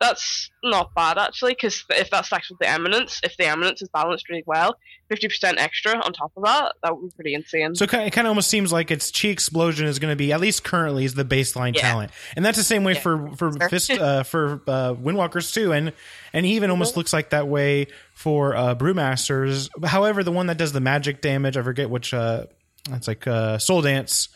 That's 0.00 0.50
not 0.64 0.92
bad 0.96 1.16
actually 1.16 1.52
because 1.52 1.84
if 1.90 2.10
that 2.10 2.26
stacks 2.26 2.50
with 2.50 2.58
the 2.58 2.68
Eminence, 2.68 3.20
if 3.22 3.36
the 3.36 3.44
Eminence 3.46 3.82
is 3.82 3.88
balanced 3.90 4.28
really 4.28 4.42
well, 4.46 4.74
fifty 5.08 5.28
percent 5.28 5.60
extra 5.60 5.92
on 5.94 6.12
top 6.12 6.32
of 6.36 6.42
that, 6.44 6.72
that 6.82 6.96
would 6.96 7.08
be 7.08 7.14
pretty 7.14 7.34
insane. 7.34 7.74
So 7.76 7.84
it 7.84 7.90
kind 7.90 8.02
of, 8.02 8.08
it 8.08 8.10
kind 8.10 8.26
of 8.26 8.30
almost 8.30 8.48
seems 8.48 8.72
like 8.72 8.90
its 8.90 9.12
chi 9.12 9.28
explosion 9.28 9.86
is 9.86 10.00
going 10.00 10.10
to 10.10 10.16
be 10.16 10.32
at 10.32 10.40
least 10.40 10.64
currently 10.64 11.04
is 11.04 11.14
the 11.14 11.24
baseline 11.24 11.74
Yeah. 11.76 11.82
talent, 11.82 12.10
and 12.34 12.44
that's 12.44 12.58
the 12.58 12.64
same 12.64 12.82
way 12.82 12.94
Yeah. 12.94 13.00
for 13.00 13.36
for 13.36 13.52
Sure. 13.52 13.68
fist 13.68 13.90
uh, 13.92 14.22
for 14.24 14.54
uh, 14.66 14.94
Windwalkers 14.94 15.52
too, 15.52 15.72
and 15.72 15.92
and 16.32 16.46
even 16.46 16.62
Mm-hmm. 16.66 16.70
almost 16.72 16.96
looks 16.96 17.12
like 17.12 17.30
that 17.30 17.46
way 17.46 17.86
for 18.14 18.56
uh, 18.56 18.74
Brewmasters. 18.74 19.68
However, 19.84 20.24
the 20.24 20.32
one 20.32 20.46
that 20.46 20.56
does 20.58 20.72
the 20.72 20.80
magic 20.80 21.20
damage, 21.20 21.56
I 21.56 21.62
forget 21.62 21.90
which. 21.90 22.12
Uh, 22.14 22.46
it's 22.90 23.06
like 23.06 23.28
uh, 23.28 23.58
Soul 23.58 23.82
Dance. 23.82 24.28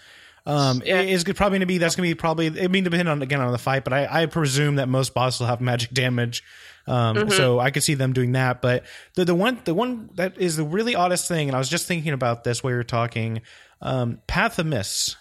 Um, 0.46 0.80
Yeah. 0.84 1.00
is 1.00 1.24
probably 1.24 1.58
going 1.58 1.60
to 1.60 1.66
be 1.66 1.78
that's 1.78 1.96
going 1.96 2.08
to 2.08 2.14
be 2.14 2.18
probably. 2.18 2.46
it 2.46 2.70
mean, 2.70 2.84
depend 2.84 3.08
on 3.08 3.20
again 3.22 3.40
on 3.40 3.50
the 3.52 3.58
fight, 3.58 3.82
but 3.84 3.92
I, 3.92 4.22
I 4.22 4.26
presume 4.26 4.76
that 4.76 4.88
most 4.88 5.12
bosses 5.12 5.40
will 5.40 5.48
have 5.48 5.60
magic 5.60 5.90
damage. 5.92 6.42
Um, 6.86 7.16
Mhm. 7.16 7.32
so 7.32 7.58
I 7.58 7.72
could 7.72 7.82
see 7.82 7.94
them 7.94 8.12
doing 8.12 8.32
that. 8.32 8.62
But 8.62 8.84
the 9.14 9.24
the 9.24 9.34
one 9.34 9.58
the 9.64 9.74
one 9.74 10.08
that 10.14 10.38
is 10.38 10.56
the 10.56 10.62
really 10.64 10.94
oddest 10.94 11.26
thing, 11.26 11.48
and 11.48 11.56
I 11.56 11.58
was 11.58 11.68
just 11.68 11.86
thinking 11.86 12.12
about 12.12 12.44
this 12.44 12.62
while 12.62 12.70
you 12.70 12.76
were 12.76 12.84
talking. 12.84 13.42
Um, 13.82 14.20
Path 14.28 14.58
of 14.60 14.66
Mists, 14.66 15.16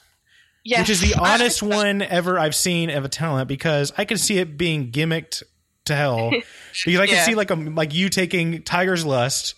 yes. 0.64 0.82
which 0.82 0.90
is 0.92 1.02
the 1.02 1.16
oddest 1.20 1.64
one 1.64 2.04
ever 2.04 2.38
I've 2.38 2.54
seen 2.56 2.92
of 2.92 3.04
a 3.04 3.10
talent 3.10 3.48
because 3.48 3.92
I 3.98 4.06
can 4.06 4.18
see 4.20 4.38
it 4.38 4.58
being 4.60 4.92
gimmicked 4.92 5.42
to 5.86 5.96
hell 5.96 6.30
because 6.86 7.00
I 7.00 7.08
can 7.08 7.16
Yeah. 7.16 7.24
see 7.26 7.34
like 7.36 7.50
a 7.50 7.56
like 7.56 7.96
you 7.96 8.10
taking 8.10 8.62
Tiger's 8.62 9.04
Lust. 9.06 9.56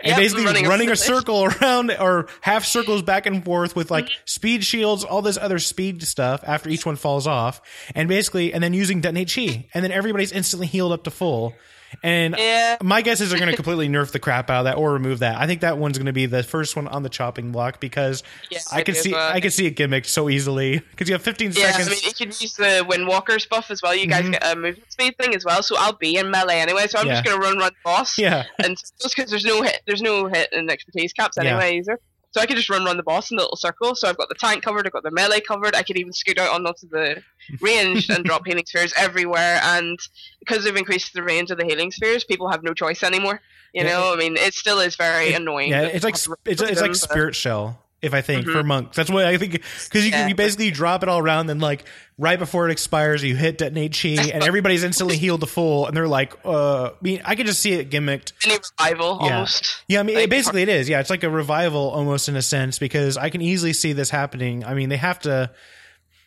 And 0.00 0.10
Yep, 0.10 0.16
basically 0.18 0.44
running, 0.44 0.66
running 0.66 0.88
a, 0.90 0.92
a 0.92 0.96
circle 0.96 1.44
around 1.62 1.90
or 1.90 2.28
half 2.40 2.64
circles 2.64 3.02
back 3.02 3.26
and 3.26 3.44
forth 3.44 3.74
with 3.74 3.90
like 3.90 4.04
Mm-hmm. 4.06 4.22
speed 4.26 4.64
shields, 4.64 5.02
all 5.04 5.22
this 5.22 5.36
other 5.36 5.58
speed 5.58 6.02
stuff 6.04 6.42
after 6.46 6.68
each 6.68 6.86
one 6.86 6.94
falls 6.96 7.26
off. 7.26 7.60
And 7.94 8.08
basically, 8.08 8.52
and 8.52 8.62
then 8.62 8.74
using 8.74 9.00
detonate 9.00 9.32
chi. 9.34 9.66
And 9.74 9.82
then 9.84 9.90
everybody's 9.90 10.30
instantly 10.32 10.66
healed 10.68 10.92
up 10.92 11.04
to 11.04 11.10
full. 11.10 11.54
And 12.02 12.34
Yeah. 12.38 12.76
my 12.82 13.02
guess 13.02 13.20
is 13.20 13.30
they're 13.30 13.38
going 13.38 13.50
to 13.50 13.56
completely 13.56 13.88
nerf 13.88 14.12
the 14.12 14.18
crap 14.18 14.50
out 14.50 14.60
of 14.60 14.64
that 14.66 14.76
or 14.76 14.92
remove 14.92 15.20
that. 15.20 15.36
I 15.38 15.46
think 15.46 15.62
that 15.62 15.78
one's 15.78 15.98
going 15.98 16.06
to 16.06 16.12
be 16.12 16.26
the 16.26 16.42
first 16.42 16.76
one 16.76 16.86
on 16.88 17.02
the 17.02 17.08
chopping 17.08 17.50
block 17.52 17.80
because 17.80 18.22
Yeah, 18.50 18.58
I 18.72 18.82
can 18.82 18.94
see 18.94 19.12
well. 19.12 19.32
I 19.32 19.40
can 19.40 19.50
see 19.50 19.66
it 19.66 19.76
gimmicked 19.76 20.06
so 20.06 20.28
easily 20.28 20.78
because 20.90 21.08
you 21.08 21.14
have 21.14 21.22
15 21.22 21.52
Yeah, 21.52 21.70
seconds. 21.72 21.88
I 21.88 21.90
mean, 21.90 22.00
you 22.04 22.12
can 22.12 22.28
use 22.28 22.54
the 22.54 22.84
Windwalker's 22.88 23.46
buff 23.46 23.70
as 23.70 23.82
well. 23.82 23.94
You 23.94 24.06
guys 24.06 24.24
Mhm. 24.24 24.32
get 24.32 24.46
a 24.46 24.54
movement 24.56 24.92
speed 24.92 25.16
thing 25.18 25.34
as 25.34 25.44
well, 25.44 25.62
so 25.62 25.76
I'll 25.78 25.92
be 25.94 26.16
in 26.16 26.30
melee 26.30 26.58
anyway. 26.60 26.86
So 26.88 26.98
I'm 26.98 27.06
just 27.08 27.24
gonna 27.24 27.38
run 27.38 27.58
run 27.58 27.72
boss, 27.84 28.18
yeah, 28.18 28.44
and 28.62 28.76
just 29.00 29.16
because 29.16 29.30
there's 29.30 29.44
no 29.44 29.62
hit, 29.62 29.80
there's 29.86 30.02
no 30.02 30.26
hit 30.26 30.52
in 30.52 30.68
expertise 30.70 31.12
caps 31.12 31.36
Yeah. 31.36 31.44
anyway 31.50 31.78
either. 31.78 31.98
So 32.38 32.42
I 32.42 32.46
can 32.46 32.54
just 32.56 32.70
run 32.70 32.86
around 32.86 32.98
the 32.98 33.02
boss 33.02 33.32
in 33.32 33.36
the 33.36 33.42
little 33.42 33.56
circle. 33.56 33.96
So 33.96 34.08
I've 34.08 34.16
got 34.16 34.28
the 34.28 34.36
tank 34.36 34.62
covered, 34.62 34.86
I've 34.86 34.92
got 34.92 35.02
the 35.02 35.10
melee 35.10 35.40
covered. 35.40 35.74
I 35.74 35.82
could 35.82 35.98
even 35.98 36.12
scoot 36.12 36.38
out 36.38 36.54
onto 36.54 36.88
the 36.88 37.20
range 37.60 38.08
and 38.08 38.24
drop 38.24 38.46
healing 38.46 38.64
spheres 38.64 38.92
everywhere. 38.96 39.58
And 39.64 39.98
because 40.38 40.62
they've 40.62 40.76
increased 40.76 41.14
the 41.14 41.24
range 41.24 41.50
of 41.50 41.58
the 41.58 41.64
healing 41.64 41.90
spheres, 41.90 42.22
people 42.22 42.48
have 42.48 42.62
no 42.62 42.74
choice 42.74 43.02
anymore. 43.02 43.40
You 43.74 43.82
Yeah, 43.84 43.88
know, 43.98 44.12
I 44.12 44.16
mean, 44.16 44.36
it 44.36 44.54
still 44.54 44.78
is 44.78 44.94
very 44.94 45.30
It- 45.30 45.34
annoying. 45.40 45.70
yeah. 45.70 45.82
It's 45.82 46.04
like 46.04 46.14
people 46.14 46.36
have 46.36 46.44
to 46.44 46.50
it's, 46.52 46.62
it's 46.72 46.80
like 46.80 46.94
Spirit 46.94 47.34
Shell. 47.34 47.76
If 48.00 48.14
I 48.14 48.20
think 48.20 48.44
for 48.46 48.62
Mhm. 48.62 48.66
monks, 48.66 48.96
that's 48.96 49.10
what 49.10 49.24
I 49.24 49.36
think 49.38 49.52
because 49.52 50.04
you, 50.04 50.12
can 50.12 50.20
Yeah. 50.20 50.28
you 50.28 50.34
basically 50.36 50.70
drop 50.70 51.02
it 51.02 51.08
all 51.08 51.18
around, 51.18 51.48
then 51.48 51.58
like 51.58 51.84
right 52.16 52.38
before 52.38 52.68
it 52.68 52.70
expires, 52.70 53.24
you 53.24 53.34
hit 53.34 53.58
detonate 53.58 53.92
chi, 54.00 54.08
and 54.32 54.44
everybody's 54.44 54.84
instantly 54.84 55.16
healed 55.16 55.40
to 55.40 55.48
full, 55.48 55.84
and 55.88 55.96
they're 55.96 56.06
like, 56.06 56.32
uh, 56.44 56.86
I 56.86 56.92
mean, 57.00 57.20
I 57.24 57.34
could 57.34 57.46
just 57.46 57.60
see 57.60 57.72
it 57.72 57.90
gimmicked. 57.90 58.34
Any 58.44 58.56
revival 58.78 59.18
Yeah. 59.24 59.34
almost. 59.34 59.82
Yeah, 59.88 59.98
I 59.98 60.02
mean, 60.04 60.14
Like, 60.14 60.30
basically 60.30 60.62
it 60.62 60.68
is. 60.68 60.88
Yeah, 60.88 61.00
it's 61.00 61.10
like 61.10 61.24
a 61.24 61.30
revival 61.30 61.90
almost 61.90 62.28
in 62.28 62.36
a 62.36 62.42
sense 62.42 62.78
because 62.78 63.16
I 63.16 63.30
can 63.30 63.42
easily 63.42 63.72
see 63.72 63.92
this 63.92 64.10
happening. 64.10 64.64
I 64.64 64.74
mean, 64.74 64.90
they 64.90 64.96
have 64.96 65.18
to. 65.20 65.50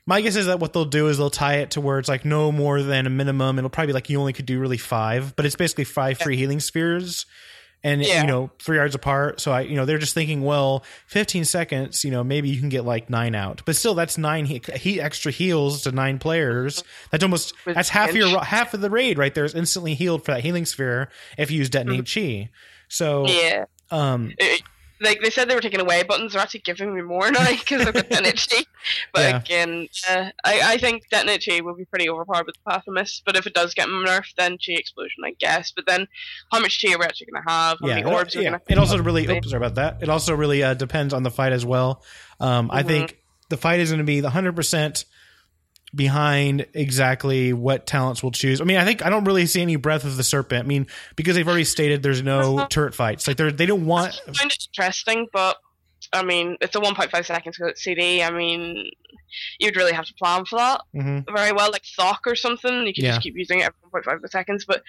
My 0.06 0.20
guess 0.20 0.36
is 0.36 0.48
that 0.48 0.60
what 0.60 0.74
they'll 0.74 0.84
do 0.84 1.08
is 1.08 1.20
they'll 1.20 1.30
tie 1.30 1.60
it 1.60 1.72
to 1.72 1.80
where 1.80 2.00
it's 2.00 2.10
like 2.10 2.26
no 2.26 2.52
more 2.52 2.82
than 2.82 3.06
a 3.08 3.10
minimum. 3.10 3.58
It'll 3.60 3.70
probably 3.70 3.88
be 3.88 3.94
like 3.94 4.10
you 4.10 4.20
only 4.20 4.34
could 4.34 4.46
do 4.48 4.60
really 4.60 4.78
five, 4.78 5.38
but 5.38 5.46
it's 5.46 5.56
basically 5.56 5.86
five 5.86 6.18
free 6.18 6.36
healing 6.36 6.60
spheres, 6.60 7.26
and 7.84 8.02
Yeah. 8.04 8.22
you 8.22 8.28
know 8.28 8.52
three 8.60 8.78
yards 8.78 8.96
apart. 8.96 9.42
So 9.42 9.52
I, 9.52 9.62
you 9.62 9.76
know, 9.76 9.86
they're 9.86 9.98
just 9.98 10.14
thinking, 10.14 10.44
well, 10.44 10.84
fifteen 11.08 11.46
seconds. 11.46 12.04
You 12.04 12.12
know, 12.12 12.24
maybe 12.24 12.50
you 12.50 12.60
can 12.60 12.70
get 12.70 12.86
like 12.86 13.10
nine 13.10 13.36
out, 13.36 13.62
but 13.66 13.76
still, 13.76 13.94
that's 13.96 14.18
nine 14.18 14.46
he, 14.46 14.62
he 14.76 15.02
extra 15.02 15.32
heals 15.32 15.84
to 15.84 15.92
nine 15.92 16.20
players. 16.20 16.84
That's 17.10 17.24
almost 17.24 17.54
With 17.66 17.76
that's 17.76 17.90
half 17.90 18.14
your 18.14 18.40
half 18.44 18.74
of 18.74 18.82
the 18.82 18.90
raid 18.90 19.18
right 19.18 19.34
there 19.34 19.46
is 19.46 19.56
instantly 19.56 19.96
healed 19.96 20.24
for 20.26 20.32
that 20.32 20.42
healing 20.42 20.66
sphere 20.66 21.10
if 21.38 21.50
you 21.52 21.58
use 21.58 21.70
detonate 21.70 22.10
chi. 22.14 22.50
So 22.88 23.26
Yeah. 23.28 23.66
um, 23.90 24.34
it- 24.38 24.62
like 25.02 25.20
they 25.22 25.30
said 25.30 25.50
they 25.50 25.56
were 25.56 25.62
taking 25.62 25.82
away 25.82 26.04
buttons, 26.04 26.34
they're 26.34 26.42
actually 26.42 26.62
giving 26.62 26.94
me 26.96 27.02
more 27.02 27.32
now 27.32 27.50
because 27.50 27.86
I've 27.86 27.94
got 27.94 28.10
Detonate 28.10 28.48
Chi. 28.50 28.64
But 29.14 29.22
Yeah. 29.22 29.38
again, 29.42 29.88
uh, 30.10 30.30
I, 30.44 30.62
I 30.74 30.78
think 30.78 31.04
Detonate 31.10 31.44
Chi 31.48 31.62
will 31.62 31.76
be 31.76 31.86
pretty 31.86 32.10
overpowered 32.10 32.46
with 32.46 32.56
the 32.56 32.72
Path 32.72 32.84
of 32.88 32.94
Mists. 32.94 33.22
But 33.26 33.36
if 33.36 33.46
it 33.46 33.54
does 33.54 33.74
get 33.74 33.88
nerfed, 33.88 34.36
then 34.38 34.54
Chi 34.54 34.74
Explosion, 34.74 35.24
I 35.26 35.34
guess. 35.40 35.72
But 35.76 35.86
then 35.88 36.08
how 36.52 36.60
much 36.60 36.82
Chi 36.82 36.94
are 36.94 37.00
we 37.00 37.06
actually 37.06 37.28
going 37.32 37.44
to 37.44 37.52
have? 37.52 37.78
How 37.82 37.88
yeah, 37.88 37.96
many 37.96 38.16
orbs 38.16 38.36
are 38.36 38.42
yeah. 38.42 38.50
going 38.52 38.62
to 38.66 38.72
It 38.72 38.78
also 38.78 39.02
really 39.02 39.28
oops, 39.28 39.50
sorry 39.50 39.58
about 39.66 39.76
that. 39.76 39.98
It 40.02 40.10
also 40.10 40.34
really 40.36 40.64
uh, 40.64 40.74
depends 40.74 41.14
on 41.14 41.24
the 41.24 41.32
fight 41.32 41.52
as 41.54 41.66
well. 41.66 42.04
Um, 42.40 42.70
I 42.72 42.84
Mhm. 42.84 42.88
think 42.88 43.18
the 43.50 43.58
fight 43.58 43.80
is 43.80 43.90
going 43.90 44.00
to 44.00 44.06
be 44.06 44.20
the 44.22 44.30
hundred 44.30 44.56
percent 44.56 45.06
behind 45.94 46.66
exactly 46.74 47.54
what 47.54 47.86
talents 47.86 48.24
will 48.24 48.32
choose. 48.32 48.62
I 48.62 48.64
mean, 48.64 48.78
I 48.78 48.86
think 48.86 49.06
I 49.06 49.10
don't 49.10 49.26
really 49.26 49.46
see 49.46 49.62
any 49.62 49.76
breath 49.76 50.04
of 50.06 50.18
the 50.18 50.24
serpent. 50.24 50.64
I 50.64 50.68
mean, 50.68 50.88
because 51.16 51.36
they've 51.36 51.48
already 51.48 51.66
stated 51.66 52.02
there's 52.04 52.24
no 52.24 52.58
Uh-huh. 52.60 52.68
turret 52.70 52.96
fights. 52.96 53.28
Like 53.28 53.38
they're 53.38 53.52
they 53.52 53.66
don't 53.66 53.86
want. 53.86 54.20
I 54.28 54.32
find 54.34 54.52
it 54.52 54.68
interesting, 54.78 55.28
but 55.34 55.58
I 56.14 56.24
mean, 56.24 56.58
it's 56.62 56.76
a 56.76 56.80
1.5 56.80 57.26
seconds 57.26 57.60
CD. 57.76 58.24
I 58.24 58.32
mean, 58.32 58.90
you'd 59.60 59.76
really 59.76 59.94
have 59.94 60.06
to 60.06 60.14
plan 60.16 60.46
for 60.46 60.58
that 60.58 60.82
Mhm. 60.96 61.26
very 61.34 61.52
well, 61.52 61.72
like 61.72 61.84
Thok 61.98 62.20
or 62.26 62.36
something. 62.36 62.86
You 62.88 62.94
could 62.94 63.04
Yeah. 63.04 63.12
just 63.12 63.22
keep 63.22 63.36
using 63.38 63.60
it 63.60 63.64
every 63.64 63.76
1.5 63.92 64.30
seconds, 64.32 64.66
but 64.66 64.84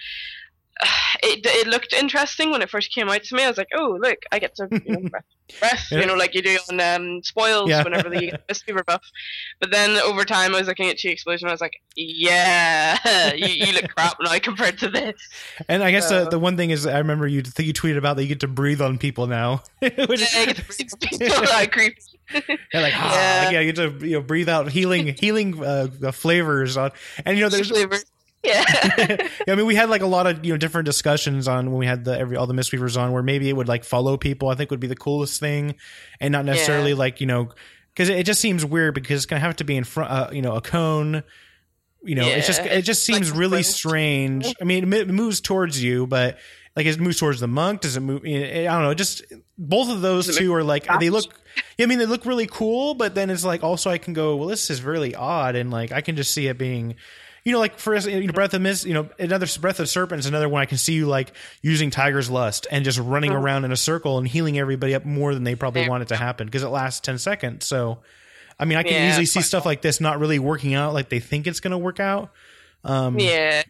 it 1.23 1.41
it 1.45 1.67
looked 1.67 1.93
interesting 1.93 2.51
when 2.51 2.61
it 2.61 2.69
first 2.69 2.93
came 2.93 3.09
out 3.09 3.23
to 3.23 3.35
me. 3.35 3.43
I 3.43 3.47
was 3.47 3.57
like, 3.57 3.69
oh, 3.75 3.97
look, 4.01 4.17
I 4.31 4.39
get 4.39 4.55
to 4.55 4.67
you 4.71 4.81
know, 4.97 5.09
breath, 5.09 5.23
breath 5.59 5.87
Yeah. 5.91 5.99
you 5.99 6.05
know, 6.07 6.15
like 6.15 6.33
you 6.33 6.41
do 6.41 6.57
on 6.71 6.79
um, 6.81 7.21
spoils 7.23 7.69
Yeah. 7.69 7.83
whenever 7.83 8.13
you 8.13 8.31
get 8.31 8.47
this 8.47 8.61
fever 8.63 8.83
buff. 8.85 9.01
But 9.59 9.71
then 9.71 9.97
over 10.01 10.25
time, 10.25 10.55
I 10.55 10.59
was 10.59 10.67
looking 10.67 10.89
at 10.89 10.97
Chi 11.01 11.09
Explosion. 11.09 11.47
I 11.47 11.51
was 11.51 11.61
like, 11.61 11.81
yeah, 11.95 13.33
you, 13.35 13.47
you 13.67 13.73
look 13.73 13.89
crap 13.95 14.17
now 14.21 14.37
compared 14.39 14.79
to 14.79 14.89
this. 14.89 15.15
And 15.67 15.83
I 15.83 15.91
guess 15.91 16.09
the, 16.09 16.25
Uh, 16.25 16.29
the 16.29 16.39
one 16.39 16.57
thing 16.57 16.71
is 16.71 16.85
I 16.87 16.97
remember 16.97 17.27
you 17.27 17.41
think 17.43 17.67
you 17.67 17.73
tweeted 17.73 17.97
about 17.97 18.15
that 18.17 18.23
you 18.23 18.29
get 18.29 18.39
to 18.41 18.47
breathe 18.47 18.81
on 18.81 18.97
people 18.97 19.27
now. 19.27 19.61
Which 19.79 20.21
is- 20.21 20.33
Yeah, 20.33 20.41
I 20.41 20.45
get 20.47 20.55
to 20.57 20.65
breathe 20.65 20.89
people 21.01 21.27
that 21.45 21.71
creepy. 21.71 21.97
They're 22.31 22.81
like, 22.81 22.93
ah, 22.95 23.13
Yeah. 23.13 23.49
yeah, 23.51 23.59
you 23.59 23.73
get 23.73 23.99
to 23.99 24.07
you 24.07 24.13
know 24.13 24.21
breathe 24.21 24.49
out 24.49 24.71
healing 24.71 25.13
healing 25.19 25.63
uh, 25.63 25.87
uh, 26.03 26.11
flavors 26.11 26.77
on, 26.77 26.91
and 27.25 27.37
you 27.37 27.43
know 27.43 27.49
there's 27.49 27.69
flavor. 27.69 27.97
Yeah. 28.43 28.63
yeah, 28.97 29.27
I 29.47 29.55
mean, 29.55 29.65
we 29.65 29.75
had 29.75 29.89
like 29.89 30.01
a 30.01 30.07
lot 30.07 30.27
of 30.27 30.45
you 30.45 30.53
know 30.53 30.57
different 30.57 30.85
discussions 30.85 31.47
on 31.47 31.71
when 31.71 31.79
we 31.79 31.85
had 31.85 32.03
the 32.03 32.17
every 32.17 32.35
all 32.37 32.47
the 32.47 32.53
Mistweavers 32.53 32.99
on, 33.01 33.11
where 33.11 33.23
maybe 33.23 33.49
it 33.49 33.55
would 33.55 33.67
like 33.67 33.83
follow 33.83 34.17
people. 34.17 34.49
I 34.49 34.55
think 34.55 34.69
would 34.71 34.79
be 34.79 34.87
the 34.87 34.95
coolest 34.95 35.39
thing, 35.39 35.75
and 36.19 36.31
not 36.31 36.45
necessarily 36.45 36.91
Yeah. 36.91 36.97
like 36.97 37.21
you 37.21 37.27
know 37.27 37.49
because 37.93 38.09
it, 38.09 38.19
it 38.19 38.23
just 38.25 38.41
seems 38.41 38.65
weird 38.65 38.95
because 38.95 39.17
it's 39.17 39.25
gonna 39.25 39.39
have 39.39 39.55
to 39.57 39.63
be 39.63 39.77
in 39.77 39.83
front, 39.83 40.11
uh, 40.11 40.29
you 40.31 40.41
know, 40.41 40.55
a 40.55 40.61
cone. 40.61 41.23
You 42.05 42.15
know, 42.15 42.27
it's 42.27 42.47
just 42.47 42.59
it 42.61 42.81
just 42.81 43.05
seems 43.05 43.31
like 43.31 43.39
really 43.39 43.63
strange. 43.63 44.53
I 44.61 44.65
mean, 44.65 44.91
it 44.91 44.99
it 44.99 45.07
moves 45.07 45.39
towards 45.39 45.81
you, 45.81 46.05
but 46.05 46.37
like 46.75 46.85
it 46.85 46.99
moves 46.99 47.17
towards 47.19 47.39
the 47.39 47.47
monk? 47.47 47.81
Does 47.81 47.95
it 47.95 48.01
move? 48.01 48.23
I 48.25 48.63
don't 48.65 48.81
know. 48.81 48.93
Just 48.93 49.23
both 49.57 49.89
of 49.89 50.01
those 50.01 50.35
two 50.37 50.53
are 50.53 50.63
like 50.63 50.85
they 50.99 51.09
look. 51.09 51.25
Yeah, 51.77 51.85
I 51.85 51.87
mean 51.87 51.99
they 51.99 52.05
look 52.05 52.25
really 52.25 52.47
cool, 52.47 52.93
but 52.95 53.15
then 53.15 53.29
it's 53.29 53.45
like 53.45 53.63
also 53.63 53.89
I 53.89 53.99
can 53.99 54.13
go. 54.13 54.35
Well, 54.35 54.47
this 54.49 54.69
is 54.69 54.81
really 54.81 55.15
odd, 55.15 55.55
and 55.55 55.71
like 55.71 55.93
I 55.93 56.01
can 56.01 56.17
just 56.17 56.33
see 56.33 56.47
it 56.47 56.57
being 56.57 56.95
you 57.43 57.51
know, 57.51 57.59
like 57.59 57.77
for 57.77 57.95
you 57.95 58.27
know, 58.27 58.33
Breath 58.33 58.53
of 58.53 58.61
Mist, 58.61 58.85
you 58.85 58.93
know, 58.93 59.09
another 59.19 59.47
Breath 59.59 59.79
of 59.79 59.89
Serpent 59.89 60.19
is 60.19 60.25
another 60.25 60.47
one 60.47 60.61
I 60.61 60.65
can 60.65 60.77
see 60.77 60.93
you 60.93 61.07
like 61.07 61.33
using 61.61 61.89
Tiger's 61.89 62.29
Lust 62.29 62.67
and 62.71 62.85
just 62.85 62.99
running 62.99 63.31
mm-hmm. 63.31 63.43
around 63.43 63.65
in 63.65 63.71
a 63.71 63.77
circle 63.77 64.17
and 64.17 64.27
healing 64.27 64.57
everybody 64.57 64.95
up 64.95 65.03
more 65.03 65.33
than 65.33 65.43
they 65.43 65.55
probably 65.55 65.87
want 65.87 66.03
it 66.03 66.07
to 66.09 66.15
happen 66.15 66.47
because 66.47 66.63
it 66.63 66.69
lasts 66.69 67.01
10 67.01 67.17
seconds. 67.17 67.65
So, 67.65 67.99
I 68.57 68.65
mean, 68.65 68.77
I 68.77 68.83
can 68.83 68.93
yeah, 68.93 69.09
easily 69.09 69.25
see 69.25 69.41
stuff 69.41 69.65
like 69.65 69.81
this 69.81 69.99
not 69.99 70.19
really 70.19 70.39
working 70.39 70.73
out 70.73 70.93
like 70.93 71.09
they 71.09 71.19
think 71.19 71.45
it's 71.45 71.59
going 71.59 71.71
to 71.71 71.77
work 71.77 71.99
out. 71.99 72.31
Um, 72.85 73.19
yeah. 73.19 73.63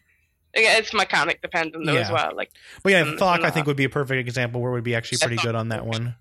It's 0.54 0.94
mechanic 0.94 1.42
dependent 1.42 1.84
though 1.88 1.94
yeah. 1.94 2.02
as 2.02 2.12
well. 2.12 2.32
Like, 2.36 2.52
but 2.84 2.92
yeah, 2.92 3.04
Thok 3.06 3.44
I 3.44 3.50
think 3.50 3.66
would 3.66 3.78
be 3.78 3.86
a 3.86 3.90
perfect 3.90 4.28
example 4.28 4.62
where 4.62 4.72
would 4.72 4.84
be 4.84 4.94
actually 4.94 5.18
pretty 5.18 5.38
good 5.38 5.56
on 5.56 5.70
that 5.70 5.84
one. 5.84 6.16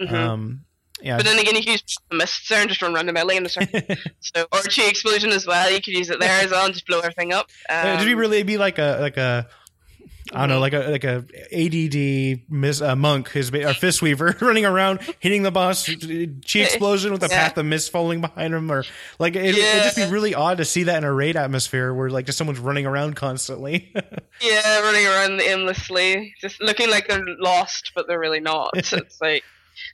Mm-hmm. 0.00 0.14
Um, 0.14 0.64
yeah. 1.00 1.16
But 1.16 1.26
then 1.26 1.38
again, 1.38 1.56
you 1.56 1.62
can 1.62 1.72
use 1.72 1.98
the 2.10 2.16
mist 2.16 2.48
there 2.48 2.60
and 2.60 2.68
just 2.68 2.82
run 2.82 2.94
melee 3.12 3.36
in 3.36 3.42
the 3.42 3.48
circle. 3.48 3.80
so, 4.20 4.46
or 4.52 4.60
chi 4.62 4.88
explosion 4.88 5.30
as 5.30 5.46
well. 5.46 5.70
You 5.70 5.80
could 5.80 5.94
use 5.94 6.10
it 6.10 6.20
there 6.20 6.44
as 6.44 6.50
well 6.50 6.64
and 6.64 6.74
just 6.74 6.86
blow 6.86 7.00
everything 7.00 7.32
up. 7.32 7.48
Um, 7.70 7.98
Did 7.98 8.06
we 8.06 8.14
really 8.14 8.42
be 8.42 8.58
like 8.58 8.78
a 8.78 8.98
like 9.00 9.16
a 9.16 9.48
I 10.32 10.40
don't 10.40 10.50
know, 10.50 10.60
like 10.60 10.74
a 10.74 10.90
like 10.90 11.04
a 11.04 11.24
ADD 11.52 12.50
miss, 12.50 12.82
uh, 12.82 12.94
monk, 12.94 13.30
his 13.30 13.52
a 13.52 13.72
fist 13.72 14.02
weaver 14.02 14.36
running 14.40 14.66
around 14.66 15.00
hitting 15.20 15.42
the 15.42 15.50
boss, 15.50 15.86
chi 15.86 15.94
explosion 16.58 17.12
with 17.12 17.22
a 17.22 17.28
yeah. 17.28 17.48
path 17.48 17.58
of 17.58 17.64
mist 17.64 17.90
falling 17.90 18.20
behind 18.20 18.52
him, 18.52 18.70
or 18.70 18.84
like 19.18 19.36
it, 19.36 19.56
yeah. 19.56 19.76
it'd 19.76 19.84
just 19.84 19.96
be 19.96 20.06
really 20.06 20.34
odd 20.34 20.58
to 20.58 20.64
see 20.64 20.84
that 20.84 20.98
in 20.98 21.04
a 21.04 21.12
raid 21.12 21.36
atmosphere 21.36 21.94
where 21.94 22.10
like 22.10 22.26
just 22.26 22.36
someone's 22.36 22.60
running 22.60 22.84
around 22.84 23.16
constantly. 23.16 23.90
yeah, 24.42 24.80
running 24.80 25.06
around 25.06 25.40
aimlessly, 25.40 26.34
just 26.40 26.60
looking 26.60 26.90
like 26.90 27.08
they're 27.08 27.24
lost, 27.38 27.92
but 27.94 28.06
they're 28.06 28.20
really 28.20 28.40
not. 28.40 28.70
it's 28.74 29.20
like 29.22 29.44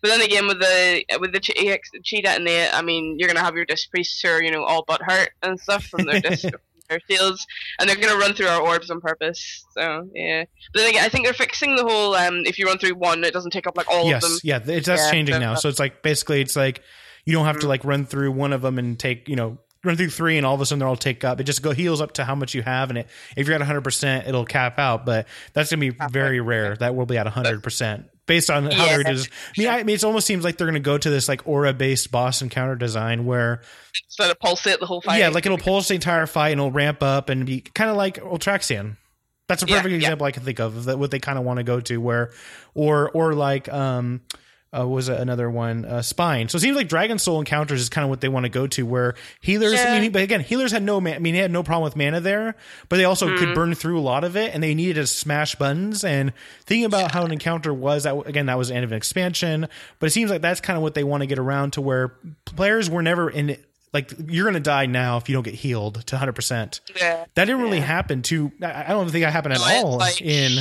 but 0.03 0.09
then 0.09 0.20
again, 0.20 0.47
with 0.47 0.61
the 0.61 1.05
with 1.20 1.33
the 1.33 1.40
chi, 1.40 1.79
chi 2.11 2.20
detonate, 2.20 2.75
I 2.75 2.83
mean, 2.83 3.16
you're 3.18 3.29
gonna 3.29 3.44
have 3.44 3.57
your 3.57 3.64
disc 3.64 3.90
priests 3.90 4.20
who 4.20 4.29
are 4.29 4.42
you 4.42 4.51
know 4.51 4.64
all 4.64 4.85
but 4.87 5.03
hurt 5.03 5.31
and 5.42 5.59
stuff 5.59 5.85
from 5.85 6.05
their 6.07 6.20
disc 6.20 6.44
their 6.88 7.01
shields, 7.11 7.47
and 7.79 7.88
they're 7.88 7.97
gonna 7.97 8.18
run 8.18 8.35
through 8.35 8.47
our 8.47 8.61
orbs 8.61 8.90
on 8.90 9.01
purpose. 9.01 9.64
So 9.73 10.09
yeah. 10.14 10.44
But 10.73 10.81
then 10.81 10.90
again, 10.90 11.05
I 11.05 11.09
think 11.09 11.25
they're 11.25 11.35
fixing 11.35 11.77
the 11.77 11.85
whole. 11.85 12.14
Um, 12.14 12.42
if 12.47 12.59
you 12.59 12.66
run 12.66 12.79
through 12.79 12.94
one, 12.94 13.25
it 13.25 13.33
doesn't 13.33 13.53
take 13.53 13.66
up 13.66 13.77
like 13.77 13.88
all 13.88 14.07
yes, 14.07 14.23
of 14.23 14.31
them. 14.31 14.38
Yes, 14.42 14.62
Yeah, 14.66 14.75
it's 14.75 14.87
that's 14.87 15.03
yeah, 15.03 15.11
changing 15.11 15.35
so, 15.35 15.40
now. 15.40 15.55
So 15.55 15.68
it's 15.68 15.79
like 15.79 16.03
basically, 16.03 16.40
it's 16.40 16.57
like 16.57 16.83
you 17.25 17.33
don't 17.33 17.47
have 17.47 17.57
mm-hmm. 17.57 17.62
to 17.62 17.68
like 17.68 17.85
run 17.85 18.07
through 18.07 18.33
one 18.33 18.53
of 18.53 18.62
them 18.62 18.79
and 18.79 18.99
take 18.99 19.29
you 19.29 19.37
know 19.37 19.59
run 19.83 19.97
through 19.97 20.11
three 20.11 20.38
and 20.38 20.47
all 20.47 20.55
of 20.55 20.61
a 20.61 20.66
sudden 20.66 20.81
they'll 20.81 20.88
all 20.88 20.97
take 20.97 21.25
up. 21.25 21.40
It 21.40 21.44
just 21.44 21.62
go 21.62 21.73
heals 21.73 22.01
up 22.01 22.12
to 22.12 22.25
how 22.25 22.35
much 22.35 22.55
you 22.55 22.62
have, 22.62 22.90
and 22.90 23.01
it 23.01 23.09
if 23.37 23.47
you're 23.47 23.55
at 23.55 23.61
100, 23.61 23.83
percent 23.83 24.27
it'll 24.27 24.44
cap 24.44 24.79
out. 24.79 25.07
But 25.07 25.27
that's 25.53 25.70
gonna 25.70 25.81
be 25.81 25.97
very 26.11 26.40
rare. 26.40 26.77
That 26.77 26.94
will 26.94 27.07
be 27.07 27.18
at 27.18 27.27
100 27.27 27.62
percent 27.62 28.09
based 28.27 28.51
on 28.51 28.71
how 28.71 28.87
yeah. 28.87 28.97
they're 28.97 29.15
just. 29.15 29.31
I 29.31 29.61
mean, 29.61 29.69
I, 29.69 29.79
I 29.79 29.83
mean, 29.83 29.95
it 29.95 30.05
almost 30.05 30.27
seems 30.27 30.45
like 30.45 30.57
they're 30.57 30.67
gonna 30.67 30.81
go 30.81 30.99
to 30.99 31.11
this 31.11 31.29
like 31.29 31.47
aura 31.47 31.73
based 31.73 32.11
boss 32.11 32.43
encounter 32.43 32.77
design 32.77 33.25
where 33.25 33.63
instead 34.07 34.31
of 34.31 34.39
pulsate 34.39 34.81
the 34.81 34.87
whole 34.87 35.01
fight. 35.01 35.19
Yeah, 35.19 35.29
like 35.29 35.47
it'll 35.47 35.59
pulse 35.59 35.89
the 35.89 35.95
entire 35.95 36.27
fight 36.27 36.51
and 36.51 36.61
it'll 36.61 36.73
ramp 36.73 37.03
up 37.03 37.29
and 37.29 37.47
be 37.47 37.61
kind 37.61 37.91
of 37.91 37.97
like 37.97 38.21
Ultraxion. 38.21 38.97
That's 39.49 39.63
a 39.63 39.67
perfect 39.67 39.91
yeah, 39.91 39.97
example 39.97 40.25
yeah. 40.25 40.29
I 40.29 40.33
can 40.33 40.43
think 40.43 40.59
of 40.59 40.85
that 40.85 40.99
what 40.99 41.11
they 41.11 41.19
kind 41.19 41.39
of 41.39 41.45
want 41.45 41.59
to 41.59 41.65
go 41.65 41.81
to 41.81 41.99
where, 41.99 42.33
or 42.75 43.11
or 43.11 43.35
like 43.35 43.71
um 43.73 44.23
uh, 44.77 44.87
was 44.87 45.09
another 45.09 45.49
one, 45.49 45.85
uh, 45.85 46.03
Spine. 46.03 46.49
So 46.49 46.57
it 46.57 46.61
seems 46.61 46.77
like 46.77 46.89
Dragon 46.89 47.19
Soul 47.19 47.39
encounters 47.39 47.81
is 47.81 47.89
kind 47.89 48.05
of 48.05 48.11
what 48.11 48.21
they 48.21 48.29
want 48.29 48.45
to 48.45 48.51
go 48.51 48.67
to, 48.67 48.85
where 48.85 49.15
healers. 49.41 49.75
Yeah. 49.75 49.95
I 49.95 50.01
mean, 50.01 50.13
but 50.13 50.23
again, 50.23 50.41
healers 50.41 50.73
had 50.73 50.83
no. 50.83 51.01
Man, 51.01 51.15
I 51.15 51.19
mean, 51.19 51.35
they 51.35 51.41
had 51.41 51.51
no 51.51 51.63
problem 51.63 51.85
with 51.85 51.97
mana 51.97 52.21
there, 52.21 52.57
but 52.89 52.97
they 52.97 53.05
also 53.05 53.29
mm. 53.29 53.39
could 53.39 53.55
burn 53.55 53.75
through 53.75 53.99
a 53.99 54.03
lot 54.03 54.25
of 54.25 54.37
it, 54.37 54.55
and 54.55 54.63
they 54.63 54.75
needed 54.75 54.95
to 54.95 55.07
smash 55.07 55.55
buttons. 55.55 56.05
And 56.05 56.33
thinking 56.65 56.85
about 56.85 57.13
how 57.13 57.25
an 57.25 57.33
encounter 57.33 57.73
was, 57.73 58.05
that 58.05 58.17
again, 58.27 58.47
that 58.47 58.59
was 58.59 58.69
the 58.69 58.75
end 58.75 58.85
of 58.85 58.93
an 58.93 58.97
expansion. 58.97 59.69
But 59.99 60.07
it 60.07 60.11
seems 60.11 60.31
like 60.31 60.43
that's 60.43 60.61
kind 60.61 60.77
of 60.77 60.83
what 60.83 60.95
they 60.95 61.05
want 61.05 61.23
to 61.23 61.27
get 61.27 61.39
around 61.39 61.75
to, 61.75 61.81
where 61.81 62.15
players 62.45 62.91
were 62.91 63.03
never 63.03 63.31
in 63.31 63.57
like 63.93 64.13
you're 64.29 64.45
gonna 64.45 64.61
die 64.61 64.87
now 64.87 65.17
if 65.17 65.29
you 65.29 65.35
don't 65.35 65.45
get 65.45 65.55
healed 65.55 66.05
to 66.07 66.17
100 66.17 66.33
percent 66.33 66.81
yeah 67.01 67.25
that 67.35 67.45
didn't 67.45 67.63
really 67.63 67.81
happen 67.81 68.23
to 68.23 68.51
i 68.61 68.89
don't 68.89 69.09
think 69.09 69.25
that 69.25 69.33
happened 69.33 69.55
at 69.55 69.61
no, 69.61 69.87
all 69.87 69.99
like, 69.99 70.21
in 70.21 70.59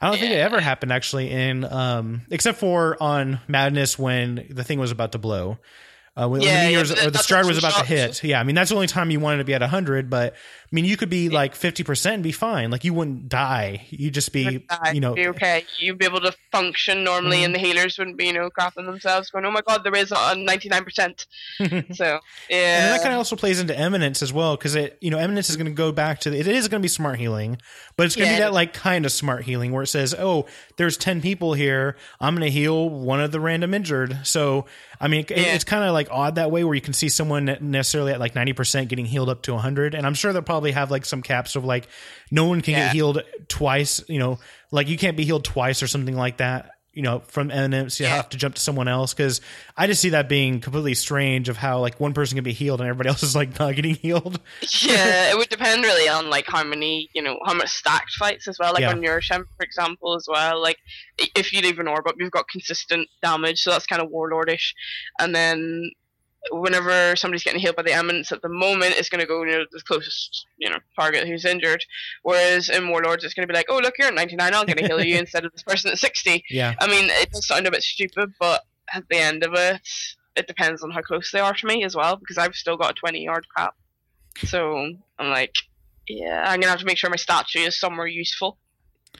I 0.00 0.08
don't 0.08 0.18
think 0.18 0.32
it 0.32 0.36
ever 0.38 0.60
happened 0.60 0.92
actually 0.92 1.30
in 1.30 1.64
um 1.64 2.22
except 2.30 2.58
for 2.58 2.96
on 3.02 3.40
Madness 3.48 3.98
when 3.98 4.46
the 4.50 4.64
thing 4.64 4.78
was 4.78 4.90
about 4.90 5.12
to 5.12 5.18
blow. 5.18 5.58
Uh, 6.16 6.28
when, 6.28 6.40
yeah, 6.40 6.64
the 6.66 6.72
yeah, 6.72 7.06
or 7.06 7.10
the 7.10 7.18
stride 7.18 7.46
was 7.46 7.56
about 7.56 7.72
shots. 7.72 7.88
to 7.88 7.94
hit. 7.94 8.24
Yeah, 8.24 8.40
I 8.40 8.42
mean 8.42 8.56
that's 8.56 8.70
the 8.70 8.74
only 8.74 8.88
time 8.88 9.12
you 9.12 9.20
wanted 9.20 9.38
to 9.38 9.44
be 9.44 9.54
at 9.54 9.62
hundred, 9.62 10.10
but 10.10 10.32
I 10.34 10.68
mean 10.72 10.84
you 10.84 10.96
could 10.96 11.08
be 11.08 11.28
like 11.28 11.54
fifty 11.54 11.84
percent 11.84 12.14
and 12.14 12.22
be 12.24 12.32
fine. 12.32 12.72
Like 12.72 12.82
you 12.82 12.92
wouldn't 12.92 13.28
die. 13.28 13.86
You'd 13.90 14.14
just 14.14 14.32
be, 14.32 14.66
you 14.92 15.00
know, 15.00 15.14
be 15.14 15.28
okay. 15.28 15.64
You'd 15.78 15.98
be 15.98 16.06
able 16.06 16.20
to 16.22 16.34
function 16.50 17.04
normally, 17.04 17.38
mm-hmm. 17.38 17.44
and 17.46 17.54
the 17.54 17.60
healers 17.60 17.96
wouldn't 17.96 18.16
be, 18.16 18.26
you 18.26 18.32
know, 18.32 18.50
crapping 18.50 18.86
themselves, 18.86 19.30
going, 19.30 19.44
"Oh 19.46 19.52
my 19.52 19.60
god, 19.60 19.84
there 19.84 19.94
is 19.94 20.12
a 20.14 20.34
ninety 20.34 20.68
nine 20.68 20.84
percent." 20.84 21.26
So 21.92 22.20
yeah, 22.48 22.82
and 22.82 22.92
that 22.92 23.02
kind 23.02 23.12
of 23.12 23.18
also 23.18 23.36
plays 23.36 23.60
into 23.60 23.78
eminence 23.78 24.22
as 24.22 24.32
well 24.32 24.56
because 24.56 24.74
it, 24.74 24.98
you 25.00 25.10
know, 25.10 25.18
eminence 25.18 25.48
is 25.48 25.56
going 25.56 25.66
to 25.66 25.72
go 25.72 25.92
back 25.92 26.20
to 26.20 26.36
it 26.36 26.46
is 26.46 26.68
going 26.68 26.80
to 26.80 26.84
be 26.84 26.88
smart 26.88 27.18
healing, 27.18 27.58
but 27.96 28.06
it's 28.06 28.16
going 28.16 28.26
to 28.26 28.32
yeah, 28.32 28.38
be 28.38 28.42
that 28.44 28.52
like 28.52 28.72
kind 28.72 29.06
of 29.06 29.12
smart 29.12 29.44
healing 29.44 29.72
where 29.72 29.82
it 29.82 29.88
says, 29.88 30.14
"Oh, 30.18 30.46
there's 30.76 30.96
ten 30.96 31.20
people 31.20 31.54
here. 31.54 31.96
I'm 32.20 32.34
going 32.34 32.46
to 32.46 32.50
heal 32.50 32.88
one 32.88 33.20
of 33.20 33.30
the 33.30 33.40
random 33.40 33.74
injured." 33.74 34.20
So 34.24 34.66
I 35.00 35.08
mean, 35.08 35.24
yeah. 35.30 35.54
it's 35.54 35.64
kind 35.64 35.82
of 35.82 35.94
like 35.94 36.08
odd 36.10 36.34
that 36.34 36.50
way 36.50 36.62
where 36.62 36.74
you 36.74 36.80
can 36.80 36.92
see 36.92 37.08
someone 37.08 37.56
necessarily 37.60 38.12
at 38.12 38.20
like 38.20 38.34
90% 38.34 38.88
getting 38.88 39.06
healed 39.06 39.30
up 39.30 39.42
to 39.42 39.52
100. 39.52 39.94
And 39.94 40.06
I'm 40.06 40.12
sure 40.12 40.32
they'll 40.32 40.42
probably 40.42 40.72
have 40.72 40.90
like 40.90 41.06
some 41.06 41.22
caps 41.22 41.56
of 41.56 41.64
like 41.64 41.88
no 42.30 42.44
one 42.44 42.60
can 42.60 42.72
yeah. 42.72 42.86
get 42.86 42.94
healed 42.94 43.22
twice, 43.48 44.04
you 44.08 44.18
know, 44.18 44.38
like 44.70 44.88
you 44.88 44.98
can't 44.98 45.16
be 45.16 45.24
healed 45.24 45.44
twice 45.44 45.82
or 45.82 45.86
something 45.86 46.16
like 46.16 46.36
that 46.36 46.72
you 46.92 47.02
know, 47.02 47.20
from 47.26 47.50
eminence, 47.50 48.00
you 48.00 48.06
yeah. 48.06 48.16
have 48.16 48.28
to 48.30 48.36
jump 48.36 48.56
to 48.56 48.60
someone 48.60 48.88
else. 48.88 49.14
Cause 49.14 49.40
I 49.76 49.86
just 49.86 50.02
see 50.02 50.08
that 50.10 50.28
being 50.28 50.60
completely 50.60 50.94
strange 50.94 51.48
of 51.48 51.56
how 51.56 51.78
like 51.78 52.00
one 52.00 52.14
person 52.14 52.36
can 52.36 52.44
be 52.44 52.52
healed 52.52 52.80
and 52.80 52.88
everybody 52.88 53.08
else 53.10 53.22
is 53.22 53.36
like 53.36 53.58
not 53.58 53.76
getting 53.76 53.94
healed. 53.94 54.40
yeah, 54.80 55.30
it 55.30 55.36
would 55.36 55.48
depend 55.48 55.84
really 55.84 56.08
on 56.08 56.30
like 56.30 56.46
how 56.46 56.64
many, 56.64 57.08
you 57.14 57.22
know, 57.22 57.38
how 57.44 57.54
much 57.54 57.70
stacked 57.70 58.12
fights 58.14 58.48
as 58.48 58.58
well. 58.58 58.72
Like 58.72 58.82
yeah. 58.82 58.90
on 58.90 59.00
Norushen, 59.00 59.44
for 59.56 59.62
example, 59.62 60.16
as 60.16 60.26
well. 60.28 60.60
Like 60.60 60.78
if 61.36 61.52
you 61.52 61.60
leave 61.60 61.78
an 61.78 61.88
orb 61.88 62.08
up, 62.08 62.16
you've 62.18 62.32
got 62.32 62.48
consistent 62.48 63.08
damage. 63.22 63.60
So 63.62 63.70
that's 63.70 63.86
kind 63.86 64.02
of 64.02 64.08
warlordish. 64.08 64.72
And 65.20 65.34
then 65.34 65.90
whenever 66.50 67.14
somebody's 67.16 67.44
getting 67.44 67.60
healed 67.60 67.76
by 67.76 67.82
the 67.82 67.92
eminence 67.92 68.32
at 68.32 68.42
the 68.42 68.48
moment, 68.48 68.94
it's 68.96 69.08
going 69.08 69.20
to 69.20 69.26
go 69.26 69.42
you 69.42 69.52
know 69.52 69.64
the 69.70 69.80
closest 69.82 70.46
you 70.58 70.68
know 70.68 70.78
target 70.96 71.26
who's 71.26 71.44
injured. 71.44 71.84
Whereas 72.22 72.68
in 72.68 72.88
Warlords, 72.88 73.24
it's 73.24 73.34
going 73.34 73.46
to 73.46 73.52
be 73.52 73.56
like, 73.56 73.66
oh 73.68 73.78
look, 73.78 73.94
you're 73.98 74.08
at 74.08 74.14
99, 74.14 74.54
I'm 74.54 74.66
going 74.66 74.78
to 74.78 74.86
heal 74.86 75.04
you 75.04 75.16
instead 75.18 75.44
of 75.44 75.52
this 75.52 75.62
person 75.62 75.90
at 75.90 75.98
60. 75.98 76.44
Yeah. 76.50 76.74
I 76.80 76.86
mean, 76.86 77.06
it 77.10 77.30
does 77.30 77.46
sound 77.46 77.66
a 77.66 77.70
bit 77.70 77.82
stupid, 77.82 78.32
but 78.38 78.62
at 78.92 79.04
the 79.08 79.18
end 79.18 79.44
of 79.44 79.54
it, 79.54 79.80
it 80.36 80.46
depends 80.46 80.82
on 80.82 80.90
how 80.90 81.02
close 81.02 81.30
they 81.30 81.40
are 81.40 81.54
to 81.54 81.66
me 81.66 81.84
as 81.84 81.94
well, 81.94 82.16
because 82.16 82.38
I've 82.38 82.54
still 82.54 82.76
got 82.76 82.92
a 82.92 82.94
20 82.94 83.24
yard 83.24 83.46
cap. 83.56 83.74
So 84.44 84.92
I'm 85.18 85.28
like, 85.30 85.54
yeah, 86.08 86.44
I'm 86.46 86.60
gonna 86.60 86.70
have 86.70 86.80
to 86.80 86.86
make 86.86 86.98
sure 86.98 87.10
my 87.10 87.16
statue 87.16 87.60
is 87.60 87.78
somewhere 87.78 88.06
useful 88.06 88.58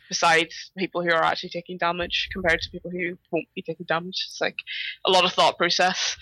besides 0.09 0.73
people 0.77 1.03
who 1.03 1.11
are 1.11 1.23
actually 1.23 1.51
taking 1.51 1.79
damage 1.79 2.29
compared 2.33 2.61
to 2.61 2.71
people 2.71 2.91
who 2.91 3.17
won't 3.31 3.47
be 3.55 3.63
taking 3.63 3.87
damage. 3.87 4.27
It's 4.29 4.41
like 4.41 4.57
a 5.07 5.11
lot 5.11 5.25
of 5.25 5.33
thought 5.33 5.57
process. 5.57 6.17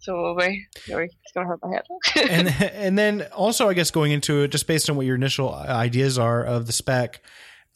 So 0.00 0.34
we, 0.34 0.66
it's 0.74 1.32
gonna 1.34 1.46
hurt 1.46 1.60
my 1.62 1.70
head. 1.70 1.84
and 2.30 2.48
and 2.48 2.98
then 2.98 3.22
also, 3.34 3.68
I 3.68 3.74
guess 3.74 3.90
going 3.90 4.12
into 4.12 4.42
it, 4.42 4.48
just 4.48 4.66
based 4.66 4.88
on 4.88 4.96
what 4.96 5.06
your 5.06 5.16
initial 5.16 5.52
ideas 5.52 6.18
are 6.18 6.44
of 6.44 6.66
the 6.66 6.72
spec, 6.72 7.20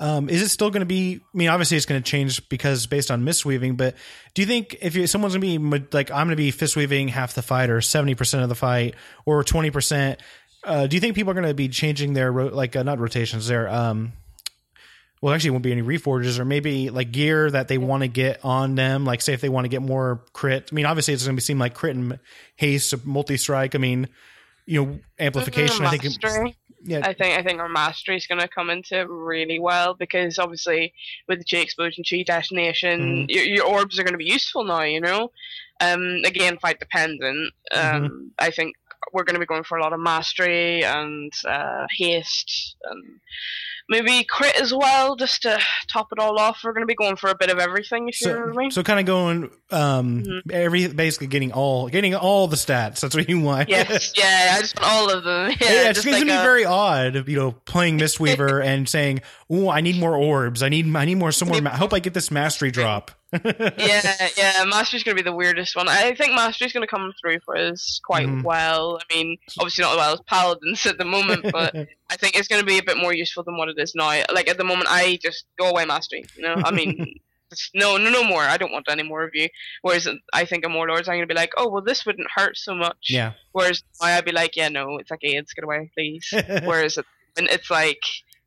um, 0.02 0.28
is 0.28 0.42
it 0.42 0.48
still 0.48 0.70
going 0.70 0.80
to 0.80 0.86
be? 0.86 1.20
I 1.22 1.36
mean, 1.36 1.48
obviously 1.48 1.76
it's 1.76 1.86
going 1.86 2.02
to 2.02 2.10
change 2.10 2.48
because 2.48 2.88
based 2.88 3.12
on 3.12 3.24
mistweaving. 3.24 3.76
But 3.76 3.94
do 4.34 4.42
you 4.42 4.46
think 4.46 4.76
if 4.80 4.96
you, 4.96 5.06
someone's 5.06 5.36
going 5.36 5.42
to 5.42 5.78
be 5.78 5.86
like, 5.92 6.10
I'm 6.10 6.26
going 6.26 6.30
to 6.30 6.36
be 6.36 6.50
fist 6.50 6.74
weaving 6.74 7.06
half 7.06 7.34
the 7.34 7.42
fight, 7.42 7.70
or 7.70 7.80
seventy 7.80 8.16
percent 8.16 8.42
of 8.42 8.48
the 8.48 8.56
fight, 8.56 8.96
or 9.26 9.44
twenty 9.44 9.70
percent? 9.70 10.20
Uh, 10.64 10.88
do 10.88 10.96
you 10.96 11.00
think 11.00 11.14
people 11.14 11.30
are 11.30 11.34
going 11.34 11.46
to 11.46 11.54
be 11.54 11.68
changing 11.68 12.14
their 12.14 12.32
like 12.32 12.74
uh, 12.74 12.82
not 12.82 12.98
rotations, 12.98 13.46
their 13.46 13.68
um, 13.68 14.12
well, 15.22 15.32
actually, 15.32 15.50
won't 15.50 15.62
be 15.62 15.70
any 15.70 15.82
reforges 15.82 16.40
or 16.40 16.44
maybe 16.44 16.90
like 16.90 17.12
gear 17.12 17.48
that 17.48 17.68
they 17.68 17.78
want 17.78 18.02
to 18.02 18.08
get 18.08 18.44
on 18.44 18.74
them. 18.74 19.04
Like, 19.04 19.22
say, 19.22 19.32
if 19.32 19.40
they 19.40 19.48
want 19.48 19.66
to 19.66 19.68
get 19.68 19.80
more 19.80 20.24
crit. 20.32 20.68
I 20.70 20.74
mean, 20.74 20.84
obviously, 20.84 21.14
it's 21.14 21.24
going 21.24 21.36
to 21.36 21.42
seem 21.42 21.60
like 21.60 21.74
crit 21.74 21.94
and 21.94 22.18
haste, 22.56 23.06
multi 23.06 23.36
strike. 23.36 23.76
I 23.76 23.78
mean, 23.78 24.08
you 24.66 24.84
know, 24.84 24.98
amplification. 25.20 25.86
I 25.86 25.96
think. 25.96 26.56
Yeah. 26.84 27.02
I 27.04 27.12
think 27.12 27.38
I 27.38 27.44
think 27.44 27.60
our 27.60 27.68
mastery 27.68 28.16
is 28.16 28.26
going 28.26 28.40
to 28.40 28.48
come 28.48 28.68
into 28.68 29.06
really 29.06 29.60
well 29.60 29.94
because 29.94 30.40
obviously 30.40 30.92
with 31.28 31.38
the 31.38 31.44
Chi 31.44 31.58
explosion, 31.58 32.02
Chi 32.02 32.24
detonation, 32.24 33.00
mm-hmm. 33.00 33.24
your, 33.28 33.44
your, 33.44 33.66
orbs 33.66 34.00
are 34.00 34.02
going 34.02 34.14
to 34.14 34.18
be 34.18 34.24
useful 34.24 34.64
now. 34.64 34.82
You 34.82 35.00
know, 35.00 35.30
um, 35.80 36.22
again, 36.24 36.58
fight 36.58 36.80
dependent. 36.80 37.52
Um, 37.70 37.82
mm-hmm. 37.82 38.26
I 38.40 38.50
think 38.50 38.74
we're 39.12 39.22
going 39.22 39.34
to 39.34 39.40
be 39.40 39.46
going 39.46 39.62
for 39.62 39.78
a 39.78 39.82
lot 39.82 39.92
of 39.92 40.00
mastery 40.00 40.84
and 40.84 41.32
uh, 41.46 41.86
haste 41.96 42.74
and 42.90 43.20
maybe 43.92 44.24
crit 44.24 44.60
as 44.60 44.74
well, 44.74 45.14
just 45.14 45.42
to 45.42 45.60
top 45.88 46.08
it 46.10 46.18
all 46.18 46.38
off. 46.38 46.62
We're 46.64 46.72
going 46.72 46.82
to 46.82 46.86
be 46.86 46.96
going 46.96 47.14
for 47.16 47.30
a 47.30 47.36
bit 47.36 47.50
of 47.50 47.58
everything, 47.58 48.08
if 48.08 48.20
you 48.20 48.28
know 48.28 48.40
what 48.40 48.48
I 48.48 48.52
So, 48.52 48.56
mean. 48.58 48.70
so 48.72 48.82
kind 48.82 48.98
of 48.98 49.06
going, 49.06 49.50
um, 49.70 50.24
Mhm. 50.24 50.50
every 50.52 50.88
basically 50.88 51.28
getting 51.28 51.52
all, 51.52 51.88
getting 51.88 52.14
all 52.14 52.48
the 52.48 52.56
stats. 52.56 53.00
That's 53.00 53.14
what 53.14 53.28
you 53.28 53.38
want. 53.38 53.68
yes, 53.68 54.12
yeah, 54.18 54.54
I 54.56 54.60
just 54.60 54.80
want 54.80 54.92
all 54.92 55.10
of 55.10 55.22
them. 55.24 55.50
Yeah, 55.60 55.72
Yeah, 55.72 55.88
it's 55.90 56.02
just 56.02 56.06
going 56.06 56.20
to 56.22 56.26
like 56.26 56.36
be 56.38 56.40
a- 56.40 56.42
very 56.42 56.64
odd, 56.64 57.28
you 57.28 57.36
know, 57.36 57.52
playing 57.52 57.98
Mistweaver 57.98 58.64
and 58.64 58.88
saying, 58.88 59.20
"Oh, 59.48 59.68
I 59.70 59.80
need 59.80 59.98
more 60.00 60.16
orbs. 60.16 60.62
I 60.62 60.68
need, 60.70 60.94
I 60.96 61.04
need 61.04 61.16
more. 61.18 61.30
Some 61.30 61.48
more. 61.48 61.60
Ma- 61.60 61.70
I 61.70 61.76
hope 61.76 61.92
I 61.92 62.00
get 62.00 62.14
this 62.14 62.30
mastery 62.30 62.70
drop." 62.72 63.10
Yeah, 63.32 64.28
yeah, 64.36 64.64
Mastery's 64.66 65.02
going 65.02 65.16
to 65.16 65.22
be 65.22 65.28
the 65.28 65.34
weirdest 65.34 65.74
one. 65.76 65.88
I 65.88 66.14
think 66.14 66.34
Mastery's 66.34 66.72
going 66.72 66.86
to 66.86 66.90
come 66.90 67.12
through 67.20 67.38
for 67.44 67.56
us 67.56 68.00
quite 68.04 68.26
Mhm. 68.28 68.42
well. 68.42 68.98
I 69.00 69.14
mean, 69.14 69.38
obviously 69.58 69.82
not 69.82 69.92
as 69.92 69.96
well 69.96 70.12
as 70.14 70.20
Paladins 70.26 70.86
at 70.86 70.98
the 70.98 71.04
moment, 71.04 71.46
but 71.52 71.74
I 72.10 72.16
think 72.16 72.36
it's 72.38 72.48
going 72.48 72.60
to 72.60 72.66
be 72.66 72.78
a 72.78 72.82
bit 72.82 72.98
more 72.98 73.14
useful 73.14 73.42
than 73.42 73.56
what 73.56 73.68
it 73.68 73.76
is 73.78 73.94
now. 73.94 74.22
Like 74.32 74.48
at 74.48 74.58
the 74.58 74.64
moment, 74.64 74.88
I 74.90 75.18
just 75.22 75.46
go 75.58 75.68
away 75.70 75.84
Mastery. 75.84 76.24
You 76.36 76.42
know, 76.42 76.54
I 76.64 76.70
mean, 76.70 77.14
no, 77.74 77.96
no, 77.96 78.10
no 78.10 78.24
more. 78.24 78.42
I 78.42 78.56
don't 78.56 78.72
want 78.72 78.86
any 78.90 79.02
more 79.02 79.22
of 79.24 79.30
you. 79.34 79.48
Whereas 79.82 80.08
I 80.32 80.44
think 80.44 80.64
in 80.64 80.72
Warlords, 80.74 81.08
I'm 81.08 81.14
going 81.16 81.28
to 81.28 81.34
be 81.34 81.38
like, 81.38 81.52
oh, 81.56 81.68
well, 81.68 81.82
this 81.82 82.04
wouldn't 82.06 82.28
hurt 82.34 82.56
so 82.56 82.74
much. 82.74 83.08
yeah. 83.08 83.32
Whereas 83.52 83.82
now 84.00 84.08
I'd 84.08 84.24
be 84.24 84.32
like, 84.32 84.56
yeah, 84.56 84.68
no, 84.68 84.98
it's 84.98 85.10
like 85.10 85.24
AIDS, 85.24 85.52
get 85.52 85.64
away, 85.64 85.90
please. 85.96 86.32
Whereas 86.64 86.98
it, 86.98 87.06
and 87.36 87.48
it's 87.48 87.70
like, 87.70 88.00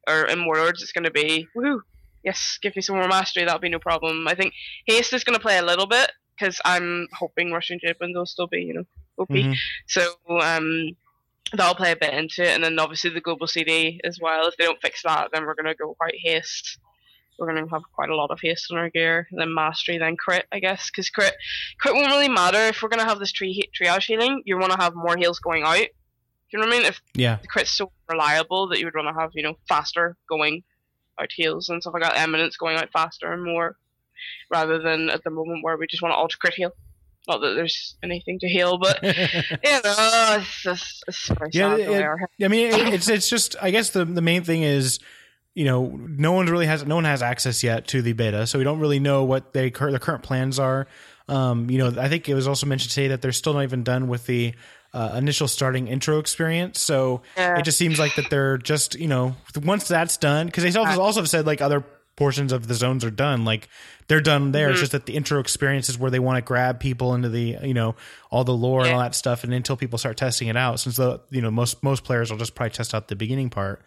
or 0.07 0.25
in 0.25 0.45
Warlords, 0.45 0.81
it's 0.83 0.91
going 0.91 1.03
to 1.05 1.11
be, 1.11 1.47
woohoo, 1.55 1.79
yes, 2.25 2.57
give 2.61 2.75
me 2.75 2.81
some 2.81 2.97
more 2.97 3.07
mastery, 3.07 3.45
that'll 3.45 3.59
be 3.59 3.69
no 3.69 3.79
problem. 3.79 4.27
I 4.27 4.35
think 4.35 4.53
Haste 4.87 5.13
is 5.13 5.23
going 5.23 5.35
to 5.37 5.41
play 5.41 5.57
a 5.59 5.63
little 5.65 5.85
bit 5.87 6.11
because 6.37 6.59
I'm 6.65 7.07
hoping 7.13 7.51
Rushing 7.51 7.79
Jade 7.79 7.95
Wind 8.01 8.15
will 8.17 8.25
still 8.25 8.47
be, 8.47 8.63
you 8.63 8.73
know, 8.73 8.83
OP. 9.17 9.29
Mhm. 9.29 9.55
So 9.87 10.01
um, 10.41 10.89
that'll 11.53 11.75
play 11.75 11.91
a 11.91 11.95
bit 11.95 12.13
into 12.13 12.43
it, 12.43 12.49
and 12.55 12.63
then 12.63 12.77
obviously 12.79 13.11
the 13.11 13.21
global 13.21 13.47
CD 13.47 14.01
as 14.03 14.19
well. 14.19 14.47
If 14.47 14.57
they 14.57 14.65
don't 14.65 14.81
fix 14.81 15.03
that, 15.03 15.29
then 15.31 15.45
we're 15.45 15.53
going 15.55 15.67
to 15.67 15.75
go 15.75 15.93
quite 15.93 16.15
Haste. 16.21 16.79
We're 17.37 17.51
going 17.51 17.65
to 17.65 17.69
have 17.69 17.81
quite 17.93 18.09
a 18.09 18.15
lot 18.15 18.31
of 18.31 18.39
haste 18.41 18.71
on 18.71 18.77
our 18.77 18.89
gear, 18.89 19.27
then 19.29 19.53
mastery, 19.53 19.97
then 19.97 20.15
crit, 20.15 20.45
I 20.53 20.59
guess, 20.59 20.89
because 20.89 21.09
crit, 21.09 21.33
crit 21.81 21.93
won't 21.93 22.07
really 22.07 22.29
matter 22.29 22.59
if 22.59 22.81
we're 22.81 22.87
going 22.87 23.01
to 23.01 23.05
have 23.09 23.19
this 23.19 23.33
tree 23.33 23.61
triage 23.77 24.05
healing. 24.05 24.41
You 24.45 24.57
want 24.57 24.71
to 24.71 24.77
have 24.79 24.95
more 24.95 25.17
heals 25.17 25.39
going 25.39 25.63
out. 25.63 25.75
Do 25.75 25.83
you 26.53 26.59
know 26.59 26.65
what 26.67 26.75
I 26.75 26.77
mean? 26.77 26.85
If 26.87 27.01
Yeah. 27.13 27.35
the 27.41 27.47
crit's 27.49 27.71
so 27.71 27.91
reliable 28.09 28.69
that 28.69 28.79
you 28.79 28.85
would 28.85 28.95
want 28.95 29.13
to 29.13 29.19
have, 29.21 29.31
you 29.33 29.43
know, 29.43 29.55
faster 29.67 30.15
going 30.29 30.63
out 31.19 31.29
heals 31.31 31.69
and 31.69 31.81
stuff 31.81 31.93
like 31.93 32.03
that, 32.03 32.17
eminence 32.17 32.57
going 32.57 32.77
out 32.77 32.89
faster 32.91 33.31
and 33.31 33.43
more, 33.43 33.75
rather 34.51 34.79
than 34.81 35.09
at 35.09 35.23
the 35.23 35.29
moment 35.29 35.63
where 35.63 35.77
we 35.77 35.87
just 35.87 36.01
want 36.01 36.11
to 36.13 36.17
auto 36.17 36.35
crit 36.39 36.53
heal. 36.55 36.71
Not 37.27 37.41
that 37.41 37.55
there's 37.55 37.95
anything 38.03 38.37
to 38.39 38.47
heal, 38.47 38.77
but 38.77 39.01
you 39.03 39.09
know, 39.11 40.37
it's 40.39 40.61
just 40.61 41.03
it's 41.07 41.31
Yeah, 41.51 41.75
it- 41.75 42.01
our 42.03 42.29
I 42.43 42.47
mean, 42.47 42.67
it, 42.73 42.93
it's 42.93 43.09
it's 43.09 43.29
just. 43.29 43.55
I 43.61 43.71
guess 43.71 43.89
the 43.89 44.05
the 44.05 44.21
main 44.21 44.43
thing 44.43 44.61
is, 44.61 44.99
you 45.55 45.65
know, 45.65 45.87
no 45.87 46.33
one 46.33 46.45
really 46.45 46.67
has 46.67 46.85
no 46.85 46.95
one 46.95 47.05
has 47.05 47.23
access 47.23 47.63
yet 47.63 47.87
to 47.87 48.01
the 48.03 48.13
beta, 48.13 48.45
so 48.45 48.59
we 48.59 48.63
don't 48.63 48.79
really 48.79 48.99
know 48.99 49.23
what 49.23 49.53
they 49.53 49.71
cur- 49.71 49.91
the 49.91 49.99
current 49.99 50.21
plans 50.23 50.59
are. 50.59 50.85
Um, 51.27 51.71
you 51.71 51.79
know, 51.79 51.87
I 51.99 52.09
think 52.09 52.29
it 52.29 52.35
was 52.35 52.47
also 52.47 52.67
mentioned 52.67 52.91
today 52.91 53.07
that 53.07 53.23
they're 53.23 53.31
still 53.31 53.53
not 53.55 53.63
even 53.63 53.83
done 53.83 54.07
with 54.07 54.27
the 54.27 54.53
uh, 54.95 55.15
initial 55.17 55.47
starting 55.47 55.87
intro 55.87 56.17
experience. 56.19 56.79
So 56.79 57.21
Yeah. 57.37 57.59
it 57.59 57.63
just 57.65 57.77
seems 57.77 57.99
like 57.99 58.15
that 58.15 58.29
they're 58.29 58.57
just 58.57 58.95
you 58.95 59.07
know 59.07 59.35
once 59.63 59.87
that's 59.87 60.17
done 60.17 60.45
because 60.47 60.63
they 60.63 60.79
also 60.79 61.01
also 61.01 61.19
have 61.21 61.29
said 61.29 61.45
like 61.45 61.61
other 61.61 61.83
portions 62.15 62.53
of 62.53 62.67
the 62.69 62.73
zones 62.73 63.03
are 63.03 63.11
done 63.11 63.43
like 63.43 63.67
they're 64.07 64.21
done 64.21 64.53
there 64.53 64.69
it's 64.69 64.77
Mhm. 64.77 64.83
just 64.83 64.91
that 64.93 65.05
the 65.05 65.15
intro 65.17 65.37
experience 65.41 65.89
is 65.89 65.97
where 65.99 66.09
they 66.09 66.17
want 66.19 66.37
to 66.37 66.41
grab 66.41 66.79
people 66.79 67.13
into 67.13 67.27
the 67.27 67.57
you 67.61 67.73
know 67.73 67.93
all 68.31 68.45
the 68.45 68.53
lore 68.53 68.85
and 68.85 68.93
all 68.93 69.01
that 69.01 69.13
stuff 69.13 69.43
and 69.43 69.53
until 69.53 69.75
people 69.75 69.99
start 69.99 70.15
testing 70.15 70.47
it 70.47 70.55
out 70.55 70.79
since 70.79 70.95
the 70.95 71.19
you 71.29 71.41
know 71.41 71.51
most 71.51 71.83
most 71.83 72.05
players 72.05 72.31
will 72.31 72.37
just 72.37 72.55
probably 72.55 72.69
test 72.71 72.95
out 72.95 73.09
the 73.09 73.17
beginning 73.17 73.49
part 73.49 73.81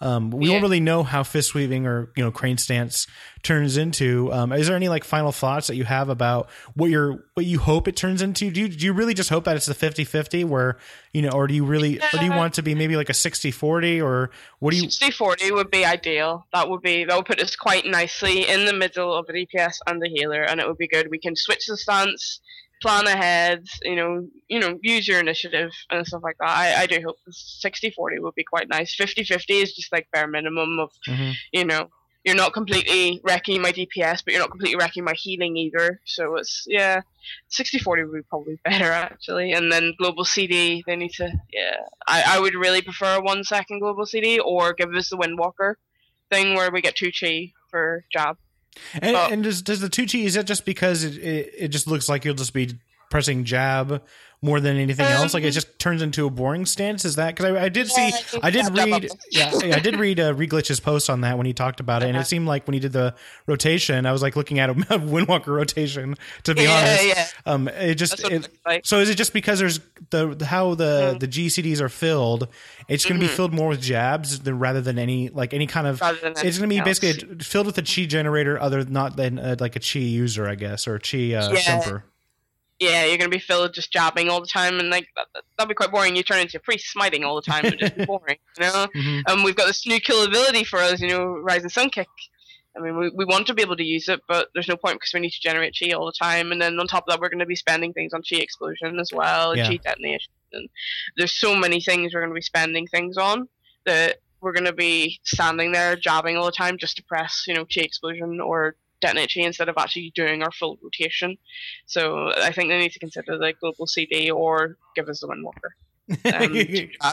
um, 0.00 0.30
we 0.30 0.46
Yeah. 0.46 0.52
won't 0.52 0.62
really 0.62 0.80
know 0.80 1.02
how 1.02 1.22
fist 1.22 1.54
weaving 1.54 1.86
or 1.86 2.10
you 2.16 2.24
know 2.24 2.30
crane 2.30 2.56
stance 2.58 3.06
turns 3.42 3.76
into. 3.76 4.32
Um, 4.32 4.52
is 4.52 4.66
there 4.66 4.76
any 4.76 4.88
like 4.88 5.04
final 5.04 5.32
thoughts 5.32 5.66
that 5.66 5.76
you 5.76 5.84
have 5.84 6.08
about 6.08 6.48
what 6.74 6.90
you're 6.90 7.24
what 7.34 7.46
you 7.46 7.58
hope 7.58 7.88
it 7.88 7.96
turns 7.96 8.22
into? 8.22 8.50
Do 8.50 8.60
you, 8.60 8.68
do 8.68 8.84
you 8.86 8.92
really 8.92 9.14
just 9.14 9.30
hope 9.30 9.44
that 9.44 9.56
it's 9.56 9.66
the 9.66 9.74
50-50 9.74 10.44
where 10.44 10.78
you 11.12 11.22
know, 11.22 11.30
or 11.30 11.46
do 11.46 11.54
you 11.54 11.64
really, 11.64 11.98
or 11.98 12.18
do 12.18 12.24
you 12.24 12.30
want 12.30 12.54
it 12.54 12.56
to 12.56 12.62
be 12.62 12.74
maybe 12.74 12.96
like 12.96 13.08
a 13.08 13.12
60-40 13.12 14.02
or 14.02 14.30
what 14.60 14.70
do 14.70 14.76
you? 14.76 14.82
60 14.84 15.10
40 15.10 15.52
would 15.52 15.70
be 15.70 15.84
ideal. 15.84 16.46
That 16.52 16.68
would 16.70 16.82
be 16.82 17.04
that 17.04 17.16
would 17.16 17.26
put 17.26 17.40
us 17.40 17.56
quite 17.56 17.84
nicely 17.86 18.48
in 18.48 18.64
the 18.66 18.72
middle 18.72 19.12
of 19.14 19.26
the 19.26 19.32
DPS 19.32 19.78
and 19.86 20.00
the 20.00 20.08
healer, 20.08 20.42
and 20.42 20.60
it 20.60 20.66
would 20.68 20.78
be 20.78 20.88
good. 20.88 21.10
We 21.10 21.18
can 21.18 21.34
switch 21.36 21.66
the 21.66 21.76
stance, 21.76 22.40
plan 22.80 23.06
ahead, 23.06 23.64
you 23.82 23.96
know, 23.96 24.26
you 24.48 24.58
know, 24.58 24.78
use 24.82 25.06
your 25.06 25.20
initiative 25.20 25.70
and 25.90 26.06
stuff 26.06 26.22
like 26.22 26.36
that. 26.40 26.48
I, 26.48 26.82
I 26.82 26.86
do 26.86 27.00
hope 27.04 27.16
60 27.28 27.90
40 27.90 28.18
would 28.20 28.34
be 28.34 28.44
quite 28.44 28.68
nice. 28.68 28.94
50 28.94 29.24
50 29.24 29.54
is 29.54 29.74
just 29.74 29.92
like 29.92 30.08
bare 30.12 30.26
minimum 30.26 30.78
of, 30.78 30.90
Mhm. 31.06 31.34
you 31.52 31.64
know, 31.64 31.88
you're 32.24 32.36
not 32.36 32.52
completely 32.52 33.18
wrecking 33.24 33.62
my 33.62 33.72
DPS, 33.72 34.22
but 34.22 34.32
you're 34.32 34.42
not 34.42 34.50
completely 34.50 34.76
wrecking 34.76 35.04
my 35.04 35.14
healing 35.14 35.56
either. 35.56 36.00
So 36.04 36.36
it's 36.36 36.64
yeah, 36.66 37.00
60 37.48 37.78
40 37.78 38.04
would 38.04 38.12
be 38.14 38.22
probably 38.28 38.58
better 38.64 38.90
actually. 38.92 39.52
And 39.52 39.70
then 39.72 39.94
global 39.98 40.24
CD, 40.24 40.82
they 40.86 40.96
need 40.96 41.12
to 41.12 41.30
yeah. 41.52 41.76
I, 42.06 42.36
I 42.36 42.40
would 42.40 42.54
really 42.54 42.82
prefer 42.82 43.16
a 43.16 43.20
one 43.22 43.44
second 43.44 43.80
global 43.80 44.04
CD 44.06 44.38
or 44.38 44.72
give 44.74 44.94
us 44.94 45.08
the 45.10 45.16
Windwalker 45.16 45.74
thing 46.30 46.54
where 46.54 46.70
we 46.70 46.80
get 46.80 46.94
two 46.96 47.10
chi 47.18 47.52
for 47.70 48.04
jab. 48.12 48.36
And, 49.00 49.16
Uh, 49.16 49.28
and 49.30 49.42
does 49.42 49.62
does 49.62 49.80
the 49.80 49.88
two 49.88 50.06
G 50.06 50.24
is 50.24 50.34
that 50.34 50.46
just 50.46 50.64
because 50.64 51.04
it, 51.04 51.16
it 51.18 51.54
it 51.58 51.68
just 51.68 51.86
looks 51.86 52.08
like 52.08 52.24
you'll 52.24 52.34
just 52.34 52.54
be 52.54 52.78
pressing 53.10 53.44
jab 53.44 54.02
more 54.42 54.58
than 54.58 54.76
anything 54.78 55.04
else? 55.06 55.34
Like 55.34 55.42
it 55.42 55.48
Um, 55.48 55.52
just 55.52 55.78
turns 55.78 56.00
into 56.00 56.26
a 56.26 56.30
boring 56.30 56.64
stance. 56.64 57.04
Is 57.04 57.16
that 57.16 57.36
because 57.36 57.54
I, 57.54 57.64
I 57.64 57.68
did 57.68 57.88
Yeah, 57.88 58.10
see 58.10 58.38
I 58.42 58.50
did 58.50 58.64
read 58.74 59.08
yeah 59.30 59.50
I 59.62 59.78
did 59.80 59.96
read 59.98 60.18
uh, 60.18 60.32
Reglitch's 60.32 60.80
post 60.80 61.10
on 61.10 61.20
that 61.20 61.36
when 61.36 61.46
he 61.46 61.52
talked 61.52 61.78
about 61.80 62.02
it, 62.02 62.06
and 62.06 62.16
it 62.16 62.20
Uh-huh. 62.20 62.24
seemed 62.24 62.46
like 62.46 62.66
when 62.66 62.72
he 62.74 62.80
did 62.80 62.92
the 62.92 63.14
rotation, 63.46 64.06
I 64.06 64.12
was 64.12 64.22
like 64.22 64.36
looking 64.36 64.58
at 64.58 64.70
a 64.70 64.74
Windwalker 64.74 65.48
rotation. 65.48 66.16
To 66.44 66.54
be 66.54 66.62
yeah, 66.62 66.70
honest, 66.78 67.06
yeah. 67.06 67.26
um, 67.44 67.68
it 67.68 67.96
just 67.96 68.20
it, 68.20 68.48
like. 68.64 68.86
so 68.86 69.00
is 69.00 69.10
it 69.10 69.16
just 69.16 69.32
because 69.34 69.58
there's 69.58 69.80
the 70.10 70.44
how 70.48 70.74
the 70.74 71.14
Mhm. 71.14 71.20
the 71.20 71.28
GCDs 71.28 71.80
are 71.80 71.88
filled? 71.90 72.48
It's 72.88 73.04
going 73.04 73.20
to 73.20 73.26
be 73.26 73.30
Mhm. 73.30 73.36
filled 73.36 73.52
more 73.52 73.68
with 73.68 73.82
jabs 73.82 74.40
than, 74.40 74.58
rather 74.58 74.80
than 74.80 74.98
any 74.98 75.28
like 75.28 75.52
any 75.52 75.66
kind 75.66 75.86
of. 75.86 76.00
It's 76.02 76.58
going 76.58 76.68
to 76.70 76.74
be 76.74 76.78
else. 76.78 76.98
basically 76.98 77.38
filled 77.44 77.66
with 77.66 77.76
a 77.78 77.82
chi 77.82 78.06
generator, 78.06 78.58
other 78.60 78.84
not 78.84 79.16
than 79.16 79.38
uh, 79.38 79.56
like 79.60 79.76
a 79.76 79.80
chi 79.80 79.98
user, 80.00 80.48
I 80.48 80.54
guess, 80.54 80.88
or 80.88 80.98
chi 80.98 81.34
uh, 81.34 81.52
Yeah. 81.52 81.60
jumper. 81.60 82.04
Yeah, 82.80 83.04
you're 83.04 83.18
gonna 83.18 83.28
be 83.28 83.38
filled 83.38 83.74
just 83.74 83.92
jabbing 83.92 84.28
all 84.28 84.40
the 84.40 84.46
time, 84.46 84.78
and 84.80 84.90
like 84.90 85.06
that, 85.16 85.26
that'd 85.56 85.68
be 85.68 85.74
quite 85.74 85.90
boring. 85.92 86.16
You 86.16 86.22
turn 86.22 86.40
into 86.40 86.56
a 86.56 86.60
priest 86.60 86.90
smiting 86.90 87.22
all 87.24 87.36
the 87.36 87.42
time, 87.42 87.64
it'd 87.66 87.78
just 87.78 87.96
be 87.96 88.04
boring, 88.06 88.38
you 88.58 88.64
know. 88.64 88.86
Mhm. 88.96 89.28
Um, 89.28 89.42
we've 89.44 89.54
got 89.56 89.66
this 89.66 89.86
new 89.86 90.00
kill 90.00 90.24
ability 90.24 90.64
for 90.64 90.78
us, 90.80 91.00
you 91.00 91.08
know, 91.08 91.24
Rising 91.26 91.68
Sun 91.70 91.90
Kick. 91.90 92.08
I 92.76 92.80
mean, 92.80 92.96
we, 92.96 93.10
we 93.10 93.24
want 93.24 93.46
to 93.48 93.54
be 93.54 93.62
able 93.62 93.76
to 93.76 93.84
use 93.84 94.08
it, 94.08 94.20
but 94.28 94.48
there's 94.54 94.68
no 94.68 94.76
point 94.76 94.94
because 94.94 95.12
we 95.12 95.18
need 95.20 95.32
to 95.32 95.40
generate 95.40 95.76
chi 95.78 95.90
all 95.90 96.06
the 96.06 96.12
time. 96.12 96.52
And 96.52 96.62
then 96.62 96.78
on 96.78 96.86
top 96.86 97.02
of 97.06 97.10
that, 97.12 97.20
we're 97.20 97.28
going 97.28 97.40
to 97.40 97.46
be 97.46 97.56
spending 97.56 97.92
things 97.92 98.12
on 98.14 98.22
chi 98.22 98.36
explosion 98.36 98.98
as 99.00 99.10
well, 99.12 99.50
and 99.50 99.58
Yeah. 99.58 99.66
chi 99.68 99.76
detonation. 99.78 100.30
And 100.52 100.68
there's 101.16 101.32
so 101.32 101.56
many 101.56 101.80
things 101.80 102.14
we're 102.14 102.20
going 102.20 102.30
to 102.30 102.34
be 102.34 102.40
spending 102.40 102.86
things 102.86 103.16
on 103.16 103.48
that 103.86 104.18
we're 104.40 104.52
going 104.52 104.66
to 104.66 104.72
be 104.72 105.20
standing 105.24 105.72
there 105.72 105.96
jabbing 105.96 106.36
all 106.36 106.46
the 106.46 106.52
time 106.52 106.78
just 106.78 106.96
to 106.96 107.02
press, 107.02 107.42
you 107.48 107.54
know, 107.54 107.64
chi 107.64 107.80
explosion 107.80 108.40
or 108.40 108.76
detonate 109.00 109.36
instead 109.36 109.68
of 109.68 109.76
actually 109.78 110.12
doing 110.14 110.42
our 110.42 110.52
full 110.52 110.78
rotation. 110.82 111.36
So 111.86 112.32
I 112.36 112.52
think 112.52 112.68
they 112.70 112.78
need 112.78 112.92
to 112.92 112.98
consider 112.98 113.38
the 113.38 113.52
global 113.60 113.86
CD 113.86 114.30
or 114.30 114.76
give 114.94 115.08
us 115.08 115.20
the 115.20 115.28
Windwalker. 115.28 115.70
Um, 116.10 116.18
uh, 117.02 117.12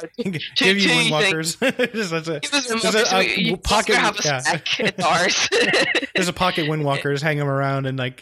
Give 0.55 0.79
you 0.79 0.89
windwalkers. 0.89 1.59
There's 1.59 2.11
a- 2.11 3.05
so 3.05 3.17
a 3.17 3.23
you 3.39 3.55
pocket- 3.57 3.93
have 3.95 4.17
a 4.19 4.23
yeah. 4.25 4.41
It's 4.79 5.03
ours. 5.03 5.47
There's 6.15 6.27
a 6.29 6.33
pocket 6.33 6.65
windwalker. 6.67 7.11
Just 7.13 7.23
hang 7.23 7.37
them 7.37 7.47
around 7.47 7.85
and 7.85 7.99
like, 7.99 8.17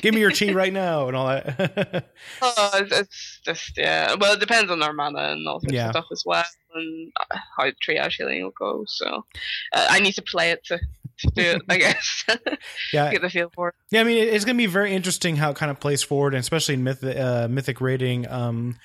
give 0.00 0.14
me 0.14 0.20
your 0.20 0.30
chi 0.30 0.52
right 0.54 0.72
now 0.72 1.06
and 1.08 1.14
all 1.16 1.26
that. 1.26 2.08
Oh, 2.40 2.70
it's, 2.76 2.92
it's 2.98 3.40
just 3.44 3.76
yeah. 3.76 4.14
Well, 4.18 4.32
it 4.32 4.40
depends 4.40 4.70
on 4.70 4.82
our 4.82 4.94
mana 4.94 5.32
and 5.32 5.46
all 5.46 5.60
sorts 5.60 5.74
Yeah. 5.74 5.88
of 5.88 5.92
stuff 5.92 6.06
as 6.12 6.22
well, 6.24 6.44
and 6.74 7.12
uh, 7.30 7.36
how 7.58 7.70
triage 7.86 8.14
healing 8.16 8.42
will 8.42 8.54
go. 8.58 8.84
So 8.86 9.26
uh, 9.74 9.86
I 9.90 10.00
need 10.00 10.12
to 10.14 10.22
play 10.22 10.50
it 10.50 10.64
to, 10.66 10.78
to 11.36 11.60
I 11.68 11.76
guess. 11.78 12.24
yeah, 12.92 13.10
Get 13.10 13.22
the 13.22 13.30
feel 13.30 13.50
for 13.54 13.68
it. 13.68 13.74
Yeah, 13.90 14.00
I 14.00 14.04
mean, 14.04 14.18
it's 14.18 14.44
going 14.44 14.56
to 14.56 14.60
be 14.62 14.66
very 14.66 14.92
interesting 14.94 15.36
how 15.36 15.50
it 15.50 15.56
kind 15.56 15.70
of 15.70 15.80
plays 15.80 16.02
forward, 16.02 16.34
and 16.34 16.40
especially 16.40 16.74
in 16.74 16.84
myth, 16.84 17.02
uh, 17.04 17.48
mythic 17.50 17.80
rating. 17.80 18.28
Um, 18.28 18.76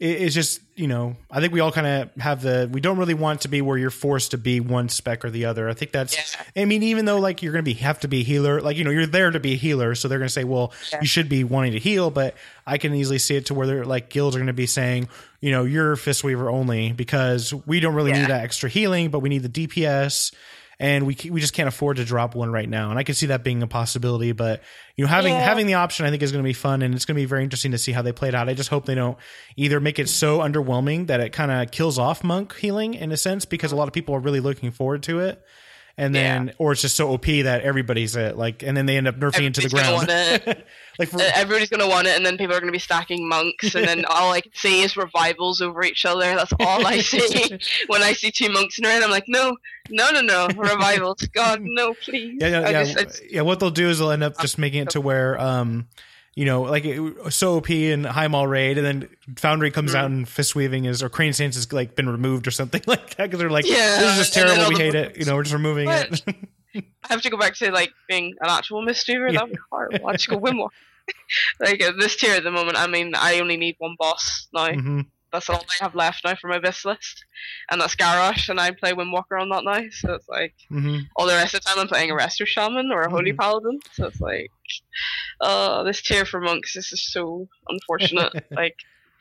it, 0.00 0.22
it's 0.22 0.34
just 0.34 0.60
you 0.76 0.86
know, 0.86 1.16
I 1.28 1.40
think 1.40 1.52
we 1.52 1.58
all 1.58 1.72
kind 1.72 1.86
of 1.86 2.22
have 2.22 2.40
the. 2.42 2.68
We 2.72 2.80
don't 2.80 2.98
really 2.98 3.14
want 3.14 3.40
to 3.40 3.48
be 3.48 3.62
where 3.62 3.76
you're 3.76 3.90
forced 3.90 4.30
to 4.30 4.38
be 4.38 4.60
one 4.60 4.88
spec 4.88 5.24
or 5.24 5.30
the 5.30 5.46
other. 5.46 5.68
I 5.68 5.74
think 5.74 5.90
that's. 5.90 6.16
Yeah. 6.16 6.62
I 6.62 6.64
mean, 6.66 6.84
even 6.84 7.04
though 7.04 7.18
like 7.18 7.42
you're 7.42 7.52
going 7.52 7.64
to 7.64 7.68
be 7.68 7.74
have 7.80 7.98
to 8.00 8.08
be 8.08 8.20
a 8.20 8.24
healer, 8.24 8.60
like 8.60 8.76
you 8.76 8.84
know, 8.84 8.90
you're 8.90 9.06
there 9.06 9.30
to 9.30 9.40
be 9.40 9.54
a 9.54 9.56
healer, 9.56 9.96
so 9.96 10.06
they're 10.06 10.18
going 10.18 10.28
to 10.28 10.32
say, 10.32 10.44
well, 10.44 10.72
Yeah. 10.92 11.00
you 11.00 11.08
should 11.08 11.28
be 11.28 11.42
wanting 11.42 11.72
to 11.72 11.80
heal. 11.80 12.10
But 12.10 12.36
I 12.64 12.78
can 12.78 12.94
easily 12.94 13.18
see 13.18 13.34
it 13.36 13.46
to 13.46 13.54
where 13.54 13.66
they're 13.66 13.84
like 13.84 14.08
guilds 14.08 14.36
are 14.36 14.38
going 14.38 14.46
to 14.46 14.52
be 14.52 14.66
saying, 14.66 15.08
you 15.40 15.50
know, 15.50 15.64
you're 15.64 15.96
fist 15.96 16.22
weaver 16.22 16.48
only 16.48 16.92
because 16.92 17.52
we 17.66 17.80
don't 17.80 17.94
really 17.96 18.12
Yeah. 18.12 18.20
need 18.20 18.30
that 18.30 18.44
extra 18.44 18.70
healing, 18.70 19.10
but 19.10 19.18
we 19.18 19.28
need 19.28 19.42
the 19.42 19.66
DPS. 19.66 20.32
And 20.80 21.06
we 21.06 21.16
we 21.30 21.40
just 21.40 21.54
can't 21.54 21.68
afford 21.68 21.96
to 21.96 22.04
drop 22.04 22.34
one 22.34 22.50
right 22.52 22.68
now. 22.68 22.90
And 22.90 22.98
I 22.98 23.02
can 23.02 23.14
see 23.14 23.26
that 23.26 23.42
being 23.42 23.62
a 23.62 23.66
possibility, 23.66 24.32
but 24.32 24.62
you 24.96 25.04
know, 25.04 25.08
having 25.08 25.32
Yeah. 25.34 25.40
having 25.40 25.66
the 25.66 25.74
option, 25.74 26.06
I 26.06 26.10
think 26.10 26.22
is 26.22 26.30
going 26.32 26.42
to 26.44 26.48
be 26.48 26.52
fun, 26.52 26.82
and 26.82 26.94
it's 26.94 27.04
going 27.04 27.16
to 27.16 27.20
be 27.20 27.26
very 27.26 27.42
interesting 27.42 27.72
to 27.72 27.78
see 27.78 27.92
how 27.92 28.02
they 28.02 28.12
play 28.12 28.28
it 28.28 28.34
out. 28.34 28.48
I 28.48 28.54
just 28.54 28.70
hope 28.70 28.86
they 28.86 28.94
don't 28.94 29.18
either 29.56 29.80
make 29.80 29.98
it 29.98 30.08
so 30.08 30.38
underwhelming 30.38 31.08
that 31.08 31.20
it 31.20 31.30
kind 31.32 31.50
of 31.50 31.70
kills 31.70 31.98
off 31.98 32.22
monk 32.22 32.54
healing 32.56 32.94
in 32.94 33.10
a 33.12 33.16
sense, 33.16 33.44
because 33.44 33.72
a 33.72 33.76
lot 33.76 33.88
of 33.88 33.94
people 33.94 34.14
are 34.14 34.20
really 34.20 34.40
looking 34.40 34.70
forward 34.70 35.02
to 35.04 35.20
it. 35.20 35.42
And 35.98 36.14
then, 36.14 36.52
or 36.58 36.70
it's 36.70 36.82
just 36.82 36.94
so 36.94 37.10
OP 37.10 37.26
that 37.26 37.62
everybody's 37.62 38.14
it, 38.14 38.38
like, 38.38 38.62
and 38.62 38.76
then 38.76 38.86
they 38.86 38.96
end 38.96 39.08
up 39.08 39.16
nerfing 39.16 39.48
it 39.48 39.54
to 39.54 39.62
the 39.62 39.68
ground. 39.68 40.06
like, 40.98 41.08
for, 41.08 41.20
everybody's 41.34 41.68
gonna 41.68 41.88
want 41.88 42.06
it, 42.06 42.16
and 42.16 42.24
then 42.24 42.38
people 42.38 42.54
are 42.54 42.60
gonna 42.60 42.70
be 42.70 42.78
stacking 42.78 43.28
monks, 43.28 43.74
and 43.74 43.84
then 43.84 44.04
all 44.04 44.30
I 44.32 44.40
can 44.40 44.52
see 44.54 44.82
is 44.82 44.96
revivals 44.96 45.60
over 45.60 45.82
each 45.82 46.04
other. 46.04 46.36
That's 46.36 46.52
all 46.60 46.86
I 46.86 47.00
see 47.00 47.58
when 47.88 48.02
I 48.04 48.12
see 48.12 48.30
two 48.30 48.48
monks 48.48 48.78
in 48.78 48.84
a 48.84 48.88
ring. 48.88 49.02
I'm 49.02 49.10
like, 49.10 49.24
no, 49.26 49.56
no, 49.90 50.10
no, 50.12 50.20
no, 50.20 50.46
revivals. 50.56 51.22
God, 51.34 51.62
no, 51.62 51.94
please. 51.94 52.38
yeah, 52.40 52.48
yeah, 52.48 52.60
I 52.60 52.70
yeah, 52.70 52.84
just- 52.84 52.98
just- 52.98 53.32
yeah. 53.32 53.40
What 53.42 53.58
they'll 53.58 53.70
do 53.70 53.88
is 53.88 53.98
they'll 53.98 54.12
end 54.12 54.22
up 54.22 54.38
just 54.40 54.56
making 54.56 54.82
it 54.82 54.90
to 54.90 55.00
where, 55.00 55.36
um, 55.40 55.88
you 56.38 56.44
know, 56.44 56.62
like 56.62 56.84
it, 56.84 57.32
so 57.32 57.56
OP 57.56 57.68
and 57.70 58.04
Highmaul 58.04 58.48
raid, 58.48 58.78
and 58.78 58.86
then 58.86 59.08
Foundry 59.38 59.72
comes 59.72 59.90
Mm-hmm. 59.90 59.98
out 59.98 60.04
and 60.10 60.28
fist 60.28 60.54
weaving 60.54 60.84
is 60.84 61.02
or 61.02 61.08
Crane 61.08 61.32
Stance 61.32 61.56
has 61.56 61.72
like 61.72 61.96
been 61.96 62.08
removed 62.08 62.46
or 62.46 62.52
something 62.52 62.80
like 62.86 63.16
that 63.16 63.24
because 63.24 63.40
they're 63.40 63.50
like, 63.50 63.66
Yeah, 63.66 63.98
this 63.98 64.12
is 64.12 64.18
just 64.18 64.34
terrible. 64.34 64.68
We 64.68 64.76
hate 64.76 64.94
it. 64.94 65.16
You 65.16 65.24
know, 65.24 65.34
we're 65.34 65.42
just 65.42 65.52
removing 65.54 65.86
What? 65.86 66.22
it. 66.28 66.36
I 66.76 66.82
have 67.08 67.22
to 67.22 67.30
go 67.30 67.36
back 67.36 67.56
to 67.56 67.72
like 67.72 67.90
being 68.08 68.34
an 68.40 68.48
actual 68.50 68.84
mistweaver. 68.86 69.30
Yeah. 69.32 69.40
That'd 69.40 69.54
be 69.54 69.58
hard. 69.72 70.00
I'll 70.06 70.12
just 70.12 70.28
go 70.28 70.36
win 70.36 70.56
more. 70.56 70.70
like 71.60 71.80
this 71.98 72.14
tier 72.16 72.34
at 72.34 72.44
the 72.44 72.50
moment, 72.52 72.76
I 72.78 72.86
mean, 72.86 73.14
I 73.16 73.40
only 73.40 73.56
need 73.56 73.74
one 73.78 73.96
boss 73.98 74.46
now. 74.54 74.68
Mhm. 74.68 75.06
That's 75.32 75.50
all 75.50 75.56
I 75.80 75.84
have 75.84 75.94
left 75.94 76.24
now 76.24 76.34
for 76.36 76.48
my 76.48 76.58
best 76.58 76.84
list, 76.84 77.24
and 77.70 77.80
that's 77.80 77.94
Garrosh, 77.96 78.48
and 78.48 78.58
I 78.58 78.70
play 78.70 78.92
Windwalker 78.92 79.40
on 79.40 79.48
that 79.50 79.64
now. 79.64 79.82
So 79.90 80.14
it's 80.14 80.28
like 80.28 80.54
Mhm. 80.70 81.06
all 81.16 81.26
the 81.26 81.34
rest 81.34 81.54
of 81.54 81.60
the 81.60 81.68
time 81.68 81.78
I'm 81.78 81.88
playing 81.88 82.10
a 82.10 82.14
Resto 82.14 82.46
Shaman 82.46 82.90
or 82.92 83.02
a 83.02 83.10
Holy 83.10 83.32
Mhm. 83.32 83.38
Paladin. 83.38 83.78
So 83.92 84.06
it's 84.06 84.20
like, 84.20 84.50
oh, 85.40 85.84
this 85.84 86.02
tier 86.02 86.24
for 86.24 86.40
monks. 86.40 86.74
This 86.74 86.92
is 86.92 87.10
so 87.12 87.48
unfortunate. 87.68 88.32
like. 88.50 88.76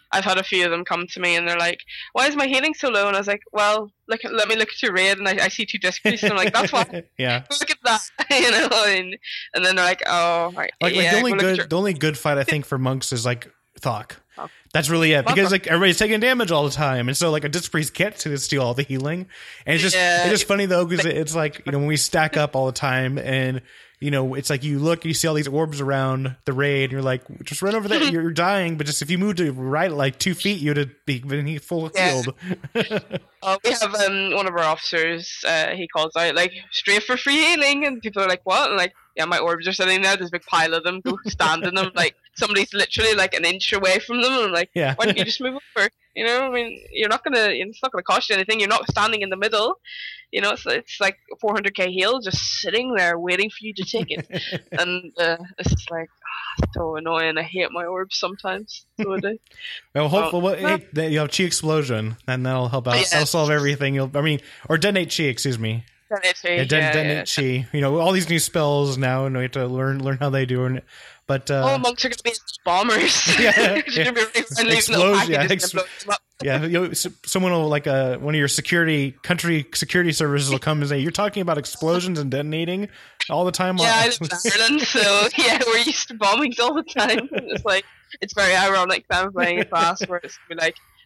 I've 0.10 0.24
had 0.24 0.38
a 0.38 0.44
few 0.44 0.64
of 0.64 0.72
them 0.72 0.86
come 0.86 1.06
to 1.06 1.20
me 1.20 1.36
and 1.36 1.46
they're 1.46 1.58
like, 1.60 1.82
"Why 2.14 2.28
is 2.28 2.36
my 2.38 2.48
healing 2.48 2.74
so 2.74 2.88
low?" 2.88 3.08
And 3.08 3.16
I 3.18 3.20
was 3.20 3.28
like, 3.28 3.42
"Well, 3.52 3.92
look, 4.08 4.22
let 4.24 4.48
me 4.48 4.56
look 4.56 4.70
at 4.70 4.82
your 4.82 4.94
raid." 4.94 5.18
And 5.18 5.28
I, 5.28 5.32
I 5.44 5.48
see 5.50 5.66
two 5.66 5.80
disc 5.80 6.02
priests, 6.02 6.24
and 6.24 6.32
I'm 6.32 6.38
like, 6.38 6.54
"That's 6.54 6.72
why." 6.72 7.04
yeah. 7.18 7.44
look 7.52 7.70
at 7.70 7.78
that, 7.84 8.02
you 8.32 8.50
know, 8.52 8.70
and, 8.88 9.18
and 9.54 9.66
then 9.66 9.76
they're 9.76 9.84
like, 9.84 10.02
oh, 10.08 10.54
right, 10.56 10.72
Like, 10.82 10.96
yeah, 10.96 11.02
like 11.02 11.12
the 11.12 11.18
only 11.18 11.32
go 11.32 11.36
look 11.36 11.44
at 11.44 11.48
good 11.50 11.58
your- 11.58 11.68
the 11.68 11.78
only 11.78 11.94
good 11.94 12.18
fight 12.18 12.38
I 12.38 12.46
think 12.46 12.66
for 12.66 12.78
monks 12.78 13.12
is 13.12 13.26
like 13.26 13.52
Thok. 13.82 14.14
That's 14.74 14.90
really 14.90 15.14
it 15.14 15.26
because 15.26 15.52
like 15.52 15.68
everybody's 15.68 15.98
taking 15.98 16.20
damage 16.20 16.52
all 16.52 16.64
the 16.66 16.72
time, 16.72 17.08
and 17.08 17.18
so 17.18 17.32
like 17.32 17.44
a 17.44 17.50
disc 17.50 17.72
priest 17.72 17.96
to 17.96 18.38
steal 18.38 18.62
all 18.62 18.74
the 18.74 18.84
healing, 18.84 19.28
and 19.66 19.74
it's 19.76 19.84
just 19.84 19.96
Yeah. 19.96 20.22
it's 20.24 20.32
just 20.32 20.48
funny 20.48 20.66
though 20.66 20.86
because 20.86 21.06
it's 21.06 21.36
like 21.36 21.64
you 21.66 21.72
know 21.72 21.80
when 21.80 21.88
we 21.88 21.98
stack 21.98 22.38
up 22.38 22.56
all 22.56 22.66
the 22.68 22.72
time 22.72 23.18
and. 23.18 23.62
You 24.00 24.12
know, 24.12 24.36
it's 24.36 24.52
like 24.52 24.64
you 24.64 24.78
look, 24.78 25.06
you 25.06 25.14
see 25.16 25.28
all 25.28 25.34
these 25.34 25.48
orbs 25.48 25.82
around 25.82 26.36
the 26.46 26.54
raid, 26.54 26.84
and 26.84 26.92
you're 26.92 27.02
like, 27.02 27.24
just 27.44 27.64
run 27.64 27.74
over 27.74 27.88
there. 27.88 28.04
You're, 28.12 28.30
dying, 28.30 28.78
but 28.78 28.86
just 28.86 29.02
if 29.02 29.10
you 29.10 29.18
move 29.18 29.38
to 29.38 29.52
right 29.52 29.92
like 29.92 30.20
two 30.20 30.36
feet, 30.36 30.62
you'd 30.62 30.78
have 30.78 30.92
be- 31.08 31.18
been 31.18 31.58
full 31.58 31.90
Yeah. 31.96 32.12
healed. 32.22 32.36
Oh, 33.42 33.58
we 33.66 33.72
have 33.72 33.96
um 33.96 34.36
one 34.36 34.48
of 34.48 34.54
our 34.54 34.60
officers. 34.66 35.44
Uh, 35.44 35.70
he 35.70 35.88
calls 35.88 36.16
out 36.16 36.36
like 36.36 36.54
straight 36.72 37.02
for 37.06 37.18
free 37.18 37.38
healing, 37.38 37.88
and 37.88 38.00
people 38.00 38.22
are 38.22 38.28
like, 38.30 38.42
"What?" 38.44 38.70
And 38.70 38.78
like, 38.78 38.94
yeah, 39.16 39.26
my 39.26 39.40
orbs 39.40 39.68
are 39.68 39.74
sitting 39.74 40.04
there. 40.04 40.16
There's 40.16 40.30
a 40.30 40.34
big 40.34 40.44
pile 40.46 40.76
of 40.76 40.84
them. 40.84 41.02
Go 41.02 41.18
stand 41.26 41.64
in 41.64 41.74
them. 41.74 41.90
Like 41.96 42.16
somebody's 42.38 42.74
literally 42.74 43.16
like 43.16 43.34
an 43.34 43.46
inch 43.46 43.74
away 43.74 44.00
from 44.00 44.22
them. 44.22 44.32
And 44.32 44.44
I'm 44.46 44.52
like, 44.52 44.70
yeah. 44.74 44.94
why 44.96 45.06
don't 45.06 45.18
you 45.18 45.26
just 45.26 45.42
move 45.42 45.60
over? 45.76 45.90
You 46.16 46.26
know, 46.26 46.48
I 46.48 46.50
mean, 46.50 46.84
you're 46.92 47.10
not 47.10 47.24
gonna. 47.24 47.50
It's 47.50 47.82
not 47.84 47.92
gonna 47.92 48.02
cost 48.02 48.30
you 48.30 48.36
anything. 48.36 48.60
You're 48.60 48.70
not 48.70 48.90
standing 48.90 49.22
in 49.22 49.30
the 49.30 49.36
middle. 49.38 49.80
You 50.32 50.42
know, 50.42 50.52
it's 50.52 50.66
it's 50.66 51.00
like 51.00 51.18
400k 51.44 51.90
heal 51.90 52.20
just 52.20 52.60
sitting 52.60 52.96
there 52.96 53.20
waiting 53.20 53.52
for 53.52 53.58
you 53.62 53.74
to 53.76 53.84
take 53.84 54.08
it. 54.10 54.28
and 54.72 55.14
uh, 55.20 55.38
it's 55.60 55.70
just 55.70 55.92
like 55.92 56.10
ah, 56.10 56.66
so 56.74 56.96
annoying. 56.96 57.38
I 57.38 57.44
hate 57.44 57.72
my 57.72 57.86
orbs 57.86 58.18
sometimes. 58.18 58.86
So 59.00 59.14
I 59.14 59.20
do. 59.20 59.38
Well, 59.94 60.10
hopefully, 60.10 60.42
Well, 60.44 60.64
well, 60.64 60.80
hey, 60.96 61.10
you 61.12 61.20
have 61.20 61.32
chi 61.32 61.44
explosion, 61.44 62.18
and 62.28 62.46
that'll 62.46 62.70
help 62.70 62.88
out. 62.88 62.98
Yeah. 62.98 63.06
That'll 63.12 63.26
solve 63.28 63.50
everything. 63.52 63.94
You'll, 63.96 64.12
I 64.16 64.22
mean, 64.22 64.42
or 64.70 64.78
detonate 64.78 65.14
chi. 65.16 65.24
Excuse 65.24 65.58
me. 65.60 65.86
It's 66.10 66.44
a- 66.46 66.58
Yeah, 66.58 66.64
den- 66.64 66.82
yeah, 66.82 66.94
detonate 66.94 67.38
yeah. 67.38 67.62
chi. 67.64 67.68
You 67.74 67.82
know, 67.82 68.00
all 68.00 68.12
these 68.12 68.30
new 68.30 68.40
spells 68.40 68.98
now, 68.98 69.26
and 69.26 69.36
we 69.36 69.44
have 69.44 69.52
to 69.52 69.68
learn 69.68 70.04
learn 70.04 70.18
how 70.18 70.30
they 70.30 70.46
do. 70.46 70.66
And 70.66 70.82
but 71.28 71.50
Oh, 71.52 71.76
uh, 71.76 71.78
monks 71.78 72.04
are 72.06 72.10
gonna 72.10 72.18
be 72.24 72.32
bombers. 72.66 73.28
Yeah, 73.40 73.76
You're 73.76 73.84
yeah. 73.90 74.04
gonna 74.06 74.14
be 74.14 74.22
really 74.22 74.42
fun, 74.44 74.66
leaving 74.68 74.96
little 74.96 75.14
Explosion, 75.14 75.32
yeah, 75.32 75.48
ex- 75.50 75.64
and 75.66 75.72
blow 75.74 75.84
them 76.00 76.10
up. 76.12 76.22
yeah, 76.44 76.66
you 76.66 76.94
someone 76.94 77.52
will 77.52 77.68
like 77.68 77.88
uh, 77.88 78.18
one 78.18 78.34
of 78.36 78.40
your 78.40 78.48
security 78.48 79.12
country 79.24 79.66
security 79.74 80.12
services 80.12 80.50
will 80.52 80.60
come 80.60 80.80
and 80.80 80.90
say, 80.90 81.00
"You're 81.00 81.12
talking 81.12 81.42
about 81.42 81.58
explosions 81.58 82.20
and 82.20 82.30
detonating 82.32 82.90
all 83.30 83.44
the 83.46 83.52
time." 83.52 83.78
Yeah, 83.78 83.92
I 83.94 84.06
live 84.08 84.18
in 84.22 84.30
Ireland, 84.62 84.82
so 84.82 85.28
yeah, 85.38 85.60
we're 85.68 85.80
used 85.80 86.08
to 86.10 86.14
bombings 86.16 86.60
all 86.60 86.74
the 86.74 86.84
time. 86.84 87.28
It's 87.32 87.66
like 87.66 87.86
it's 88.22 88.34
very 88.34 88.56
ironic 88.56 89.06
that 89.10 89.26
I'm 89.26 89.34
playing 89.34 89.60
a 89.60 89.66
class 89.66 90.02
where 90.08 90.20
it's 90.24 90.38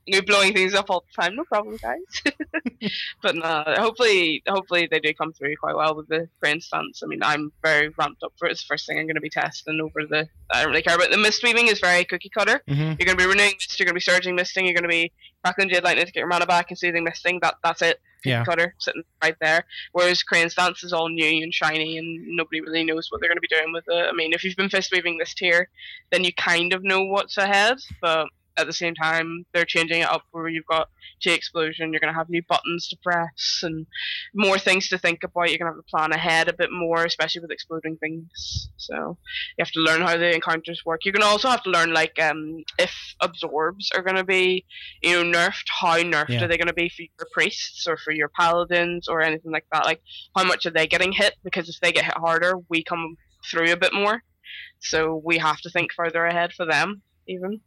gonna 0.05 0.11
be 0.11 0.13
you're 0.13 0.23
blowing 0.23 0.53
things 0.53 0.73
up 0.73 0.89
all 0.89 1.03
the 1.15 1.21
time. 1.21 1.35
No 1.35 1.43
problem, 1.45 1.77
guys. 1.77 2.91
but 3.21 3.35
no, 3.35 3.63
hopefully, 3.77 4.43
hopefully 4.47 4.87
they 4.89 4.99
do 4.99 5.13
come 5.13 5.33
through 5.33 5.55
quite 5.57 5.75
well 5.75 5.95
with 5.95 6.07
the 6.07 6.27
crane 6.41 6.61
stance. 6.61 7.01
I 7.03 7.07
mean, 7.07 7.23
I'm 7.23 7.51
very 7.63 7.89
ramped 7.89 8.23
up 8.23 8.33
for 8.37 8.47
it. 8.47 8.51
It's 8.51 8.63
the 8.63 8.67
first 8.67 8.87
thing 8.87 8.99
I'm 8.99 9.05
going 9.05 9.15
to 9.15 9.21
be 9.21 9.29
testing 9.29 9.79
over 9.81 10.05
the. 10.07 10.27
I 10.51 10.63
don't 10.63 10.71
really 10.71 10.81
care 10.81 10.95
about 10.95 11.11
the 11.11 11.17
mist 11.17 11.43
weaving 11.43 11.67
is 11.67 11.79
very 11.79 12.05
cookie 12.05 12.29
cutter. 12.29 12.61
hmm 12.67 12.73
You're 12.73 13.05
going 13.05 13.07
to 13.07 13.15
be 13.17 13.25
renewing 13.25 13.53
mist. 13.53 13.79
You're 13.79 13.85
going 13.85 13.93
to 13.93 13.95
be 13.95 14.01
surging 14.01 14.35
misting. 14.35 14.65
You're 14.65 14.73
going 14.73 14.83
to 14.83 14.89
be 14.89 15.11
crackling 15.43 15.69
jade 15.69 15.83
lightning 15.83 16.05
to 16.05 16.11
get 16.11 16.19
your 16.19 16.27
mana 16.27 16.45
back 16.45 16.69
and 16.69 16.77
soothing 16.77 17.03
misting. 17.03 17.39
That 17.41 17.55
that's 17.63 17.81
it. 17.81 17.99
Yeah. 18.23 18.45
Cutter 18.45 18.75
sitting 18.77 19.03
right 19.23 19.35
there. 19.41 19.65
Whereas 19.93 20.21
Crane 20.21 20.49
Stance 20.49 20.83
is 20.83 20.93
all 20.93 21.09
new 21.09 21.43
and 21.43 21.51
shiny, 21.51 21.97
and 21.97 22.35
nobody 22.35 22.61
really 22.61 22.83
knows 22.83 23.07
what 23.09 23.19
they're 23.19 23.29
going 23.29 23.37
to 23.37 23.41
be 23.41 23.47
doing 23.47 23.73
with 23.73 23.85
it. 23.87 24.07
I 24.07 24.11
mean, 24.11 24.33
if 24.33 24.43
you've 24.43 24.55
been 24.55 24.69
fist 24.69 24.91
weaving 24.91 25.17
this 25.17 25.33
tier, 25.33 25.69
then 26.11 26.23
you 26.23 26.31
kind 26.33 26.73
of 26.73 26.83
know 26.83 27.03
what's 27.03 27.37
ahead, 27.37 27.77
but 27.99 28.27
at 28.57 28.67
the 28.67 28.73
same 28.73 28.93
time, 28.95 29.45
they're 29.53 29.65
changing 29.65 30.01
it 30.01 30.09
up 30.09 30.23
where 30.31 30.47
you've 30.47 30.65
got 30.65 30.89
Chi 31.23 31.31
Explosion, 31.31 31.91
you're 31.91 31.99
going 31.99 32.13
to 32.13 32.17
have 32.17 32.29
new 32.29 32.41
buttons 32.47 32.87
to 32.89 32.97
press, 33.03 33.61
and 33.63 33.85
more 34.33 34.57
things 34.57 34.89
to 34.89 34.97
think 34.97 35.23
about. 35.23 35.49
You're 35.49 35.57
going 35.59 35.71
to 35.71 35.75
have 35.77 35.85
to 35.85 35.89
plan 35.89 36.11
ahead 36.11 36.49
a 36.49 36.53
bit 36.53 36.69
more, 36.71 37.05
especially 37.05 37.41
with 37.41 37.51
exploding 37.51 37.97
things. 37.97 38.69
So 38.77 39.17
you 39.57 39.63
have 39.63 39.71
to 39.71 39.79
learn 39.79 40.01
how 40.01 40.17
the 40.17 40.33
encounters 40.33 40.81
work. 40.85 41.05
You're 41.05 41.13
going 41.13 41.21
to 41.21 41.27
also 41.27 41.49
have 41.49 41.63
to 41.63 41.69
learn, 41.69 41.93
like, 41.93 42.19
um, 42.21 42.63
if 42.77 42.93
absorbs 43.21 43.89
are 43.95 44.03
going 44.03 44.17
to 44.17 44.23
be, 44.23 44.65
you 45.01 45.23
know, 45.23 45.39
nerfed, 45.39 45.65
how 45.79 45.97
nerfed 45.97 46.29
Yeah. 46.29 46.43
are 46.43 46.47
they 46.47 46.57
going 46.57 46.67
to 46.67 46.73
be 46.73 46.89
for 46.89 47.03
your 47.03 47.27
priests 47.33 47.87
or 47.87 47.97
for 47.97 48.11
your 48.11 48.29
paladins 48.29 49.07
or 49.07 49.21
anything 49.21 49.51
like 49.51 49.65
that? 49.71 49.85
Like, 49.85 50.01
how 50.35 50.43
much 50.43 50.65
are 50.65 50.71
they 50.71 50.87
getting 50.87 51.11
hit? 51.11 51.35
Because 51.43 51.69
if 51.69 51.79
they 51.79 51.91
get 51.91 52.05
hit 52.05 52.17
harder, 52.17 52.55
we 52.69 52.83
come 52.83 53.15
through 53.49 53.71
a 53.71 53.77
bit 53.77 53.93
more. 53.93 54.23
So 54.79 55.21
we 55.23 55.37
have 55.37 55.61
to 55.61 55.69
think 55.69 55.91
further 55.93 56.25
ahead 56.25 56.53
for 56.53 56.65
them, 56.65 57.01
even. 57.27 57.61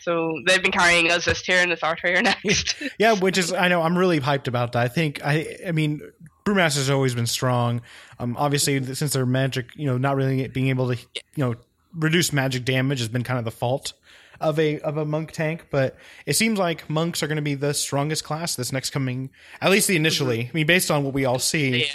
So 0.00 0.40
they've 0.46 0.62
been 0.62 0.72
carrying 0.72 1.10
us 1.10 1.24
this 1.26 1.42
tier, 1.42 1.58
and 1.58 1.70
it's 1.72 1.82
our 1.82 1.96
tier 1.96 2.22
next. 2.22 2.82
Yeah, 2.98 3.14
which 3.14 3.36
is 3.38 3.52
I 3.52 3.68
know 3.68 3.82
I'm 3.82 3.96
really 3.98 4.20
hyped 4.20 4.46
about 4.48 4.72
that. 4.72 4.82
I 4.82 4.88
think 4.88 5.20
I 5.24 5.56
I 5.66 5.72
mean 5.72 6.00
Brewmaster's 6.44 6.88
always 6.90 7.14
been 7.14 7.26
strong. 7.26 7.82
Um, 8.18 8.36
obviously 8.38 8.82
since 8.94 9.12
their 9.12 9.26
magic, 9.26 9.66
you 9.76 9.86
know, 9.86 9.98
not 9.98 10.16
really 10.16 10.48
being 10.48 10.68
able 10.68 10.94
to 10.94 10.96
you 10.96 11.22
know 11.36 11.54
reduce 11.94 12.32
magic 12.32 12.64
damage 12.64 13.00
has 13.00 13.08
been 13.08 13.24
kind 13.24 13.38
of 13.38 13.44
the 13.44 13.50
fault 13.50 13.92
of 14.40 14.58
a 14.58 14.78
of 14.80 14.96
a 14.96 15.04
monk 15.04 15.32
tank. 15.32 15.66
But 15.70 15.96
it 16.24 16.34
seems 16.34 16.58
like 16.58 16.88
monks 16.88 17.22
are 17.22 17.26
going 17.26 17.36
to 17.36 17.42
be 17.42 17.54
the 17.54 17.74
strongest 17.74 18.24
class 18.24 18.54
this 18.54 18.72
next 18.72 18.90
coming, 18.90 19.28
at 19.60 19.70
least 19.70 19.86
the 19.88 19.96
initially. 19.96 20.46
I 20.46 20.50
mean, 20.54 20.66
based 20.66 20.90
on 20.90 21.04
what 21.04 21.12
we 21.12 21.26
all 21.26 21.38
see, 21.38 21.80
Yeah. 21.80 21.86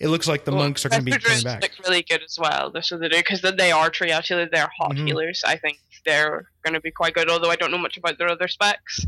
it 0.00 0.08
looks 0.08 0.28
like 0.28 0.44
the 0.44 0.50
Well, 0.52 0.64
monks 0.64 0.84
are 0.84 0.90
going 0.90 1.04
to 1.04 1.10
be 1.10 1.16
coming 1.16 1.42
back. 1.44 1.62
look 1.62 1.70
really 1.86 2.02
good 2.02 2.22
as 2.22 2.38
well. 2.38 2.70
What 2.74 2.84
they 3.00 3.08
do 3.08 3.16
because 3.16 3.40
they 3.40 3.72
are 3.72 3.90
triage 3.90 4.26
healers. 4.26 4.50
They're 4.52 4.70
hot 4.78 4.92
Mhm. 4.96 5.06
healers. 5.06 5.42
I 5.46 5.56
think 5.56 5.78
they're 6.04 6.46
going 6.64 6.74
to 6.74 6.80
be 6.80 6.90
quite 6.90 7.14
good. 7.14 7.28
Although 7.30 7.50
I 7.50 7.56
don't 7.56 7.70
know 7.70 7.78
much 7.78 7.96
about 7.96 8.18
their 8.18 8.30
other 8.30 8.48
specs. 8.48 9.06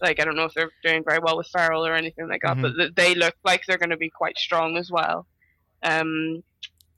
Like 0.00 0.20
I 0.20 0.24
don't 0.24 0.36
know 0.36 0.44
if 0.44 0.54
they're 0.54 0.70
doing 0.84 1.02
very 1.04 1.18
well 1.18 1.36
with 1.36 1.48
feral 1.48 1.84
or 1.86 1.94
anything 1.94 2.28
like 2.28 2.42
that. 2.42 2.56
Mhm. 2.56 2.62
But 2.76 2.94
they 2.96 3.14
look 3.14 3.34
like 3.44 3.62
they're 3.66 3.78
going 3.78 3.90
to 3.90 3.96
be 3.96 4.10
quite 4.10 4.38
strong 4.38 4.76
as 4.76 4.90
well. 4.90 5.26
Um, 5.82 6.42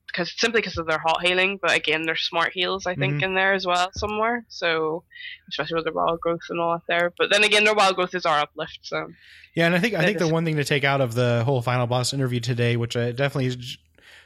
because 0.07 0.33
simply 0.37 0.61
because 0.61 0.77
of 0.77 0.89
their 0.89 0.99
hot 0.99 1.25
healing. 1.25 1.59
But 1.63 1.71
again, 1.77 2.03
there's 2.03 2.23
smart 2.23 2.53
heals 2.53 2.85
I 2.85 2.97
think 2.97 3.15
Mhm. 3.21 3.23
in 3.23 3.35
there 3.35 3.53
as 3.53 3.65
well 3.65 3.91
somewhere. 3.95 4.45
So 4.49 5.05
especially 5.49 5.77
with 5.77 5.85
their 5.85 5.93
wild 5.93 6.21
growth 6.21 6.41
and 6.51 6.59
all 6.61 6.73
that 6.73 6.83
there. 6.89 7.13
But 7.17 7.31
then 7.31 7.45
again, 7.45 7.63
their 7.63 7.75
wild 7.75 7.95
growth 7.95 8.15
is 8.15 8.27
our 8.27 8.41
uplift. 8.41 8.81
So 8.83 9.13
Yeah, 9.55 9.67
and 9.67 9.75
I 9.75 9.79
think 9.79 9.95
I 9.95 10.05
think 10.05 10.19
the 10.19 10.27
one 10.29 10.45
thing 10.45 10.57
to 10.57 10.65
take 10.65 10.83
out 10.85 11.01
of 11.01 11.15
the 11.15 11.43
whole 11.45 11.63
final 11.63 11.87
boss 11.87 12.13
interview 12.13 12.41
today, 12.41 12.77
which 12.77 12.97
I 12.97 13.13
definitely 13.13 13.63
sh- 13.63 13.79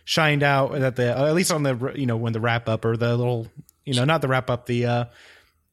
shined 0.07 0.43
out 0.43 0.73
that 0.73 0.97
the 0.97 1.19
uh, 1.19 1.27
at 1.27 1.35
least 1.35 1.53
on 1.53 1.63
the 1.65 1.93
you 1.95 2.07
know 2.07 2.17
when 2.17 2.33
the 2.33 2.41
wrap 2.41 2.67
up 2.69 2.85
or 2.87 2.97
the 2.97 3.15
little 3.17 3.47
you 3.85 3.95
know 3.95 4.05
not 4.05 4.21
the 4.23 4.29
wrap 4.29 4.51
up 4.51 4.67
the 4.67 4.87
uh 4.87 5.05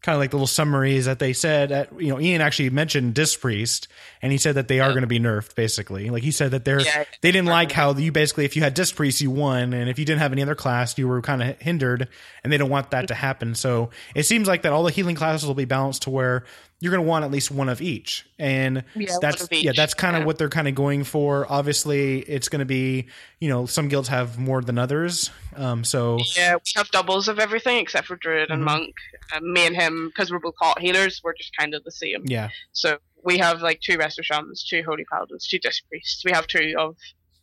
kind 0.01 0.15
of 0.15 0.19
like 0.19 0.31
the 0.31 0.35
little 0.37 0.47
summaries 0.47 1.05
that 1.05 1.19
they 1.19 1.31
said 1.31 1.71
at 1.71 2.01
you 2.01 2.07
know 2.07 2.19
Ian 2.19 2.41
actually 2.41 2.71
mentioned 2.71 3.13
Disc 3.13 3.39
Priest 3.39 3.87
and 4.23 4.31
he 4.31 4.37
said 4.39 4.55
that 4.55 4.67
they 4.67 4.79
are 4.79 4.87
Yeah. 4.87 4.93
going 4.93 5.01
to 5.01 5.07
be 5.07 5.19
nerfed 5.19 5.53
basically. 5.53 6.09
Like 6.09 6.23
he 6.23 6.31
said 6.31 6.51
that 6.51 6.65
they're 6.65 6.81
yeah, 6.81 7.03
they 7.21 7.31
didn't 7.31 7.49
like 7.49 7.71
how 7.71 7.93
you 7.93 8.11
basically 8.11 8.45
if 8.45 8.55
you 8.55 8.63
had 8.63 8.73
Disc 8.73 8.95
Priest 8.95 9.21
you 9.21 9.29
won 9.29 9.73
and 9.73 9.89
if 9.91 9.99
you 9.99 10.05
didn't 10.05 10.21
have 10.21 10.31
any 10.31 10.41
other 10.41 10.55
class 10.55 10.97
you 10.97 11.07
were 11.07 11.21
kind 11.21 11.43
of 11.43 11.59
hindered 11.61 12.07
and 12.43 12.51
they 12.51 12.57
don't 12.57 12.71
want 12.71 12.89
that 12.91 13.09
to 13.09 13.13
happen. 13.13 13.53
So 13.53 13.91
it 14.15 14.23
seems 14.23 14.47
like 14.47 14.63
that 14.63 14.73
all 14.73 14.81
the 14.83 14.91
healing 14.91 15.15
classes 15.15 15.45
will 15.45 15.53
be 15.53 15.65
balanced 15.65 16.01
to 16.03 16.09
where 16.09 16.45
you're 16.81 16.91
going 16.91 17.03
to 17.03 17.07
want 17.07 17.23
at 17.23 17.31
least 17.31 17.51
one 17.51 17.69
of 17.69 17.79
each, 17.81 18.25
and 18.39 18.83
Yeah, 18.95 19.15
that's 19.21 19.47
yeah, 19.51 19.71
that's 19.73 19.93
kind 19.93 20.15
of 20.17 20.21
yeah. 20.21 20.25
what 20.25 20.37
they're 20.39 20.49
kind 20.49 20.67
of 20.67 20.75
going 20.75 21.03
for. 21.05 21.45
Obviously, 21.49 22.19
it's 22.21 22.49
going 22.49 22.59
to 22.59 22.65
be 22.65 23.05
you 23.39 23.47
know 23.47 23.65
some 23.65 23.87
guilds 23.87 24.09
have 24.09 24.37
more 24.37 24.61
than 24.61 24.77
others, 24.77 25.29
um, 25.55 25.83
so 25.83 26.19
Yeah, 26.35 26.55
we 26.55 26.61
have 26.75 26.89
doubles 26.91 27.27
of 27.27 27.39
everything 27.39 27.77
except 27.77 28.07
for 28.07 28.15
druid 28.17 28.49
and 28.49 28.61
Mhm. 28.61 28.65
monk. 28.65 28.95
Um, 29.33 29.53
me 29.53 29.65
and 29.67 29.75
him, 29.75 30.07
because 30.09 30.31
we're 30.31 30.39
both 30.39 30.55
hot 30.59 30.79
healers, 30.81 31.21
we're 31.23 31.35
just 31.35 31.55
kind 31.55 31.73
of 31.73 31.83
the 31.83 31.91
same. 31.91 32.23
yeah, 32.25 32.49
So 32.73 32.97
we 33.23 33.37
have 33.37 33.61
like 33.61 33.79
two 33.81 33.97
resto 33.97 34.23
shamans, 34.23 34.65
two 34.67 34.83
holy 34.85 35.05
paladins, 35.05 35.47
two 35.47 35.59
disc 35.59 35.83
priests. 35.87 36.23
We 36.25 36.31
have 36.31 36.47
two 36.47 36.73
of 36.77 36.97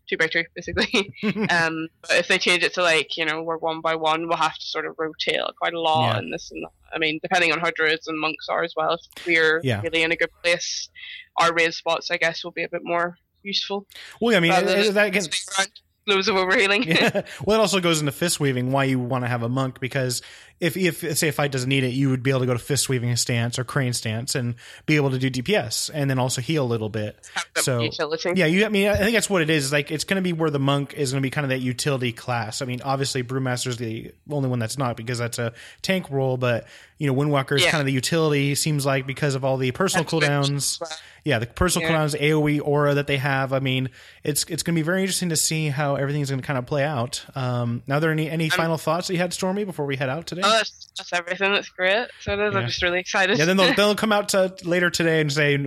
two 0.09 0.16
by 0.16 0.26
two 0.26 0.44
basically. 0.54 1.12
um, 1.50 1.88
but 2.02 2.16
if 2.16 2.28
they 2.28 2.38
change 2.38 2.62
it 2.62 2.74
to 2.74 2.82
like 2.82 3.16
you 3.16 3.24
know 3.24 3.42
we're 3.42 3.59
one 3.59 3.80
by 3.80 3.94
one, 3.94 4.28
we'll 4.28 4.36
have 4.36 4.56
to 4.59 4.66
sort 4.66 4.86
of 4.86 4.94
rotate 4.98 5.40
quite 5.59 5.74
a 5.74 5.80
lot 5.80 6.12
Yeah. 6.12 6.18
and 6.18 6.32
this 6.32 6.50
and 6.50 6.62
that. 6.64 6.70
I 6.94 6.98
mean, 6.98 7.18
depending 7.22 7.52
on 7.52 7.61
how 7.61 7.70
druids 7.70 8.09
and 8.09 8.18
monks 8.18 8.48
are 8.48 8.62
as 8.64 8.72
well. 8.76 8.94
If 9.16 9.26
we're 9.26 9.61
Yeah. 9.62 9.80
really 9.82 10.02
in 10.02 10.11
a 10.12 10.16
good 10.16 10.30
place, 10.42 10.88
our 11.36 11.52
raid 11.54 11.74
spots 11.74 12.11
I 12.11 12.16
guess 12.16 12.42
will 12.44 12.52
be 12.52 12.64
a 12.64 12.68
bit 12.68 12.80
more 12.84 13.16
useful. 13.42 13.86
well, 14.20 14.32
yeah, 14.32 14.38
I 14.38 14.40
mean 14.40 14.52
it- 14.52 14.94
that 14.94 15.14
around 15.59 15.70
loads 16.06 16.26
of 16.28 16.36
overhealing. 16.36 16.86
yeah. 16.86 17.22
Well, 17.44 17.59
it 17.59 17.61
also 17.61 17.80
goes 17.80 18.00
into 18.00 18.12
fist 18.12 18.40
weaving. 18.40 18.72
Why 18.72 18.84
you 18.84 18.98
want 18.98 19.24
to 19.24 19.28
have 19.28 19.42
a 19.42 19.48
monk 19.48 19.78
because 19.78 20.22
if 20.61 20.76
if 20.76 21.16
say 21.18 21.28
if 21.28 21.36
fight 21.36 21.52
doesn't 21.52 21.68
need 21.68 21.84
it, 21.84 21.92
you 21.92 22.11
would 22.11 22.22
be 22.22 22.30
able 22.30 22.40
to 22.40 22.46
go 22.46 22.52
to 22.52 22.59
fist 22.59 22.88
weaving 22.88 23.14
stance 23.16 23.59
or 23.59 23.64
crane 23.64 23.92
stance 23.92 24.34
and 24.34 24.54
be 24.86 24.96
able 24.96 25.11
to 25.11 25.18
do 25.18 25.30
DPS 25.30 25.90
and 25.94 26.11
then 26.11 26.18
also 26.18 26.40
heal 26.40 26.64
a 26.64 26.66
little 26.66 26.88
bit. 26.88 27.16
Have 27.34 27.44
a 27.44 27.48
bit 27.54 27.64
So, 27.64 27.80
utility. 27.82 28.32
Yeah, 28.34 28.46
you. 28.46 28.64
I 28.66 28.68
mean, 28.68 28.88
I 28.88 28.96
think 28.96 29.12
that's 29.14 29.30
what 29.30 29.42
it 29.42 29.50
is. 29.50 29.72
Like, 29.72 29.90
it's 29.92 30.04
going 30.04 30.16
to 30.16 30.22
be 30.22 30.32
where 30.32 30.50
the 30.50 30.59
monk 30.59 30.94
is 30.94 31.12
going 31.12 31.22
to 31.22 31.26
be 31.26 31.30
kind 31.30 31.44
of 31.44 31.50
that 31.50 31.61
utility 31.61 32.12
class. 32.12 32.61
I 32.62 32.64
mean, 32.64 32.80
obviously, 32.82 33.22
brewmaster's 33.22 33.76
the 33.76 34.12
only 34.30 34.48
one 34.48 34.59
that's 34.59 34.78
not 34.78 34.96
because 34.96 35.18
that's 35.18 35.38
a 35.38 35.52
tank 35.82 36.11
role. 36.11 36.36
But 36.36 36.66
you 36.98 37.06
know, 37.06 37.14
windwalker 37.14 37.56
is 37.56 37.62
Yeah. 37.64 37.70
kind 37.70 37.80
of 37.80 37.86
the 37.86 37.92
utility. 37.92 38.56
Seems 38.56 38.84
like 38.84 39.06
because 39.06 39.36
of 39.36 39.44
all 39.44 39.56
the 39.56 39.70
personal 39.70 40.02
That's 40.04 40.12
cooldowns. 40.12 40.82
Yeah, 41.24 41.38
the 41.38 41.46
personal 41.46 41.88
Yeah. 41.88 41.94
cooldowns, 41.96 42.20
AOE 42.20 42.59
aura 42.61 42.94
that 42.94 43.06
they 43.06 43.18
have. 43.18 43.52
I 43.52 43.61
mean, 43.61 43.90
it's 44.24 44.44
it's 44.48 44.64
going 44.64 44.74
to 44.74 44.78
be 44.78 44.84
very 44.84 45.02
interesting 45.02 45.28
to 45.28 45.36
see 45.36 45.68
how 45.68 45.94
everything's 45.94 46.30
going 46.30 46.40
to 46.40 46.46
kind 46.46 46.59
of 46.59 46.66
play 46.66 46.82
out. 46.82 47.24
Um, 47.36 47.82
now, 47.86 47.98
are 47.98 48.00
there 48.00 48.11
any 48.11 48.28
any 48.28 48.48
final 48.48 48.76
thoughts 48.78 49.06
that 49.06 49.12
you 49.14 49.20
had, 49.20 49.32
Stormy, 49.32 49.62
before 49.64 49.86
we 49.86 49.96
head 49.96 50.09
out 50.09 50.26
today? 50.26 50.42
Oh, 50.49 50.53
that's, 50.53 50.88
that's 50.96 51.12
everything. 51.12 51.53
That's 51.53 51.68
great. 51.68 52.09
So 52.20 52.32
it 52.32 52.40
is. 52.40 52.53
Yeah. 52.53 52.61
I'm 52.61 52.66
just 52.66 52.82
really 52.82 53.01
excited. 53.01 53.38
yeah, 53.38 53.44
then 53.44 53.57
they'll, 53.57 53.74
they'll 53.76 53.94
come 53.94 54.12
out 54.12 54.30
to 54.30 54.55
later 54.64 54.90
today 54.90 55.20
and 55.20 55.32
say 55.32 55.59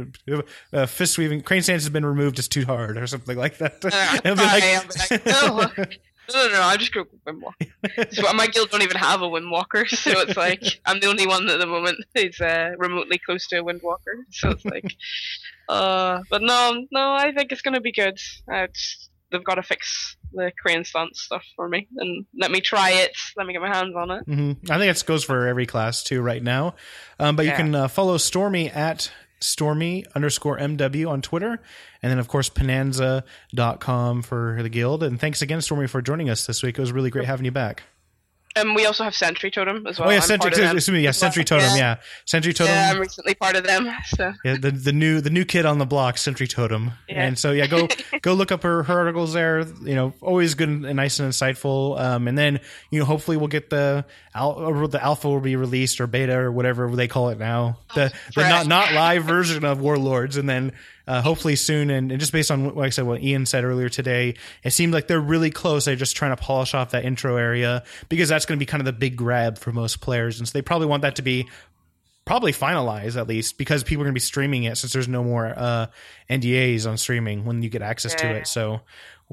uh, 0.74 0.86
fist 0.86 1.18
weaving 1.18 1.42
crane 1.42 1.62
stance 1.62 1.84
has 1.84 1.90
been 1.90 2.06
removed. 2.06 2.40
It's 2.40 2.48
too 2.48 2.66
hard 2.66 2.98
or 2.98 3.08
something 3.08 3.38
like 3.38 3.58
that. 3.58 3.84
Uh, 3.86 4.22
be 4.24 4.30
I'll 4.30 4.36
like, 4.36 5.26
no, 5.26 5.86
no, 6.34 6.48
no, 6.48 6.54
no, 6.54 6.62
I 6.62 6.78
just 6.78 6.94
go 6.94 7.06
Windwalker. 7.28 8.14
So 8.14 8.32
my 8.34 8.48
guild 8.48 8.70
don't 8.70 8.84
even 8.84 8.98
have 8.98 9.22
a 9.22 9.26
Windwalker, 9.26 9.88
so 9.88 10.20
it's 10.22 10.38
like 10.38 10.64
I'm 10.86 11.00
the 11.00 11.08
only 11.08 11.28
one 11.28 11.50
at 11.50 11.60
the 11.60 11.66
moment 11.66 11.98
who's 12.16 12.40
uh, 12.40 12.72
remotely 12.78 13.18
close 13.18 13.48
to 13.48 13.60
a 13.60 13.64
Windwalker. 13.64 14.24
So 14.32 14.50
it's 14.50 14.66
like, 14.66 14.96
uh, 15.68 16.22
but 16.30 16.42
no, 16.42 16.86
no, 16.92 17.14
I 17.14 17.32
think 17.34 17.52
it's 17.52 17.62
gonna 17.62 17.82
be 17.82 17.92
good. 17.92 18.18
Uh, 18.52 18.64
it's, 18.70 19.10
they've 19.32 19.44
got 19.44 19.56
to 19.56 19.64
fix 19.64 20.18
the 20.34 20.52
crane 20.62 20.84
stance 20.84 21.22
stuff 21.22 21.44
for 21.56 21.68
me 21.68 21.88
and 21.98 22.26
let 22.40 22.52
me 22.52 22.62
try 22.62 22.92
it. 22.92 23.12
Let 23.36 23.48
me 23.48 23.54
get 23.54 23.62
my 23.62 23.68
hands 23.76 23.96
on 23.96 24.12
it. 24.12 24.24
hmm 24.26 24.52
I 24.70 24.78
think 24.78 24.96
it 24.96 25.04
goes 25.06 25.24
for 25.24 25.48
every 25.48 25.66
class 25.66 26.04
too 26.04 26.22
right 26.22 26.42
now. 26.44 26.76
Um, 27.20 27.36
but 27.36 27.46
you 27.46 27.52
can 27.54 27.76
uh, 27.76 27.88
follow 27.88 28.18
Stormy 28.18 28.70
at 28.70 29.12
Stormy 29.40 30.06
underscore 30.16 30.58
MW 30.60 31.10
on 31.10 31.22
Twitter. 31.22 31.60
And 32.04 32.12
then, 32.12 32.20
of 32.20 32.28
course, 32.28 32.50
Pananza.com 32.50 34.22
for 34.22 34.60
the 34.62 34.70
guild. 34.70 35.04
And 35.04 35.20
thanks 35.20 35.42
again, 35.42 35.62
Stormy, 35.62 35.88
for 35.88 36.02
joining 36.02 36.30
us 36.30 36.46
this 36.46 36.64
week. 36.64 36.78
It 36.78 36.82
was 36.82 36.92
really 36.92 37.10
great 37.10 37.26
having 37.26 37.46
you 37.46 37.52
back. 37.52 37.84
Um, 38.56 38.74
we 38.74 38.86
also 38.86 39.04
have 39.04 39.16
Sentry 39.16 39.50
Totem 39.50 39.88
as 39.88 40.00
well. 40.00 40.10
oh, 40.10 40.12
yeah, 40.12 40.18
I'm 40.18 40.22
Sentry, 40.24 40.52
part 40.52 40.60
of 40.62 40.68
them 40.68 40.78
excuse 40.78 40.94
me, 40.94 41.02
yeah, 41.04 41.10
as. 41.10 41.18
Sentry 41.18 41.44
Totem, 41.44 41.78
yeah. 41.78 41.98
Sentry 42.26 42.54
Totem. 42.54 42.74
Yeah, 42.74 42.92
I'm 42.92 43.00
recently 43.00 43.34
part 43.36 43.56
of 43.56 43.64
them. 43.64 43.90
So 44.06 44.34
Yeah, 44.44 44.58
the 44.60 44.72
the 44.72 44.92
new 44.92 45.22
the 45.22 45.30
new 45.30 45.46
kid 45.46 45.66
on 45.66 45.78
the 45.78 45.86
block, 45.86 46.18
Sentry 46.18 46.48
Totem, 46.48 46.92
Yeah. 47.08 47.26
and 47.26 47.40
so 47.40 47.52
yeah, 47.52 47.68
go 47.68 47.88
go 48.22 48.34
look 48.34 48.52
up 48.52 48.64
her, 48.64 48.84
her 48.84 49.00
articles 49.00 49.34
there. 49.34 49.62
You 49.84 49.96
know, 49.96 50.14
always 50.22 50.54
good 50.56 50.70
and 50.70 50.96
nice 50.96 51.20
and 51.20 51.32
insightful. 51.32 52.00
Um, 52.00 52.28
and 52.28 52.38
then 52.38 52.60
you 52.90 53.00
know, 53.00 53.06
hopefully 53.06 53.38
we'll 53.38 53.48
get 53.48 53.70
the 53.70 54.06
al- 54.36 54.52
or 54.54 54.88
the 54.88 55.02
alpha 55.02 55.30
will 55.30 55.40
be 55.40 55.56
released 55.56 56.02
or 56.02 56.08
beta 56.08 56.38
or 56.38 56.52
whatever 56.52 56.94
they 56.96 57.08
call 57.08 57.30
it 57.30 57.38
now. 57.40 57.78
The 57.96 58.12
the 58.36 58.48
not 58.50 58.68
not 58.68 58.92
live 58.94 59.24
version 59.24 59.64
of 59.64 59.80
Warlords, 59.80 60.36
and 60.38 60.50
then 60.50 60.74
uh, 61.12 61.22
hopefully 61.22 61.58
soon. 61.58 61.90
And, 61.90 62.10
and 62.10 62.20
just 62.22 62.32
based 62.32 62.50
on 62.52 62.64
what 62.64 62.78
like 62.78 62.88
I 62.88 62.90
said, 62.92 63.06
what 63.06 63.22
Ian 63.22 63.46
said 63.46 63.66
earlier 63.66 63.90
today, 63.90 64.36
it 64.64 64.72
seemed 64.72 64.94
like 64.94 65.08
they're 65.08 65.20
really 65.20 65.52
close. 65.52 65.84
They're 65.84 65.98
just 65.98 66.16
trying 66.16 66.34
to 66.34 66.42
polish 66.42 66.74
off 66.74 66.92
that 66.92 67.04
intro 67.04 67.36
area 67.36 67.84
because 68.08 68.30
that's 68.30 68.46
going 68.46 68.58
to 68.58 68.60
be 68.60 68.66
kind 68.66 68.80
of 68.80 68.86
the 68.86 68.94
big 68.94 69.18
grab 69.18 69.58
for 69.58 69.74
most 69.74 70.00
players, 70.00 70.40
and 70.40 70.48
so 70.48 70.54
they 70.54 70.62
probably 70.62 70.88
want 70.88 71.02
that 71.02 71.18
to 71.18 71.22
be 71.22 71.50
probably 72.24 72.54
finalized 72.54 73.18
at 73.18 73.28
least 73.28 73.58
because 73.58 73.84
people 73.84 74.04
are 74.04 74.06
going 74.06 74.14
to 74.14 74.16
be 74.16 74.22
streaming 74.22 74.64
it 74.64 74.78
since 74.78 74.94
there's 74.94 75.08
no 75.08 75.22
more 75.24 75.54
uh, 75.58 75.88
NDAs 76.30 76.88
on 76.88 76.98
streaming 76.98 77.44
when 77.44 77.62
you 77.62 77.70
get 77.70 77.82
access 77.82 78.16
to 78.16 78.28
it. 78.28 78.48
So 78.48 78.80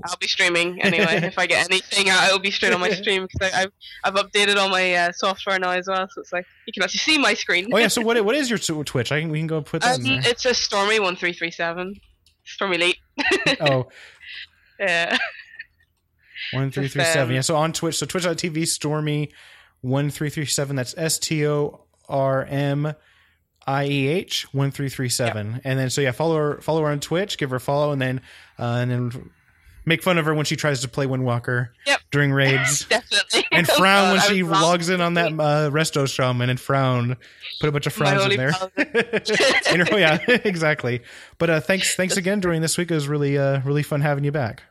I'll 0.04 0.16
be 0.18 0.26
streaming 0.28 0.80
anyway. 0.82 1.16
if 1.22 1.38
I 1.38 1.46
get 1.46 1.64
anything 1.70 2.08
out, 2.08 2.26
it'll 2.26 2.38
be 2.38 2.50
straight 2.50 2.72
on 2.72 2.80
my 2.80 2.90
stream 2.90 3.26
because 3.30 3.52
I've 3.52 3.72
I've 4.04 4.14
updated 4.14 4.56
all 4.56 4.68
my 4.68 4.94
uh, 4.94 5.12
software 5.12 5.58
now 5.58 5.70
as 5.70 5.86
well, 5.88 6.06
so 6.10 6.20
it's 6.20 6.32
like 6.32 6.46
you 6.66 6.72
can 6.72 6.82
actually 6.82 6.98
see 6.98 7.18
my 7.18 7.34
screen. 7.34 7.68
oh 7.72 7.78
yeah, 7.78 7.88
so 7.88 8.02
what 8.02 8.22
what 8.24 8.34
is 8.34 8.48
your 8.50 8.58
Twitch? 8.58 9.12
I 9.12 9.20
can 9.20 9.30
we 9.30 9.38
can 9.38 9.46
go 9.46 9.60
put 9.62 9.82
that 9.82 9.96
Um, 9.96 10.02
it's 10.06 10.44
a 10.46 10.54
Stormy 10.54 11.00
one 11.00 11.16
three 11.16 11.32
three 11.32 11.50
seven. 11.50 11.94
Stormy 12.44 12.78
late. 12.78 12.96
Oh, 13.60 13.88
Yeah. 14.78 15.16
one 16.52 16.70
three 16.70 16.88
three 16.88 17.04
seven. 17.04 17.34
Yeah, 17.34 17.40
so 17.42 17.56
on 17.56 17.72
Twitch, 17.72 17.98
so 17.98 18.06
twitch.tv 18.06 18.66
Stormy 18.66 19.30
one 19.80 20.10
three 20.10 20.30
three 20.30 20.46
seven. 20.46 20.76
That's 20.76 20.94
S 20.96 21.18
T 21.18 21.46
O 21.46 21.84
R 22.08 22.44
M 22.44 22.94
I 23.66 23.84
E 23.86 24.08
H 24.08 24.46
one 24.54 24.70
three 24.70 24.88
three 24.88 25.08
seven. 25.10 25.60
And 25.64 25.78
then 25.78 25.90
so 25.90 26.00
yeah, 26.00 26.12
follow 26.12 26.36
her 26.36 26.60
follow 26.62 26.82
her 26.82 26.88
on 26.88 27.00
Twitch, 27.00 27.36
give 27.38 27.50
her 27.50 27.56
a 27.56 27.60
follow, 27.60 27.92
and 27.92 28.00
then 28.00 28.20
uh, 28.58 28.78
and 28.80 28.90
then 28.90 29.30
make 29.88 30.02
fun 30.02 30.18
of 30.18 30.26
her 30.26 30.34
when 30.34 30.44
she 30.44 30.54
tries 30.56 30.80
to 30.82 30.88
play 30.88 31.06
Windwalker 31.06 31.68
Yep. 31.86 32.00
during 32.10 32.32
raids. 32.40 32.84
Definitely. 32.84 33.44
and 33.50 33.66
frown 33.78 34.12
when 34.12 34.20
she 34.22 34.42
logs 34.42 34.88
in 34.88 35.00
on 35.00 35.14
that 35.14 35.32
uh, 35.32 35.70
resto 35.70 36.08
shaman 36.08 36.50
and 36.50 36.60
frown 36.60 37.16
put 37.60 37.68
a 37.68 37.72
bunch 37.72 37.86
of 37.86 37.92
frowns 37.92 38.24
in 38.26 38.36
there 38.36 38.52
And- 38.76 39.88
oh 39.92 39.96
yeah 39.96 40.18
exactly 40.28 41.02
but 41.38 41.50
uh, 41.50 41.60
thanks 41.60 41.96
thanks 41.96 42.16
again 42.16 42.38
during 42.40 42.62
this 42.62 42.78
week 42.78 42.90
it 42.90 42.94
was 42.94 43.08
really 43.08 43.36
uh, 43.38 43.60
really 43.62 43.82
fun 43.82 44.00
having 44.00 44.22
you 44.24 44.30
back 44.32 44.62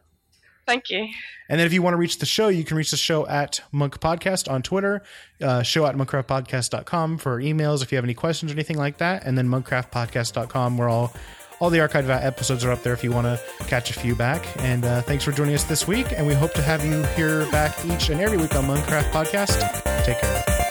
Thank 0.65 0.89
you. 0.89 1.07
and 1.49 1.59
then 1.59 1.65
if 1.65 1.72
you 1.74 1.82
want 1.82 1.93
to 1.93 1.97
reach 1.97 2.20
the 2.20 2.26
show 2.26 2.47
you 2.49 2.63
can 2.63 2.78
reach 2.78 2.91
the 2.91 2.97
show 2.97 3.26
at 3.28 3.61
monk 3.72 3.99
podcast 3.99 4.49
on 4.51 4.61
twitter 4.61 5.01
uh, 5.41 5.63
show 5.63 5.86
at 5.86 5.95
monkcraftpodcast.com 5.95 7.18
for 7.18 7.41
emails 7.41 7.82
if 7.84 7.91
you 7.91 7.95
have 7.97 8.05
any 8.05 8.13
questions 8.13 8.51
or 8.51 8.55
anything 8.55 8.78
like 8.78 8.97
that 8.97 9.24
and 9.26 9.38
then 9.38 9.47
monkcraftpodcast.com 9.47 10.78
where 10.78 10.89
all 10.89 11.13
all 11.59 11.69
the 11.69 11.79
archived 11.79 12.09
episodes 12.09 12.63
are 12.63 12.71
up 12.71 12.83
there 12.83 12.93
if 12.93 13.03
you 13.03 13.11
want 13.11 13.25
to 13.25 13.39
catch 13.65 13.89
a 13.89 13.93
few 13.93 14.15
back. 14.15 14.45
And 14.59 14.85
uh, 14.85 15.01
thanks 15.01 15.23
for 15.23 15.31
joining 15.31 15.55
us 15.55 15.63
this 15.63 15.87
week. 15.87 16.07
And 16.11 16.25
we 16.27 16.33
hope 16.33 16.53
to 16.53 16.61
have 16.61 16.85
you 16.85 17.03
here 17.15 17.49
back 17.51 17.83
each 17.85 18.09
and 18.09 18.21
every 18.21 18.37
week 18.37 18.55
on 18.55 18.65
Monkcraft 18.65 19.11
Podcast. 19.11 20.05
Take 20.05 20.19
care. 20.19 20.66